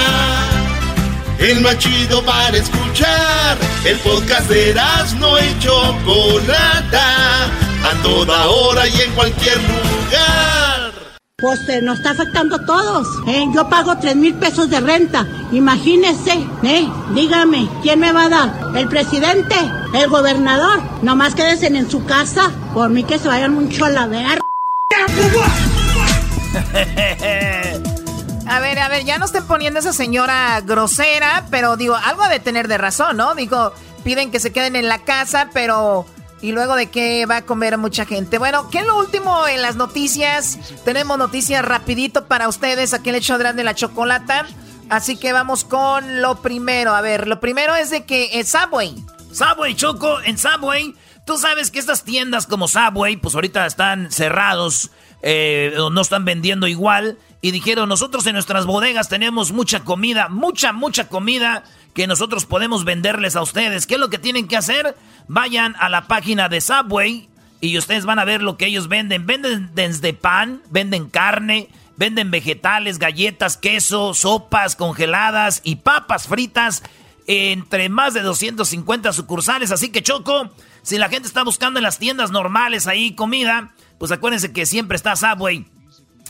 [1.38, 3.58] El más chido para escuchar.
[3.84, 4.74] El podcast de
[5.18, 10.92] no y Chocolata a toda hora y en cualquier lugar.
[11.40, 13.06] Pues eh, nos está afectando a todos.
[13.28, 13.46] ¿eh?
[13.54, 15.24] Yo pago tres mil pesos de renta.
[15.52, 16.32] Imagínese,
[16.64, 16.88] ¿eh?
[17.14, 18.52] Dígame, ¿quién me va a dar?
[18.74, 19.54] ¿El presidente?
[19.94, 20.82] ¿El gobernador?
[21.02, 22.50] Nomás quédense en su casa.
[22.74, 24.38] Por mí que se vayan mucho a la ver.
[28.50, 32.30] A ver, a ver, ya no estén poniendo esa señora grosera, pero digo, algo ha
[32.30, 33.34] de tener de razón, ¿no?
[33.34, 33.74] Digo,
[34.04, 36.06] piden que se queden en la casa, pero
[36.40, 38.38] y luego de que va a comer mucha gente.
[38.38, 40.58] Bueno, ¿qué es lo último en las noticias?
[40.84, 44.46] Tenemos noticias rapidito para ustedes aquí en el show de la chocolata.
[44.88, 46.94] Así que vamos con lo primero.
[46.94, 48.94] A ver, lo primero es de que es Subway.
[49.32, 50.94] Subway, Choco, en Subway.
[51.26, 54.90] Tú sabes que estas tiendas como Subway, pues ahorita están cerrados,
[55.20, 57.18] eh, no están vendiendo igual.
[57.40, 61.64] Y dijeron, nosotros en nuestras bodegas tenemos mucha comida, mucha, mucha comida
[61.98, 63.84] que nosotros podemos venderles a ustedes.
[63.84, 64.94] ¿Qué es lo que tienen que hacer?
[65.26, 67.28] Vayan a la página de Subway
[67.60, 69.26] y ustedes van a ver lo que ellos venden.
[69.26, 76.84] Venden desde pan, venden carne, venden vegetales, galletas, queso, sopas congeladas y papas fritas
[77.26, 79.72] entre más de 250 sucursales.
[79.72, 80.50] Así que Choco,
[80.82, 84.94] si la gente está buscando en las tiendas normales ahí comida, pues acuérdense que siempre
[84.94, 85.66] está Subway.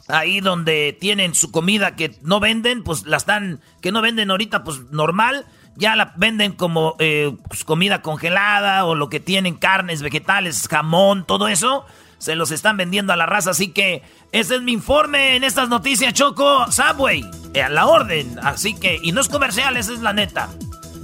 [0.06, 4.64] Ahí donde tienen su comida que no venden, pues la están, que no venden ahorita,
[4.64, 5.44] pues normal
[5.78, 11.24] ya la venden como eh, pues, comida congelada o lo que tienen carnes, vegetales, jamón,
[11.24, 11.86] todo eso.
[12.18, 14.02] Se los están vendiendo a la raza, así que
[14.32, 16.66] ese es mi informe en estas noticias, Choco.
[16.72, 17.24] Subway,
[17.54, 18.38] eh, a la orden.
[18.42, 20.48] Así que, y no es comercial, esa es la neta.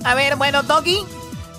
[0.05, 0.99] A ver, bueno, Doggy.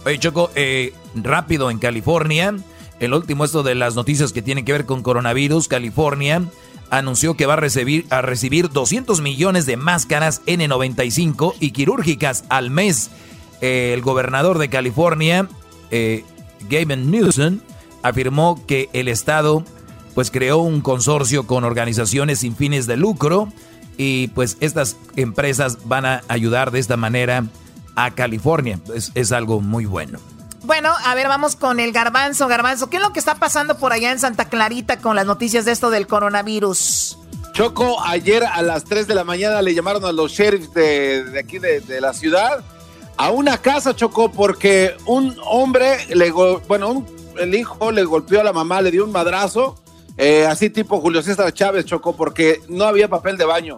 [0.06, 2.54] Oye, Choco, eh, rápido en California.
[3.00, 6.42] El último, esto de las noticias que tienen que ver con coronavirus, California
[6.90, 12.70] anunció que va a recibir, a recibir 200 millones de máscaras N95 y quirúrgicas al
[12.70, 13.10] mes.
[13.62, 15.48] El gobernador de California,
[15.92, 16.24] eh,
[16.70, 17.60] Gavin Newsom,
[18.04, 19.64] afirmó que el estado
[20.14, 23.50] pues creó un consorcio con organizaciones sin fines de lucro
[23.98, 27.46] y pues estas empresas van a ayudar de esta manera
[27.96, 28.80] a California.
[29.14, 30.20] es algo muy bueno.
[30.66, 32.90] Bueno, a ver, vamos con el garbanzo, garbanzo.
[32.90, 35.72] ¿Qué es lo que está pasando por allá en Santa Clarita con las noticias de
[35.72, 37.20] esto del coronavirus?
[37.54, 41.60] Choco, ayer a las 3 de la mañana le llamaron a los sheriffs de, aquí
[41.60, 42.64] de, la ciudad
[43.16, 47.06] a una casa, Choco, porque un hombre, le bueno,
[47.40, 49.76] el hijo le golpeó a la mamá, le dio un madrazo,
[50.18, 53.78] eh, así tipo Julio César Chávez, Choco, porque no había papel de baño.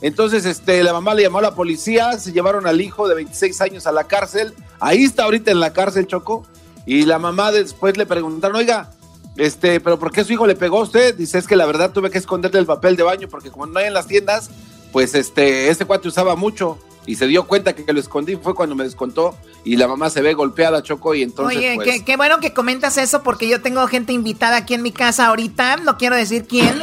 [0.00, 3.60] Entonces, este, la mamá le llamó a la policía, se llevaron al hijo de 26
[3.60, 4.54] años a la cárcel.
[4.78, 6.46] Ahí está ahorita en la cárcel, Choco.
[6.86, 8.90] Y la mamá después le preguntaron, oiga,
[9.36, 11.14] este, pero ¿por qué su hijo le pegó a usted?
[11.14, 13.78] Dice, es que la verdad tuve que esconderle el papel de baño porque como no
[13.78, 14.50] hay en las tiendas,
[14.92, 18.74] pues este, este cuate usaba mucho y se dio cuenta que, lo escondí, fue cuando
[18.74, 22.16] me descontó y la mamá se ve golpeada, Choco, y entonces Oye, pues qué, qué,
[22.16, 25.96] bueno que comentas eso porque yo tengo gente invitada aquí en mi casa ahorita, no
[25.96, 26.82] quiero decir quién.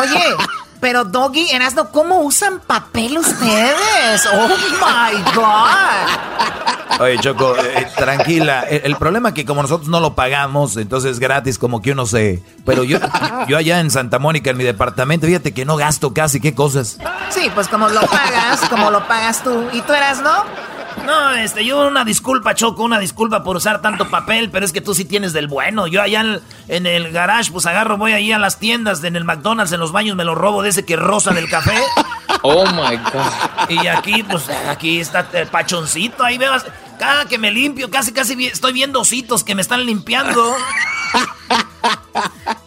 [0.00, 0.24] Oye,
[0.86, 4.24] pero Doggy, Erasno, ¿cómo usan papel ustedes?
[4.32, 7.00] Oh my God.
[7.00, 8.60] Oye, Choco, eh, eh, tranquila.
[8.60, 12.06] El, problema es que como nosotros no lo pagamos, entonces es gratis, como que uno
[12.06, 12.40] se.
[12.64, 13.00] Pero yo,
[13.48, 16.98] yo allá en Santa Mónica, en mi departamento, fíjate que no gasto casi, qué cosas.
[17.30, 19.66] Sí, pues como lo pagas, como lo pagas tú.
[19.72, 20.22] ¿Y tú eras,
[21.06, 21.32] no?
[21.32, 24.94] Este, yo una disculpa, Choco, una disculpa por usar tanto papel, pero es que tú
[24.94, 25.86] sí tienes del bueno.
[25.86, 29.72] Yo allá en, el garage, pues agarro, voy ahí a las tiendas, en el McDonald's,
[29.72, 31.76] en los baños, me lo robo de ese que rosa del café.
[32.42, 33.70] Oh my God.
[33.70, 36.52] Y aquí, pues, aquí está el pachoncito, ahí veo,
[36.98, 40.56] cada que me limpio, casi, casi estoy viendo ositos que me están limpiando.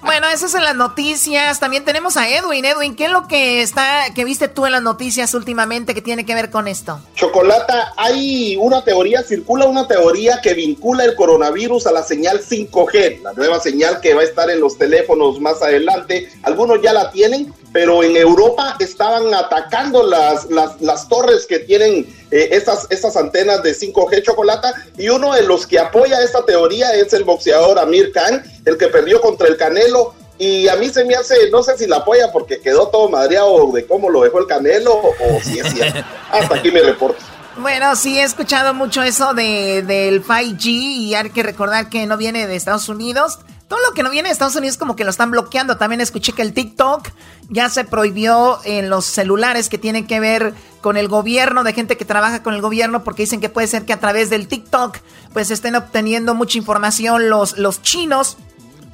[0.01, 1.59] Bueno, esas son las noticias.
[1.59, 2.65] También tenemos a Edwin.
[2.65, 6.25] Edwin, ¿qué es lo que está, que viste tú en las noticias últimamente que tiene
[6.25, 6.99] que ver con esto?
[7.13, 13.21] Chocolata, hay una teoría, circula una teoría que vincula el coronavirus a la señal 5G,
[13.21, 16.31] la nueva señal que va a estar en los teléfonos más adelante.
[16.41, 22.07] Algunos ya la tienen, pero en Europa estaban atacando las, las, las torres que tienen
[22.31, 26.93] eh, estas, estas antenas de 5G chocolata y uno de los que apoya esta teoría
[26.93, 31.03] es el boxeador Amir Khan, el que perdió contra el Canelo y a mí se
[31.03, 34.39] me hace, no sé si la apoya porque quedó todo madreado de cómo lo dejó
[34.39, 35.99] el Canelo o si es cierto.
[36.31, 37.21] Hasta aquí mi reporte.
[37.57, 42.15] Bueno, sí he escuchado mucho eso de, del 5G y hay que recordar que no
[42.15, 43.39] viene de Estados Unidos.
[43.69, 45.77] Todo lo que no viene de Estados Unidos como que lo están bloqueando.
[45.77, 47.07] También escuché que el TikTok
[47.49, 51.95] ya se prohibió en los celulares que tienen que ver con el gobierno, de gente
[51.95, 54.97] que trabaja con el gobierno, porque dicen que puede ser que a través del TikTok
[55.33, 58.37] pues estén obteniendo mucha información los, los chinos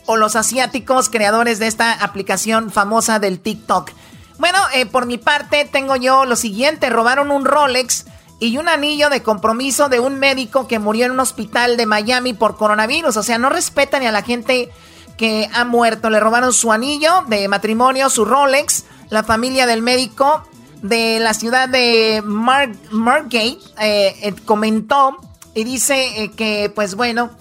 [0.07, 3.91] o los asiáticos creadores de esta aplicación famosa del TikTok.
[4.39, 8.07] Bueno, eh, por mi parte tengo yo lo siguiente, robaron un Rolex
[8.39, 12.33] y un anillo de compromiso de un médico que murió en un hospital de Miami
[12.33, 13.15] por coronavirus.
[13.17, 14.69] O sea, no respetan ni a la gente
[15.17, 16.09] que ha muerto.
[16.09, 18.83] Le robaron su anillo de matrimonio, su Rolex.
[19.09, 20.43] La familia del médico
[20.81, 25.17] de la ciudad de Margate eh, eh, comentó
[25.53, 27.31] y dice eh, que, pues bueno,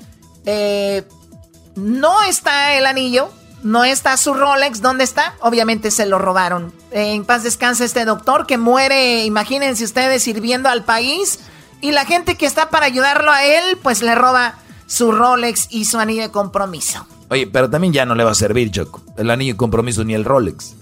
[1.75, 3.31] no está el anillo
[3.65, 4.81] no está su Rolex.
[4.81, 5.35] ¿Dónde está?
[5.41, 6.73] Obviamente se lo robaron.
[6.93, 11.41] En paz descansa este doctor que muere, imagínense ustedes, sirviendo al país.
[11.81, 14.55] Y la gente que está para ayudarlo a él, pues le roba
[14.87, 17.07] su Rolex y su anillo de compromiso.
[17.31, 19.03] Oye, pero también ya no le va a servir, Choco.
[19.17, 20.75] El anillo de compromiso ni el Rolex.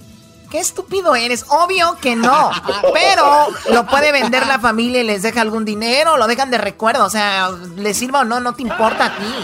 [0.51, 1.47] Qué estúpido eres.
[1.49, 2.51] Obvio que no.
[2.93, 7.07] Pero lo puede vender la familia y les deja algún dinero, lo dejan de recuerdo.
[7.07, 9.35] O sea, le sirva o no, no te importa a ti.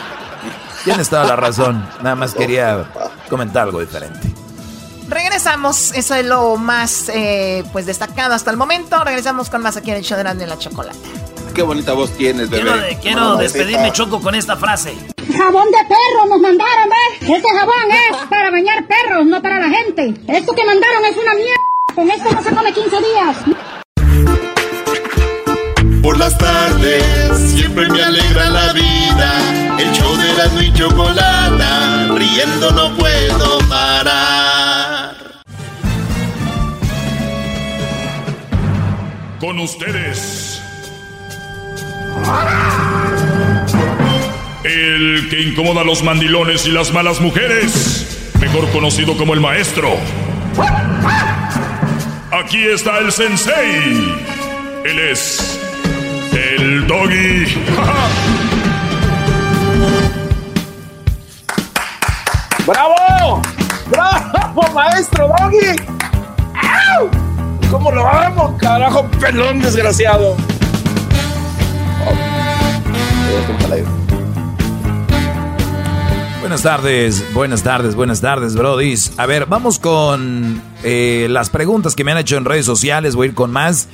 [0.88, 1.86] Tienes toda la razón.
[2.02, 2.90] Nada más quería
[3.28, 4.28] comentar algo diferente.
[5.08, 9.02] Regresamos, eso es lo más eh, pues destacado hasta el momento.
[9.04, 10.98] Regresamos con más aquí en el show de la Chocolate.
[11.54, 12.62] Qué bonita voz tienes, bebé.
[12.62, 14.94] Quiero, quiero despedirme, Choco, con esta frase.
[15.36, 17.28] Jabón de perro nos mandaron, ¿ves?
[17.28, 20.14] Este jabón es para bañar perros, no para la gente.
[20.26, 21.94] Esto que mandaron es una mierda.
[21.94, 23.36] Con esto no se come 15 días.
[26.08, 27.04] Por las tardes
[27.50, 29.76] siempre me alegra la vida.
[29.78, 35.14] El show de la y chocolata, riendo no puedo parar.
[39.38, 40.62] Con ustedes.
[44.64, 49.90] El que incomoda a los mandilones y las malas mujeres, mejor conocido como el maestro.
[52.32, 54.24] Aquí está el sensei.
[54.86, 55.57] Él es
[56.60, 57.44] el doggy.
[62.66, 63.42] ¡Bravo!
[63.90, 65.76] ¡Bravo, maestro doggy!
[66.54, 67.08] ¡Au!
[67.70, 70.36] ¿Cómo lo amo, carajo, pelón desgraciado?
[76.40, 79.12] Buenas tardes, buenas tardes, buenas tardes, brodis.
[79.18, 83.14] A ver, vamos con eh, las preguntas que me han hecho en redes sociales.
[83.14, 83.86] Voy a ir con más.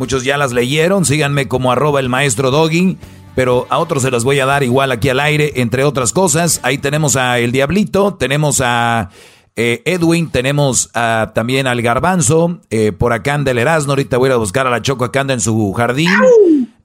[0.00, 1.04] Muchos ya las leyeron.
[1.04, 2.96] Síganme como arroba el maestro Doggy.
[3.34, 6.58] Pero a otros se las voy a dar igual aquí al aire, entre otras cosas.
[6.62, 9.10] Ahí tenemos a El Diablito, tenemos a
[9.56, 12.62] eh, Edwin, tenemos a, también al Garbanzo.
[12.70, 13.92] Eh, por acá anda el Erasmo.
[13.92, 16.08] Ahorita voy a buscar a la Choco, acá anda en su jardín.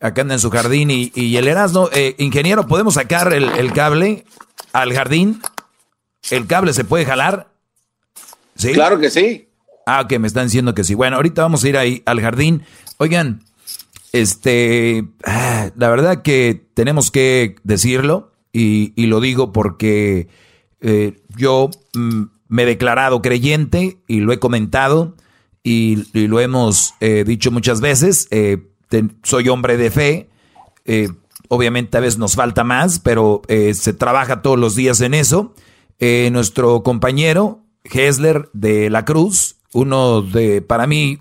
[0.01, 0.91] Acá anda en su jardín.
[0.91, 4.25] Y, el Erasmo, eh, ingeniero, ¿podemos sacar el, el cable
[4.73, 5.41] al jardín?
[6.31, 7.47] ¿El cable se puede jalar?
[8.55, 8.73] ¿Sí?
[8.73, 9.47] Claro que sí.
[9.85, 10.95] Ah, que me están diciendo que sí.
[10.95, 12.63] Bueno, ahorita vamos a ir ahí al jardín.
[12.97, 13.41] Oigan,
[14.13, 20.29] este, ah, la verdad que tenemos que decirlo y, lo digo porque
[20.79, 25.15] eh, yo mm, me he declarado creyente y lo he comentado
[25.61, 28.29] y, lo hemos eh, dicho muchas veces.
[28.31, 28.69] Eh,
[29.23, 30.29] soy hombre de fe.
[31.49, 35.53] obviamente a veces nos falta más, pero se trabaja todos los días en eso.
[36.31, 41.19] nuestro compañero Hesler de la Cruz, uno de, para mí,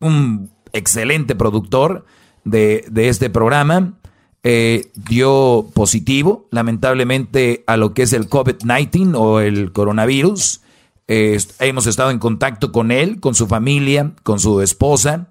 [0.00, 2.04] un excelente productor
[2.44, 3.94] de, este programa.
[4.42, 10.60] Eh, dio positivo, lamentablemente, a lo que es el COVID-19 o el coronavirus.
[11.08, 15.28] Eh, hemos estado en contacto con él, con su familia, con su esposa.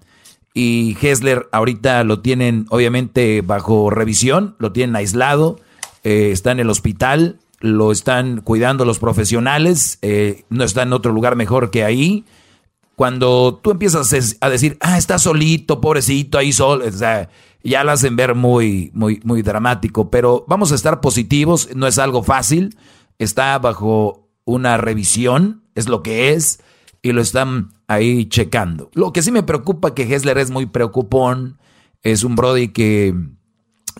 [0.54, 5.60] Y Hessler ahorita lo tienen, obviamente, bajo revisión, lo tienen aislado,
[6.04, 9.98] eh, está en el hospital, lo están cuidando los profesionales,
[10.48, 12.24] no está en otro lugar mejor que ahí
[12.98, 17.30] cuando tú empiezas a decir, ah, está solito, pobrecito, ahí solo, o sea,
[17.62, 21.96] ya lo hacen ver muy, muy, muy dramático, pero vamos a estar positivos, no es
[22.00, 22.76] algo fácil,
[23.20, 26.58] está bajo una revisión, es lo que es,
[27.00, 28.90] y lo están ahí checando.
[28.94, 31.60] Lo que sí me preocupa que Hessler es muy preocupón,
[32.02, 33.14] es un Brody que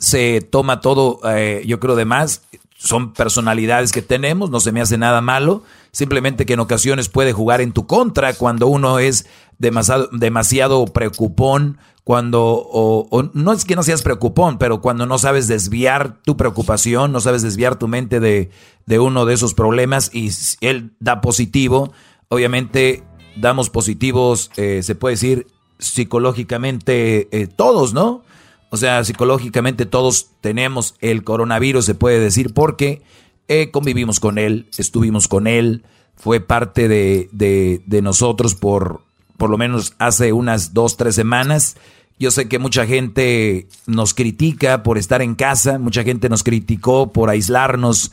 [0.00, 2.42] se toma todo, eh, yo creo, de más.
[2.80, 5.64] Son personalidades que tenemos, no se me hace nada malo.
[5.90, 9.26] Simplemente que en ocasiones puede jugar en tu contra cuando uno es
[9.58, 15.48] demasiado, demasiado preocupón, cuando, o, no es que no seas preocupón, pero cuando no sabes
[15.48, 18.50] desviar tu preocupación, no sabes desviar tu mente de,
[18.86, 20.30] de uno de esos problemas y
[20.60, 21.92] él da positivo,
[22.28, 23.02] obviamente
[23.36, 25.48] damos positivos, eh, se puede decir
[25.78, 28.22] psicológicamente eh, todos, ¿no?
[28.70, 33.02] O sea, psicológicamente todos tenemos el coronavirus, se puede decir, porque
[33.48, 35.84] eh, convivimos con él, estuvimos con él,
[36.16, 39.02] fue parte de, de, nosotros por,
[39.36, 41.76] por lo menos hace unas dos, tres semanas.
[42.18, 47.12] Yo sé que mucha gente nos critica por estar en casa, mucha gente nos criticó
[47.12, 48.12] por aislarnos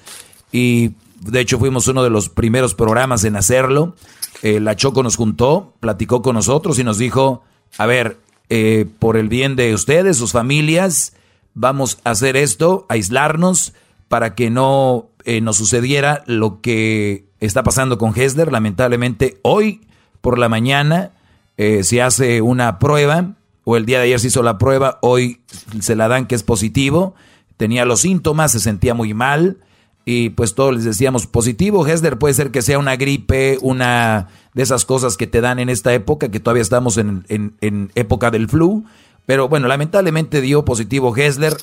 [0.52, 3.95] y de hecho fuimos uno de los primeros programas en hacerlo.
[4.44, 7.44] Eh, la Choco nos juntó, platicó con nosotros y nos dijo,
[7.77, 8.19] a ver,
[8.49, 11.13] eh, por el bien de ustedes, sus familias,
[11.53, 13.73] vamos a hacer esto, aislarnos
[14.07, 18.51] para que no eh, nos sucediera lo que está pasando con Hesler.
[18.51, 19.81] Lamentablemente, hoy
[20.22, 21.11] por la mañana
[21.57, 25.41] eh, se hace una prueba, o el día de ayer se hizo la prueba, hoy
[25.80, 27.15] se la dan que es positivo.
[27.57, 29.57] Tenía los síntomas, se sentía muy mal
[30.05, 31.85] y pues todos les decíamos positivo.
[31.88, 35.69] Hesler puede ser que sea una gripe, una de esas cosas que te dan en
[35.69, 38.86] esta época, que todavía estamos en, en, época del flu.
[39.26, 41.56] Pero bueno, lamentablemente dio positivo Hesler.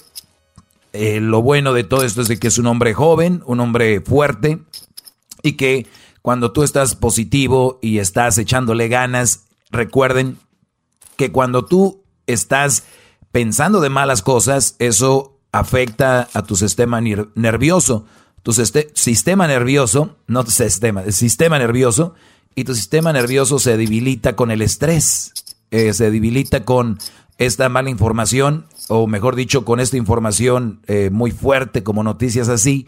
[0.92, 4.02] Eh, lo bueno de todo esto es de que es un hombre joven, un hombre
[4.02, 4.58] fuerte
[5.42, 5.86] y que
[6.20, 10.36] cuando tú estás positivo y estás echándole ganas, recuerden
[11.16, 12.84] que cuando tú estás
[13.32, 18.04] pensando de malas cosas, eso afecta a tu sistema nervioso
[18.42, 22.14] tu sistema nervioso, no sistema, el sistema nervioso,
[22.54, 25.32] y tu sistema nervioso se debilita con el estrés,
[25.70, 26.98] eh, se debilita con
[27.38, 32.86] esta mala información, o mejor dicho, con esta información eh, muy fuerte como noticias así.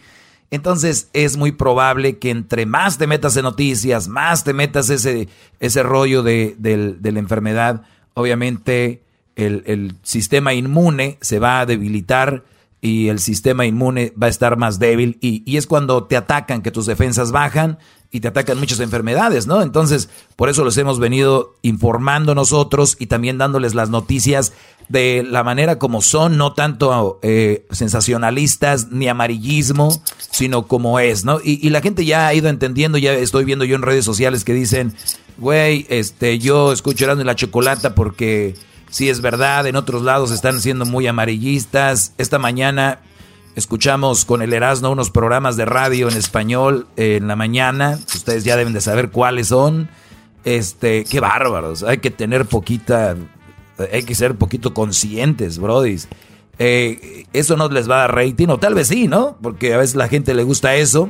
[0.50, 5.28] Entonces es muy probable que entre más te metas en noticias, más te metas ese,
[5.58, 7.82] ese rollo de, de la enfermedad,
[8.14, 9.02] obviamente
[9.36, 12.44] el, el sistema inmune se va a debilitar
[12.80, 16.62] y el sistema inmune va a estar más débil y, y, es cuando te atacan
[16.62, 17.78] que tus defensas bajan
[18.14, 19.60] y te atacan muchas enfermedades, ¿no?
[19.60, 24.52] Entonces, por eso los hemos venido informando nosotros y también dándoles las noticias
[24.88, 30.00] de la manera como son, no tanto eh, sensacionalistas ni amarillismo,
[30.30, 31.40] sino como es, ¿no?
[31.42, 34.44] Y, y, la gente ya ha ido entendiendo, ya estoy viendo yo en redes sociales
[34.44, 34.94] que dicen,
[35.38, 38.54] güey, este, yo escucho y la chocolata porque
[38.90, 42.12] Sí, es verdad, en otros lados están siendo muy amarillistas.
[42.16, 43.00] Esta mañana
[43.54, 47.98] escuchamos con el Erasmo unos programas de radio en español en la mañana.
[48.14, 49.88] Ustedes ya deben de saber cuáles son.
[50.44, 51.82] Este, qué bárbaros.
[51.82, 53.16] Hay que tener poquita,
[53.92, 56.08] hay que ser poquito conscientes, brodis.
[56.58, 59.36] Eh, eso no les va a dar rating, o tal vez sí, ¿no?
[59.42, 61.08] Porque a veces la gente le gusta eso,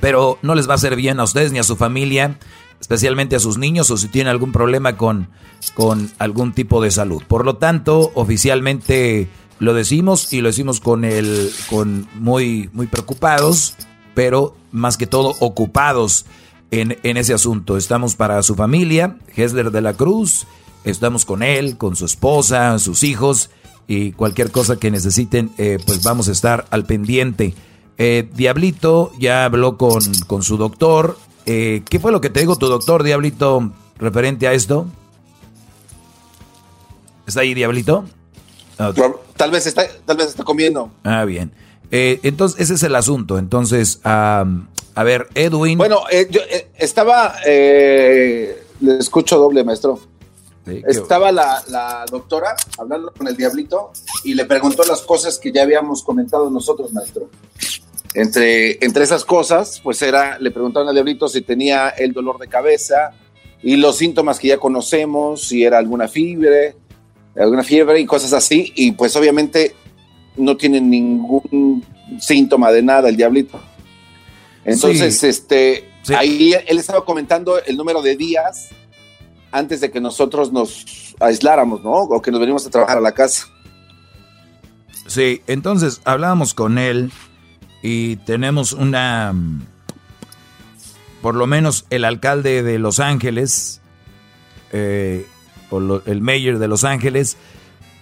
[0.00, 2.38] pero no les va a hacer bien a ustedes ni a su familia
[2.80, 5.28] especialmente a sus niños o si tienen algún problema con,
[5.74, 7.22] con algún tipo de salud.
[7.26, 9.28] Por lo tanto, oficialmente
[9.58, 13.74] lo decimos y lo decimos con el con muy muy preocupados,
[14.14, 16.26] pero más que todo ocupados
[16.70, 17.76] en, en ese asunto.
[17.76, 20.46] Estamos para su familia, Hesler de la Cruz,
[20.84, 23.50] estamos con él, con su esposa, sus hijos
[23.88, 27.54] y cualquier cosa que necesiten, eh, pues vamos a estar al pendiente.
[27.98, 31.16] Eh, Diablito ya habló con, con su doctor,
[31.46, 34.86] eh, ¿Qué fue lo que te dijo tu doctor, Diablito, referente a esto?
[37.26, 38.04] ¿Está ahí, Diablito?
[39.36, 40.90] Tal vez está, tal vez está comiendo.
[41.04, 41.52] Ah, bien.
[41.90, 43.38] Eh, entonces, ese es el asunto.
[43.38, 44.44] Entonces, a
[45.04, 45.78] ver, Edwin.
[45.78, 46.40] Bueno, eh, yo
[46.76, 47.34] estaba.
[47.44, 50.00] le escucho doble, maestro.
[50.66, 53.92] estaba la, la, doctora hablando con el Diablito
[54.24, 57.28] y le preguntó las cosas que ya habíamos comentado nosotros, maestro.
[58.16, 62.48] Entre, entre esas cosas, pues era, le preguntaron al diablito si tenía el dolor de
[62.48, 63.10] cabeza
[63.62, 66.76] y los síntomas que ya conocemos, si era alguna fiebre,
[67.38, 69.74] alguna fiebre y cosas así, y pues obviamente
[70.36, 71.84] no tiene ningún
[72.20, 73.60] síntoma de nada el diablito.
[74.64, 78.68] Entonces, este, ahí él estaba comentando el número de días
[79.52, 81.92] antes de que nosotros nos aisláramos, ¿no?
[81.92, 83.46] O que nos venimos a trabajar a la casa.
[85.06, 87.12] Sí, entonces hablábamos con él
[87.80, 89.32] y tenemos una,
[91.22, 93.80] por lo menos el alcalde de Los Ángeles,
[94.72, 95.26] eh,
[95.70, 97.36] el mayor de Los Ángeles,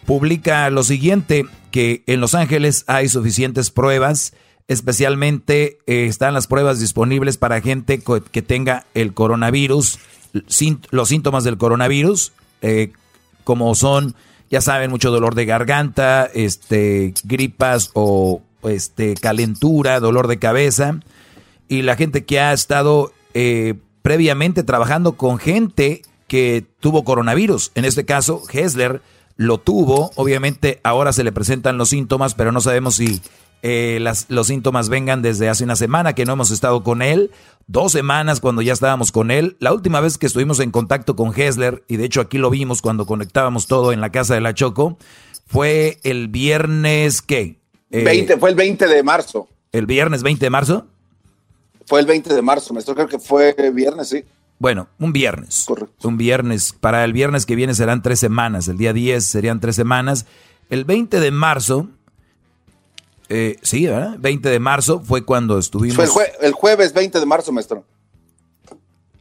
[0.06, 4.34] publica lo siguiente, que en Los Ángeles hay suficientes pruebas,
[4.66, 8.00] Especialmente eh, están las pruebas disponibles para gente
[8.32, 9.98] que tenga el coronavirus,
[10.90, 12.32] los síntomas del coronavirus,
[12.62, 12.92] eh,
[13.44, 14.14] como son,
[14.50, 20.98] ya saben, mucho dolor de garganta, este, gripas o este, calentura, dolor de cabeza.
[21.68, 26.00] Y la gente que ha estado eh, previamente trabajando con gente
[26.34, 27.70] que tuvo coronavirus.
[27.76, 29.00] En este caso, Hessler
[29.36, 30.10] lo tuvo.
[30.16, 33.22] Obviamente ahora se le presentan los síntomas, pero no sabemos si
[33.62, 37.30] eh, los síntomas vengan desde hace una semana que no hemos estado con él,
[37.68, 39.56] dos semanas cuando ya estábamos con él.
[39.60, 42.82] La última vez que estuvimos en contacto con Hessler, y de hecho aquí lo vimos
[42.82, 44.98] cuando conectábamos todo en la casa de la Choco,
[45.46, 47.60] fue el viernes, ¿qué?
[47.90, 49.46] 20, eh, fue el 20 de marzo.
[49.70, 50.88] ¿El viernes 20 de marzo?
[51.86, 54.24] Fue el 20 de marzo, me creo que fue viernes, sí.
[54.64, 55.64] Bueno, un viernes.
[55.66, 56.08] Correcto.
[56.08, 56.72] Un viernes.
[56.72, 58.66] Para el viernes que viene serán tres semanas.
[58.66, 60.24] El día 10 serían tres semanas.
[60.70, 61.88] El 20 de marzo,
[63.28, 64.16] eh, sí, ¿verdad?
[64.20, 65.96] 20 de marzo fue cuando estuvimos.
[66.10, 67.84] Fue el, jueves 20 de marzo, maestro.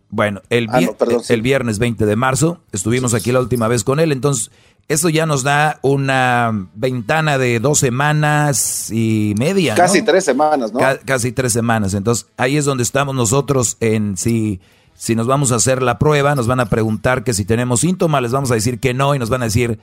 [0.08, 0.80] Bueno, el, ah,
[1.28, 4.14] el viernes 20 de marzo estuvimos aquí la última vez con él.
[4.14, 4.50] Entonces,
[4.88, 9.76] eso ya nos da una ventana de dos semanas y media.
[9.76, 10.80] Casi tres semanas, ¿no?
[11.04, 11.94] casi tres semanas.
[11.96, 14.62] Entonces, ahí es donde estamos nosotros en si
[15.04, 18.22] si nos vamos a hacer la prueba, nos van a preguntar que si tenemos síntomas,
[18.22, 19.78] les vamos a decir que no y nos van a decir,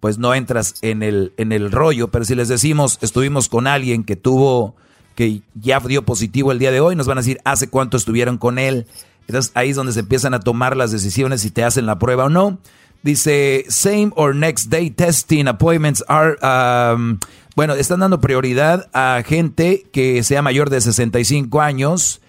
[0.00, 2.08] pues no entras en el, en el rollo.
[2.08, 4.76] Pero si les decimos, estuvimos con alguien que tuvo,
[5.14, 8.36] que ya dio positivo el día de hoy, nos van a decir, ¿hace cuánto estuvieron
[8.36, 8.86] con él?
[9.26, 12.26] Entonces ahí es donde se empiezan a tomar las decisiones si te hacen la prueba
[12.26, 12.58] o no.
[13.02, 17.18] Dice, same or next day testing appointments are, um,
[17.54, 22.20] bueno, están dando prioridad a gente que sea mayor de 65 años,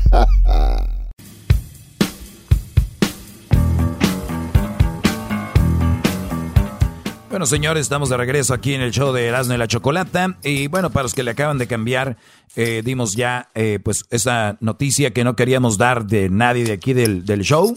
[7.31, 10.37] Bueno, señores, estamos de regreso aquí en el show de Erasmo y la Chocolata.
[10.45, 12.17] Y bueno, para los que le acaban de cambiar,
[12.55, 16.93] eh, dimos ya eh, pues esa noticia que no queríamos dar de nadie de aquí
[16.93, 17.77] del, del show.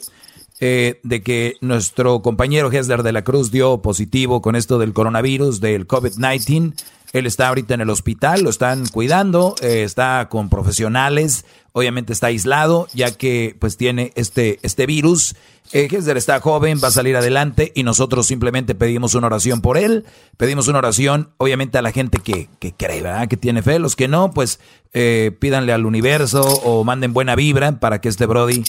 [0.60, 5.62] Eh, de que nuestro compañero Hesler de la Cruz dio positivo con esto del coronavirus,
[5.62, 6.74] del COVID-19.
[7.14, 12.28] Él está ahorita en el hospital, lo están cuidando, eh, está con profesionales, obviamente está
[12.28, 15.36] aislado ya que pues tiene este, este virus.
[15.74, 20.06] Eh, está joven, va a salir adelante y nosotros simplemente pedimos una oración por él,
[20.38, 23.28] pedimos una oración obviamente a la gente que, que cree, ¿verdad?
[23.28, 24.60] que tiene fe, los que no, pues
[24.94, 28.64] eh, pídanle al universo o manden buena vibra para que este Brody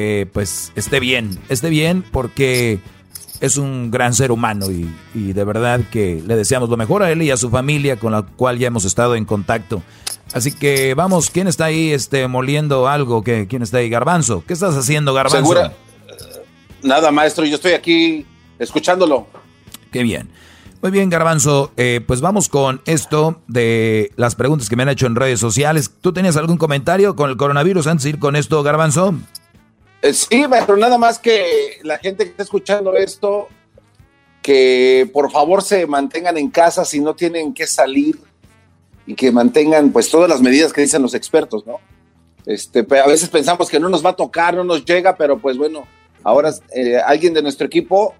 [0.00, 2.78] eh, pues esté bien, esté bien porque
[3.40, 7.20] es un gran ser humano y, de verdad que le deseamos lo mejor a él
[7.22, 9.82] y a su familia con la cual ya hemos estado en contacto.
[10.32, 13.24] Así que vamos, ¿quién está ahí este, moliendo algo?
[13.24, 13.88] ¿Qué, ¿Quién está ahí?
[13.88, 14.44] Garbanzo.
[14.46, 15.38] ¿Qué estás haciendo, Garbanzo?
[15.38, 15.72] ¿Segura?
[16.84, 18.24] Nada, maestro, yo estoy aquí
[18.60, 19.26] escuchándolo.
[19.90, 20.28] Qué bien.
[20.80, 21.72] Muy bien, Garbanzo.
[21.76, 25.90] Eh, pues vamos con esto de las preguntas que me han hecho en redes sociales.
[26.00, 29.16] ¿Tú tenías algún comentario con el coronavirus antes de ir con esto, Garbanzo?
[30.02, 33.48] Eh, sí, pero nada más que la gente que está escuchando esto,
[34.42, 38.18] que por favor se mantengan en casa si no tienen que salir
[39.06, 41.80] y que mantengan pues todas las medidas que dicen los expertos, ¿no?
[42.46, 45.58] Este, a veces pensamos que no nos va a tocar, no nos llega, pero pues
[45.58, 45.86] bueno,
[46.22, 48.14] ahora eh, alguien de nuestro equipo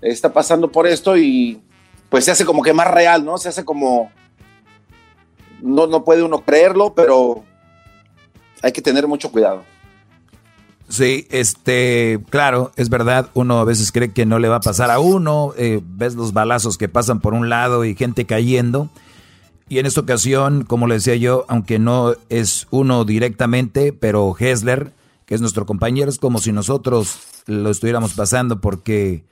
[0.00, 1.60] está pasando por esto y
[2.10, 3.38] pues se hace como que más real, ¿no?
[3.38, 4.10] Se hace como
[5.62, 7.42] no, no puede uno creerlo, pero
[8.62, 9.64] hay que tener mucho cuidado.
[10.88, 14.90] Sí, este, claro, es verdad, uno a veces cree que no le va a pasar
[14.90, 18.88] a uno, eh, ves los balazos que pasan por un lado y gente cayendo.
[19.68, 24.92] Y en esta ocasión, como le decía yo, aunque no es uno directamente, pero Hessler,
[25.26, 29.24] que es nuestro compañero, es como si nosotros lo estuviéramos pasando porque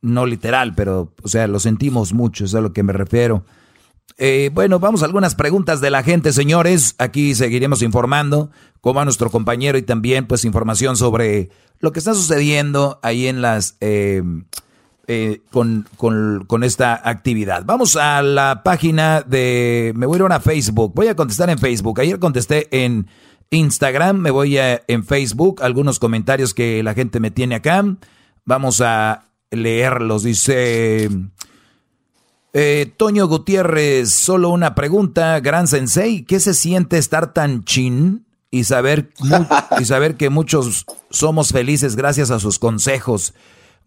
[0.00, 3.44] no literal, pero, o sea, lo sentimos mucho, es a lo que me refiero.
[4.18, 6.94] Eh, bueno, vamos a algunas preguntas de la gente, señores.
[6.98, 8.50] Aquí seguiremos informando
[8.80, 11.50] como a nuestro compañero y también pues información sobre
[11.80, 13.76] lo que está sucediendo ahí en las...
[13.80, 14.22] Eh,
[15.08, 17.64] eh, con, con, esta actividad.
[17.66, 19.92] Vamos a la página de...
[19.96, 20.92] Me voy a ir a Facebook.
[20.94, 22.00] Voy a contestar en Facebook.
[22.00, 23.08] Ayer contesté en
[23.50, 24.18] Instagram.
[24.18, 25.60] Me voy a, en Facebook.
[25.62, 27.84] Algunos comentarios que la gente me tiene acá.
[28.44, 30.22] Vamos a leerlos.
[30.22, 31.10] Dice...
[32.54, 38.64] Eh, Toño Gutiérrez, solo una pregunta, gran sensei, ¿qué se siente estar tan chin y
[38.64, 39.10] saber,
[39.80, 43.32] y saber que muchos somos felices gracias a sus consejos?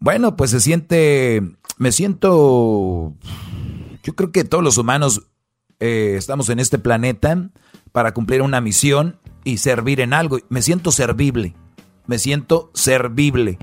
[0.00, 1.42] Bueno, pues se siente,
[1.78, 3.14] me siento,
[4.02, 5.22] yo creo que todos los humanos
[5.78, 7.50] eh, estamos en este planeta
[7.92, 10.38] para cumplir una misión y servir en algo.
[10.48, 11.54] Me siento servible,
[12.06, 13.58] me siento servible,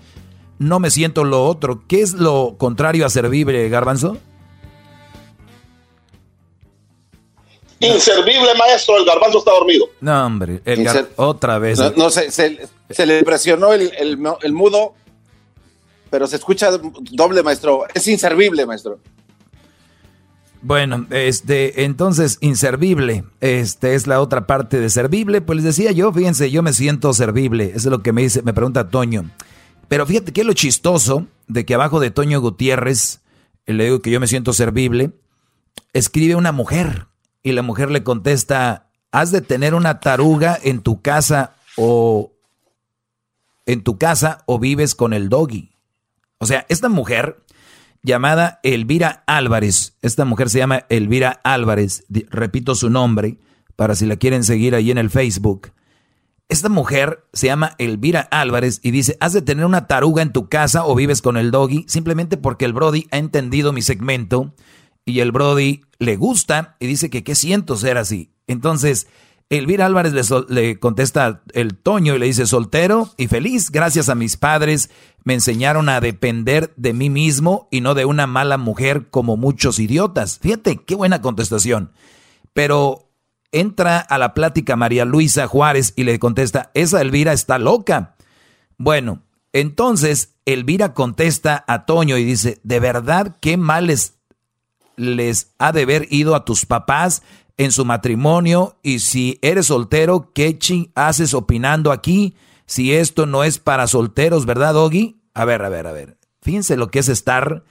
[0.60, 1.84] no me siento lo otro.
[1.88, 4.18] ¿Qué es lo contrario a servible, garbanzo?
[7.84, 9.90] Inservible, maestro, el garbanzo está dormido.
[10.02, 10.62] No, hombre,
[11.16, 11.80] otra vez.
[11.96, 14.94] No, se, se, le presionó el, el, mudo,
[16.10, 16.70] pero se escucha
[17.12, 17.86] doble, maestro.
[17.94, 19.00] Es inservible, maestro.
[20.62, 25.42] Bueno, este, entonces, inservible, este es la otra parte de servible.
[25.42, 27.74] Pues les decía yo, fíjense, yo me siento servible.
[27.76, 29.30] Eso es lo que me dice, me pregunta Toño.
[29.90, 33.22] Pero fíjate que es lo chistoso de que abajo de Toño Gutiérrez,
[33.66, 35.12] le digo que yo me siento servible,
[35.92, 37.08] escribe una mujer.
[37.44, 42.32] Y la mujer le contesta, ¿has de tener una taruga en tu casa o
[43.65, 45.72] en tu casa o vives con el doggy?
[46.40, 47.44] O sea, esta mujer
[48.02, 53.38] llamada Elvira Álvarez, esta mujer se llama Elvira Álvarez, repito su nombre
[53.76, 55.72] para si la quieren seguir ahí en el Facebook.
[56.49, 60.49] Esta mujer se llama Elvira Álvarez y dice, ¿has de tener una taruga en tu
[60.49, 61.86] casa o vives con el doggy?
[61.88, 64.53] Simplemente porque el Brody ha entendido mi segmento
[65.06, 68.32] y el Brody le gusta y dice que qué siento ser así.
[68.48, 69.08] Entonces,
[69.50, 70.14] Elvira Álvarez
[70.50, 74.90] le, contesta el Toño y le dice soltero y feliz, gracias a mis padres
[75.24, 79.80] me enseñaron a depender de mí mismo y no de una mala mujer como muchos
[79.80, 80.40] idiotas.
[80.40, 81.92] Fíjate, qué buena contestación.
[82.54, 83.12] Pero
[83.52, 88.16] entra a la plática María Luisa Juárez y le contesta, esa Elvira está loca.
[88.78, 89.22] Bueno,
[89.54, 94.16] entonces Elvira contesta a Toño y dice, de verdad, qué mal es
[94.95, 97.24] les ha de haber ido a tus papás
[97.57, 102.36] en su matrimonio y si eres soltero, ¿qué ching haces opinando aquí?
[102.65, 105.22] Si esto no es para solteros, ¿verdad, Doggy?
[105.34, 106.18] A ver, a ver, a ver.
[106.41, 107.64] Fíjense lo que es estar...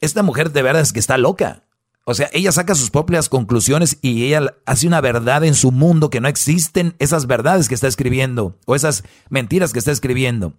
[0.00, 1.64] Esta mujer de verdad es que está loca.
[2.04, 6.10] O sea, ella saca sus propias conclusiones y ella hace una verdad en su mundo
[6.10, 10.52] que no existen esas verdades que está escribiendo o esas mentiras que está escribiendo.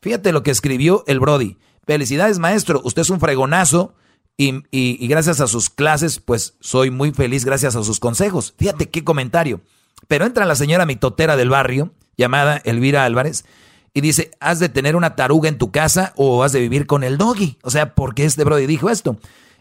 [0.00, 1.58] Fíjate lo que escribió el Brody.
[1.86, 2.80] Felicidades, maestro.
[2.84, 3.94] Usted es un fregonazo
[4.42, 8.54] y, gracias a sus clases, pues soy muy feliz gracias a sus consejos.
[8.56, 9.60] Fíjate qué comentario.
[10.08, 13.44] Pero entra la señora mitotera del barrio, llamada Elvira Álvarez,
[13.92, 17.04] y dice, ¿has de tener una taruga en tu casa o has de vivir con
[17.04, 17.58] el doggy?
[17.62, 19.18] O sea, ¿por qué este Brody dijo esto?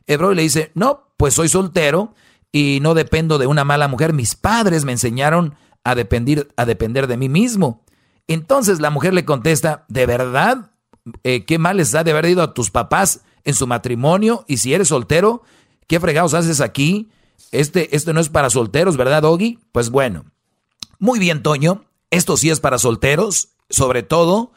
[0.07, 2.13] El Brody le dice, no, pues soy soltero
[2.51, 4.13] y no dependo de una mala mujer.
[4.13, 7.83] Mis padres me enseñaron a depender, a depender de mí mismo.
[8.27, 10.71] Entonces la mujer le contesta, ¿de verdad?
[11.23, 14.57] Eh, ¿Qué mal les ha de haber ido a tus papás en su matrimonio y
[14.57, 15.43] si eres soltero,
[15.87, 17.09] ¿qué fregados haces aquí?
[17.51, 19.59] Este, este no es para solteros, ¿verdad, Doggy?
[19.71, 20.25] Pues bueno.
[20.99, 21.85] Muy bien, Toño.
[22.11, 24.51] Esto sí es para solteros, sobre todo.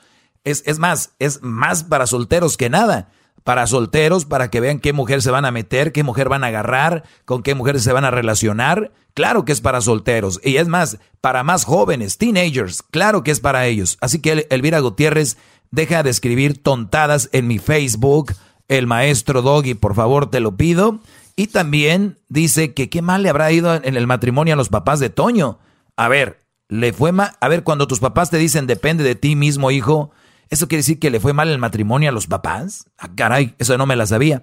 [0.44, 3.10] Es, es más, es más para solteros que nada.
[3.44, 6.48] Para solteros, para que vean qué mujer se van a meter, qué mujer van a
[6.48, 8.92] agarrar, con qué mujeres se van a relacionar.
[9.14, 10.40] Claro que es para solteros.
[10.44, 12.82] Y es más, para más jóvenes, teenagers.
[12.82, 13.98] Claro que es para ellos.
[14.00, 15.36] Así que Elvira Gutiérrez
[15.70, 18.32] deja de escribir tontadas en mi Facebook
[18.78, 21.00] el maestro Doggy, por favor, te lo pido.
[21.36, 24.98] Y también dice que qué mal le habrá ido en el matrimonio a los papás
[24.98, 25.58] de Toño.
[25.96, 27.32] A ver, le fue mal.
[27.40, 30.10] A ver, cuando tus papás te dicen depende de ti mismo, hijo,
[30.48, 32.86] ¿eso quiere decir que le fue mal el matrimonio a los papás?
[32.96, 34.42] Ah, caray, eso no me la sabía.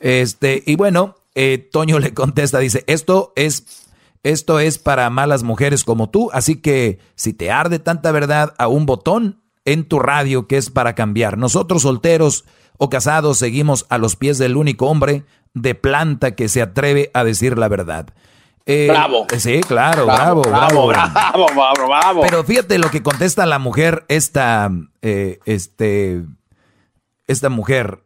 [0.00, 3.86] Este, y bueno, eh, Toño le contesta, dice, esto es,
[4.22, 8.68] esto es para malas mujeres como tú, así que si te arde tanta verdad a
[8.68, 11.36] un botón en tu radio que es para cambiar.
[11.36, 12.46] Nosotros solteros
[12.78, 17.24] o casados seguimos a los pies del único hombre de planta que se atreve a
[17.24, 18.08] decir la verdad.
[18.64, 19.26] Eh, bravo.
[19.38, 24.70] Sí, claro, bravo, bravo, bravo, bravo, bravo, Pero fíjate lo que contesta la mujer, esta,
[25.00, 26.22] eh, este,
[27.26, 28.04] esta mujer.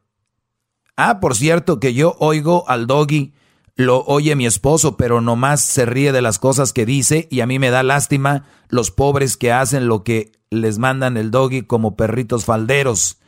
[0.96, 3.34] Ah, por cierto, que yo oigo al doggy,
[3.74, 7.46] lo oye mi esposo, pero nomás se ríe de las cosas que dice y a
[7.46, 11.96] mí me da lástima los pobres que hacen lo que les mandan el doggy como
[11.96, 13.18] perritos falderos.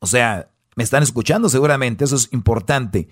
[0.00, 3.08] O sea, me están escuchando seguramente, eso es importante.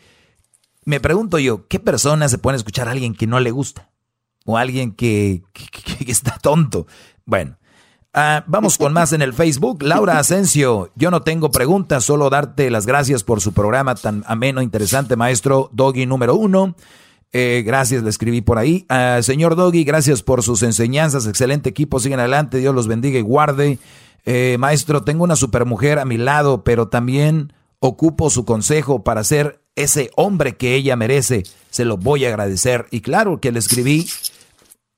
[0.85, 3.91] Me pregunto yo, ¿qué persona se puede escuchar a alguien que no le gusta?
[4.45, 5.43] O alguien que,
[6.07, 6.87] está tonto.
[7.27, 7.59] Bueno,
[8.15, 9.83] ah, vamos con más en el Facebook.
[9.83, 14.63] Laura Asensio, yo no tengo preguntas, solo darte las gracias por su programa tan ameno,
[14.63, 16.75] interesante, maestro Doggy número uno.
[17.33, 18.87] Eh, gracias, le escribí por ahí.
[18.89, 21.27] Ah, señor Doggy, gracias por sus enseñanzas.
[21.27, 22.59] Excelente equipo, siguen adelante.
[22.59, 23.79] Dios los bendiga y guarde.
[24.25, 29.61] Eh, maestro, tengo una supermujer a mi lado, pero también ocupo su consejo para ser
[29.77, 31.45] ese hombre que ella merece.
[31.71, 32.87] Se lo voy a agradecer.
[32.91, 34.07] Y claro que le escribí.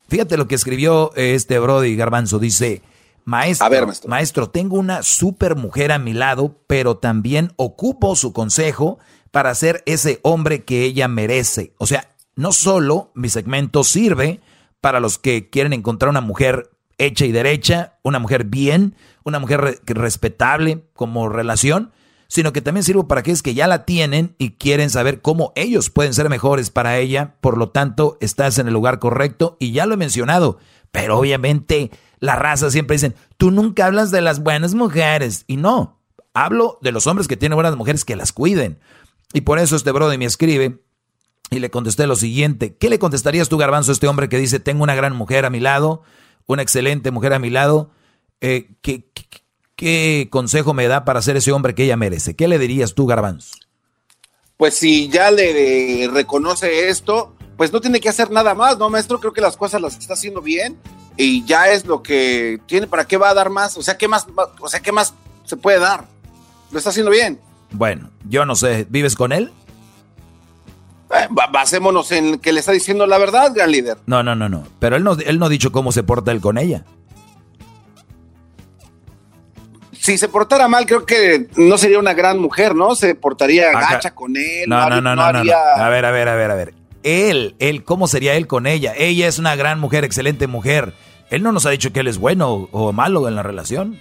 [0.09, 2.39] Fíjate lo que escribió este Brody Garbanzo.
[2.39, 2.82] Dice,
[3.24, 4.51] maestro, maestro.
[4.51, 8.98] tengo una super mujer a mi lado, pero también ocupo su consejo
[9.31, 11.73] para ser ese hombre que ella merece.
[11.78, 12.10] O sea,
[12.40, 14.40] no solo mi segmento sirve
[14.80, 18.94] para los que quieren encontrar una mujer hecha y derecha, una mujer bien,
[19.24, 21.92] una mujer respetable como relación,
[22.28, 25.90] sino que también sirvo para aquellos que ya la tienen y quieren saber cómo ellos
[25.90, 27.36] pueden ser mejores para ella.
[27.40, 30.58] Por lo tanto, estás en el lugar correcto y ya lo he mencionado.
[30.92, 31.90] Pero obviamente
[32.20, 35.44] la raza siempre dicen, tú nunca hablas de las buenas mujeres.
[35.46, 36.00] Y no,
[36.32, 38.78] hablo de los hombres que tienen buenas mujeres que las cuiden.
[39.32, 40.80] Y por eso este brother me escribe
[41.51, 42.77] y le contesté lo siguiente.
[42.77, 45.51] ¿Qué le contestarías tú, Garbanzo, a este hombre que dice, tengo una gran mujer a
[45.51, 46.02] mi lado,
[46.47, 47.90] una excelente mujer a mi lado?
[48.40, 49.10] Eh, que,
[49.81, 52.36] ¿Qué consejo me da para ser ese hombre que ella merece?
[52.36, 53.56] ¿Qué le dirías tú, Garbanzo?
[54.59, 59.18] Pues si ya le reconoce esto, pues no tiene que hacer nada más, ¿no, maestro?
[59.18, 60.78] Creo que las cosas las está haciendo bien
[61.16, 62.86] y ya es lo que tiene.
[62.86, 63.78] ¿Para qué va a dar más?
[63.78, 64.27] O sea, ¿qué más,
[64.60, 65.14] o sea, ¿qué más
[65.44, 66.06] se puede dar?
[66.70, 67.40] Lo está haciendo bien.
[67.72, 69.51] Bueno, yo no sé, ¿vives con él?
[71.12, 73.99] Eh, basémonos en que le está diciendo la verdad, gran líder.
[74.07, 74.65] No, no, no, no.
[74.78, 76.85] Pero él no, él no ha dicho cómo se porta él con ella
[80.01, 82.97] si se portara mal, creo que no sería una gran mujer, ¿no?
[82.97, 84.66] Se portaría gacha con él.
[84.66, 86.74] No, no, no, no, A ver, a ver, a ver, a ver.
[87.03, 88.95] Él, él, ¿cómo sería él con ella?
[88.97, 90.95] Ella es una gran mujer, excelente mujer.
[91.28, 93.99] Él no nos ha dicho que él es bueno o malo en la relación.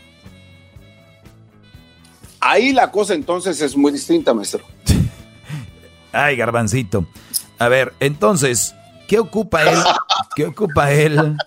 [2.40, 4.64] Ahí la cosa entonces es muy distinta, maestro.
[6.12, 7.06] Ay, garbancito.
[7.58, 8.76] A ver, entonces,
[9.08, 9.78] ¿qué ocupa él?
[10.36, 11.38] ¿Qué ocupa él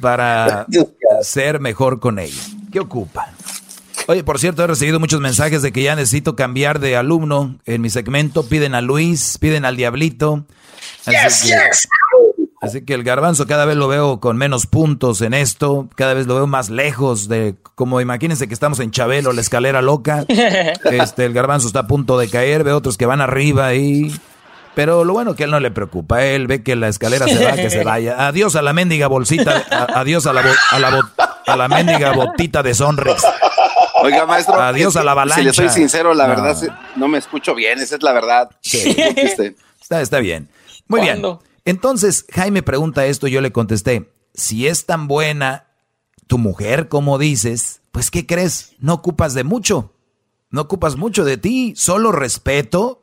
[0.00, 0.66] para
[1.22, 2.42] ser mejor con ella?
[2.70, 3.32] ¿Qué ocupa?
[4.08, 7.80] Oye, por cierto, he recibido muchos mensajes de que ya necesito cambiar de alumno en
[7.80, 8.48] mi segmento.
[8.48, 10.44] Piden a Luis, piden al Diablito.
[11.06, 11.54] Así, que,
[12.62, 16.26] así que el garbanzo cada vez lo veo con menos puntos en esto, cada vez
[16.26, 20.24] lo veo más lejos de, como imagínense que estamos en Chabelo, la escalera loca.
[20.84, 24.14] Este, el garbanzo está a punto de caer, veo otros que van arriba y...
[24.74, 27.44] Pero lo bueno que a él no le preocupa, él ve que la escalera se
[27.44, 28.26] va, que se vaya.
[28.26, 29.64] Adiós a la mendiga bolsita,
[29.94, 31.10] adiós a la, a la,
[31.46, 33.22] a la mendiga botita de Sonrex.
[34.02, 34.60] Oiga, maestro.
[34.60, 35.40] Adiós a la avalancha.
[35.40, 36.56] Si le soy sincero, la verdad,
[36.96, 38.50] no me escucho bien, esa es la verdad.
[38.62, 40.48] está, está bien.
[40.88, 41.22] Muy bien.
[41.64, 45.68] Entonces, Jaime pregunta esto, yo le contesté, si es tan buena
[46.26, 48.74] tu mujer como dices, pues ¿qué crees?
[48.78, 49.94] No ocupas de mucho.
[50.50, 53.02] No ocupas mucho de ti, solo respeto,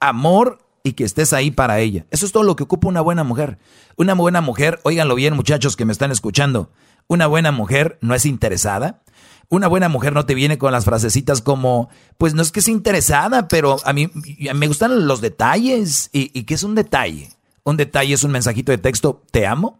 [0.00, 2.06] amor y que estés ahí para ella.
[2.10, 3.58] Eso es todo lo que ocupa una buena mujer.
[3.96, 6.70] Una buena mujer, óiganlo bien muchachos que me están escuchando,
[7.06, 9.02] una buena mujer no es interesada,
[9.48, 12.72] una buena mujer no te viene con las frasecitas como, pues no es que sea
[12.72, 14.08] interesada, pero a mí,
[14.54, 16.08] me gustan los detalles.
[16.12, 17.30] ¿Y, qué es un detalle?
[17.70, 19.78] Un detalle es un mensajito de texto, ¿te amo?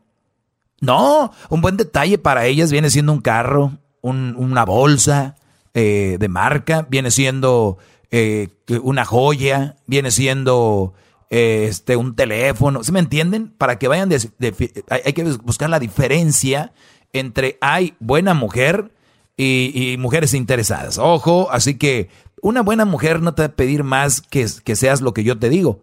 [0.80, 5.36] No, un buen detalle para ellas viene siendo un carro, una bolsa
[5.74, 7.78] eh, de marca, viene siendo
[8.10, 8.48] eh,
[8.82, 10.94] una joya, viene siendo
[11.28, 12.82] eh, este, un teléfono.
[12.82, 13.50] ¿Se me entienden?
[13.50, 16.72] Para que vayan, hay que buscar la diferencia
[17.12, 18.92] entre hay buena mujer
[19.36, 20.98] y, mujeres interesadas.
[20.98, 22.08] Ojo, así que
[22.40, 25.38] una buena mujer no te va a pedir más que, que seas lo que yo
[25.38, 25.82] te digo.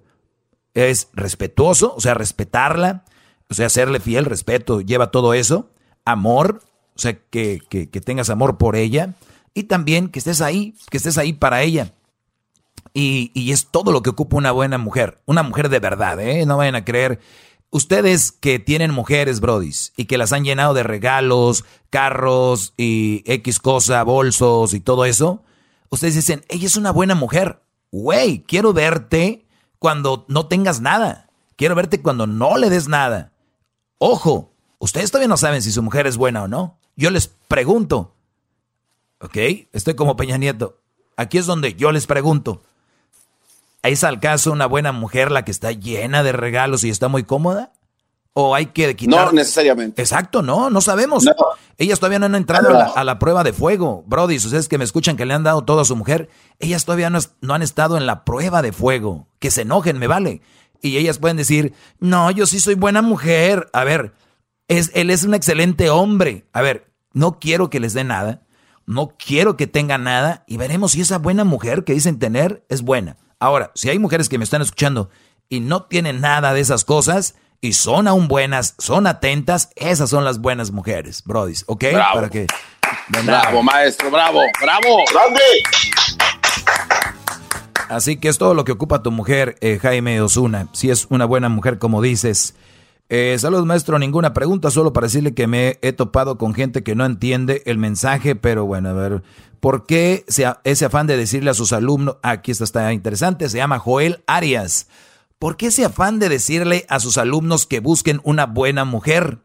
[0.85, 3.03] Es respetuoso, o sea, respetarla,
[3.49, 5.69] o sea, serle fiel, respeto, lleva todo eso.
[6.05, 6.61] Amor,
[6.95, 9.15] o sea, que, que, tengas amor por ella.
[9.53, 11.93] Y también que estés ahí, que estés ahí para ella.
[12.93, 15.19] Y, y, es todo lo que ocupa una buena mujer.
[15.25, 16.45] Una mujer de verdad, ¿eh?
[16.45, 17.19] No vayan a creer
[17.69, 23.59] Ustedes que tienen mujeres, brodis, y que las han llenado de regalos, carros y X
[23.59, 25.43] cosa, bolsos y todo eso,
[25.89, 27.61] ustedes dicen, ella es una buena mujer.
[27.91, 29.45] Güey, quiero verte
[29.79, 31.29] cuando no tengas nada.
[31.55, 33.31] Quiero verte cuando no le des nada.
[33.97, 36.77] Ojo, ustedes todavía no saben si su mujer es buena o no.
[36.95, 38.13] Yo les pregunto.
[39.19, 39.37] ¿Ok?
[39.73, 40.79] Estoy como Peña Nieto.
[41.15, 42.61] Aquí es donde yo les pregunto.
[43.81, 47.23] ¿Es al caso una buena mujer la que está llena de regalos y está muy
[47.23, 47.71] cómoda?
[48.39, 49.25] ¿O hay que quitar?
[49.25, 49.99] No necesariamente.
[49.99, 51.25] Exacto, no, no sabemos.
[51.79, 54.03] Ellas todavía no han entrado a, la, prueba de fuego.
[54.05, 57.09] Brody, ustedes que me escuchan que le han dado todo a su mujer, ellas todavía
[57.09, 59.27] no, no han estado en la prueba de fuego.
[59.39, 60.41] Que se enojen, me vale.
[60.83, 63.71] Y ellas pueden decir, no, yo sí soy buena mujer.
[63.73, 64.13] A ver,
[64.67, 66.45] es, él es un excelente hombre.
[66.53, 68.43] A ver, no quiero que les dé nada.
[68.85, 70.43] No quiero que tenga nada.
[70.45, 73.17] Y veremos si esa buena mujer que dicen tener es buena.
[73.39, 75.09] Ahora, si hay mujeres que me están escuchando
[75.49, 80.23] y no tienen nada de esas cosas y son aún buenas, son atentas, esas son
[80.23, 81.85] las buenas mujeres, brodis, ¿ok?
[81.93, 82.13] Bravo.
[82.13, 82.47] Para que
[83.23, 85.41] bravo, maestro, bravo, bravo, grande.
[87.89, 90.67] Así que es todo lo que ocupa tu mujer, eh, Jaime Osuna.
[90.73, 92.55] Si es una buena mujer, como dices.
[93.09, 93.97] Eh, saludos, maestro.
[93.97, 97.77] Ninguna pregunta, solo para decirle que me he topado con gente que no entiende el
[97.77, 99.23] mensaje, pero bueno, a ver.
[99.61, 103.79] ¿Por qué ese afán de decirle a sus alumnos, aquí está, está interesante, se llama
[103.79, 104.87] Joel Arias?
[105.39, 109.39] ¿Por qué ese afán de decirle a sus alumnos que busquen una buena mujer?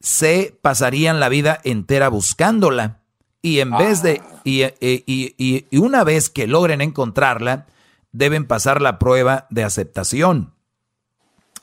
[0.00, 3.00] Se pasarían la vida entera buscándola.
[3.42, 7.66] Y en vez de, y, y, una vez que logren encontrarla,
[8.12, 10.54] deben pasar la prueba de aceptación.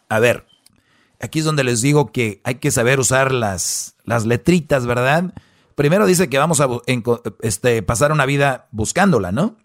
[0.09, 0.45] A ver,
[1.19, 5.33] aquí es donde les digo que hay que saber usar las, las letritas, ¿verdad?
[5.75, 6.67] Primero dice que vamos a
[7.39, 9.55] este, pasar una vida buscándola, ¿no?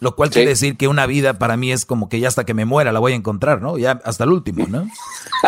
[0.00, 2.54] Lo cual quiere decir que una vida para mí es como que ya hasta que
[2.54, 3.76] me muera la voy a encontrar, ¿no?
[3.76, 4.88] Ya hasta el último, ¿no?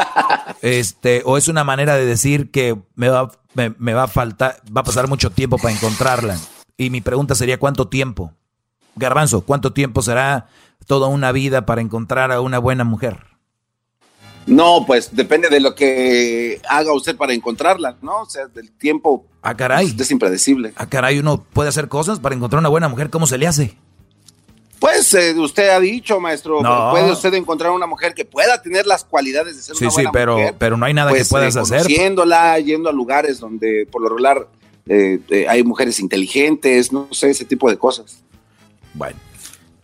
[0.62, 4.82] este, o es una manera de decir que me va, me, va a faltar, va
[4.82, 6.38] a pasar mucho tiempo para encontrarla.
[6.76, 8.34] Y mi pregunta sería, ¿cuánto tiempo?
[8.94, 10.48] Garbanzo, ¿cuánto tiempo será
[10.86, 13.32] toda una vida para encontrar a una buena mujer?
[14.46, 18.22] No, pues depende de lo que haga usted para encontrarla, ¿no?
[18.22, 19.24] O sea, del tiempo.
[19.40, 19.94] Ah, caray.
[19.98, 20.74] Es impredecible.
[20.76, 23.08] Ah, caray, uno puede hacer cosas para encontrar una buena mujer.
[23.08, 23.78] ¿Cómo se le hace?
[24.82, 26.58] Pues eh, usted ha dicho, maestro,
[26.90, 30.12] puede usted encontrar una mujer que pueda tener las cualidades de ser una buena sí,
[30.12, 30.54] pero, mujer.
[30.58, 31.82] pero no hay nada que pues, puedas eh, hacer.
[31.82, 34.48] Conociéndola, yendo a lugares donde por lo regular
[34.88, 38.24] eh, hay mujeres inteligentes, no sé, ese tipo de cosas.
[38.94, 39.16] Bueno,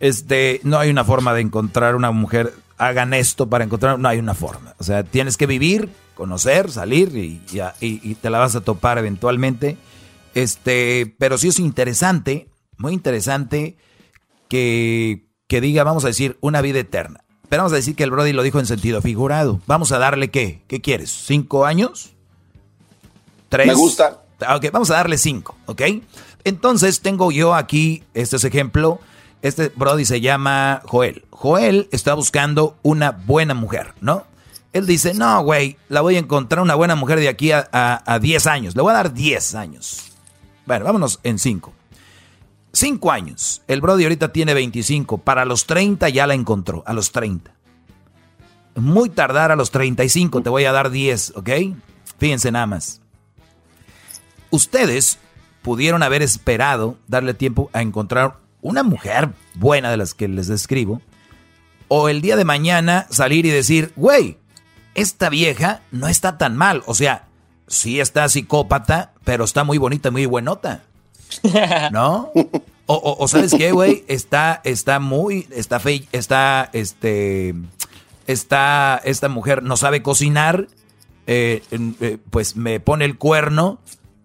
[0.01, 3.99] este, no hay una forma de encontrar una mujer hagan esto para encontrar.
[3.99, 4.75] No hay una forma.
[4.79, 7.41] O sea, tienes que vivir, conocer, salir y,
[7.79, 9.77] y, te la vas a topar eventualmente.
[10.35, 13.77] Este, pero sí es interesante, muy interesante
[14.49, 17.23] que, que diga, vamos a decir, una vida eterna.
[17.47, 19.61] Pero vamos a decir que el Brody lo dijo en sentido figurado.
[19.65, 20.61] Vamos a darle qué?
[20.67, 21.09] ¿Qué quieres?
[21.09, 22.13] ¿Cinco años?
[23.47, 23.65] ¿Tres?
[23.65, 24.23] Me gusta.
[24.41, 25.81] Ah, ok, vamos a darle cinco, ¿ok?
[26.43, 28.99] Entonces tengo yo aquí, este es ejemplo,
[29.41, 31.25] este Brody se llama Joel.
[31.31, 34.25] Joel está buscando una buena mujer, ¿no?
[34.71, 38.47] Él dice, no, güey, la voy a encontrar una buena mujer de aquí a, 10
[38.47, 38.75] años.
[38.75, 40.11] Le voy a dar 10 años.
[40.65, 41.73] Bueno, vámonos en 5.
[42.73, 43.61] 5 años.
[43.67, 45.19] El Brody ahorita tiene 25.
[45.19, 47.53] Para los 30 ya la encontró, a los 30.
[48.75, 51.49] Muy tardar a los 35, te voy a dar 10, ¿ok?
[52.17, 53.01] Fíjense nada más.
[54.51, 55.19] Ustedes
[55.61, 61.01] pudieron haber esperado darle tiempo a encontrar una mujer buena de las que les describo,
[61.87, 64.37] o el día de mañana salir y decir, güey,
[64.95, 66.83] esta vieja no está tan mal.
[66.85, 67.27] O sea,
[67.67, 70.83] sí está psicópata, pero está muy bonita, muy buenota.
[71.91, 72.31] ¿No?
[72.85, 77.53] O, sabes qué, güey, está, está muy, está fe, está, este,
[78.25, 80.67] está, esta mujer no sabe cocinar,
[81.27, 83.77] eh, eh, pues me pone el cuerno,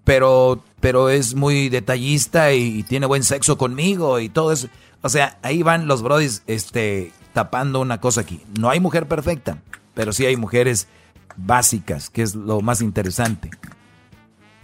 [0.05, 4.69] pero pero es muy detallista y, tiene buen sexo conmigo y todo eso.
[5.01, 8.43] O sea, ahí van los brodis este, tapando una cosa aquí.
[8.61, 9.63] No hay mujer perfecta,
[9.95, 10.87] pero sí hay mujeres
[11.39, 13.49] básicas, que es lo más interesante.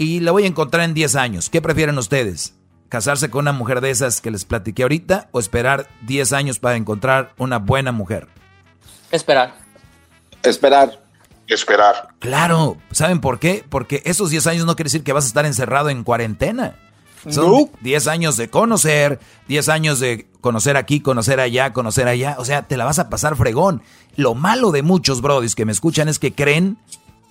[0.00, 1.50] Y la voy a encontrar en 10 años.
[1.50, 2.54] ¿Qué prefieren ustedes?
[2.88, 6.76] ¿Casarse con una mujer de esas que les platiqué ahorita o esperar 10 años para
[6.76, 8.26] encontrar una buena mujer?
[9.10, 9.52] Esperar.
[10.42, 10.98] Esperar
[11.46, 12.08] esperar.
[12.18, 13.62] Claro, ¿saben por qué?
[13.68, 16.76] Porque esos 10 años no quiere decir que vas a estar encerrado en cuarentena.
[17.28, 22.36] Son 10 años de conocer, 10 años de conocer aquí, conocer allá, conocer allá.
[22.38, 23.82] O sea, te la vas a pasar fregón.
[24.16, 26.78] Lo malo de muchos brodis que me escuchan es que creen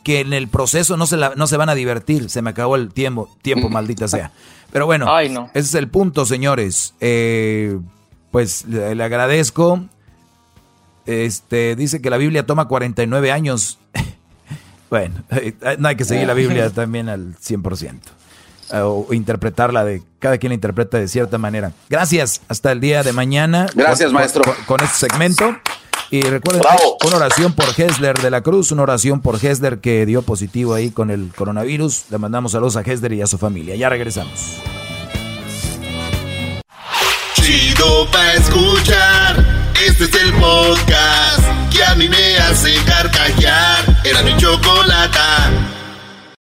[0.10, 2.32] que en el proceso no se, no se van a divertir.
[2.32, 4.32] Se me acabó el tiempo, tiempo maldita sea.
[4.72, 5.08] Pero bueno,
[5.54, 6.96] ese es el punto, señores.
[7.00, 7.78] Eh,
[8.32, 9.86] pues le, le agradezco.
[11.06, 13.78] Este, dice que la Biblia toma 49 años.
[14.90, 15.14] bueno,
[15.78, 18.00] no hay que seguir la Biblia también al 100%.
[18.72, 21.72] Eh, o interpretarla de cada quien la interpreta de cierta manera.
[21.88, 23.68] Gracias, hasta el día de mañana.
[23.76, 24.42] Gracias, maestro.
[24.66, 25.56] Con, este segmento.
[26.12, 26.64] Y recuerden,
[27.06, 30.90] una oración por Hesler de la Cruz, una oración por Hesler que dio positivo ahí
[30.90, 32.06] con el coronavirus.
[32.10, 33.76] Le mandamos saludos a Hesler y a su familia.
[33.76, 34.58] Ya regresamos.
[37.36, 39.72] Chido pa escuchar.
[39.86, 44.02] Este es el podcast que a mí me hace carcajear.
[44.04, 45.79] Era mi chocolata.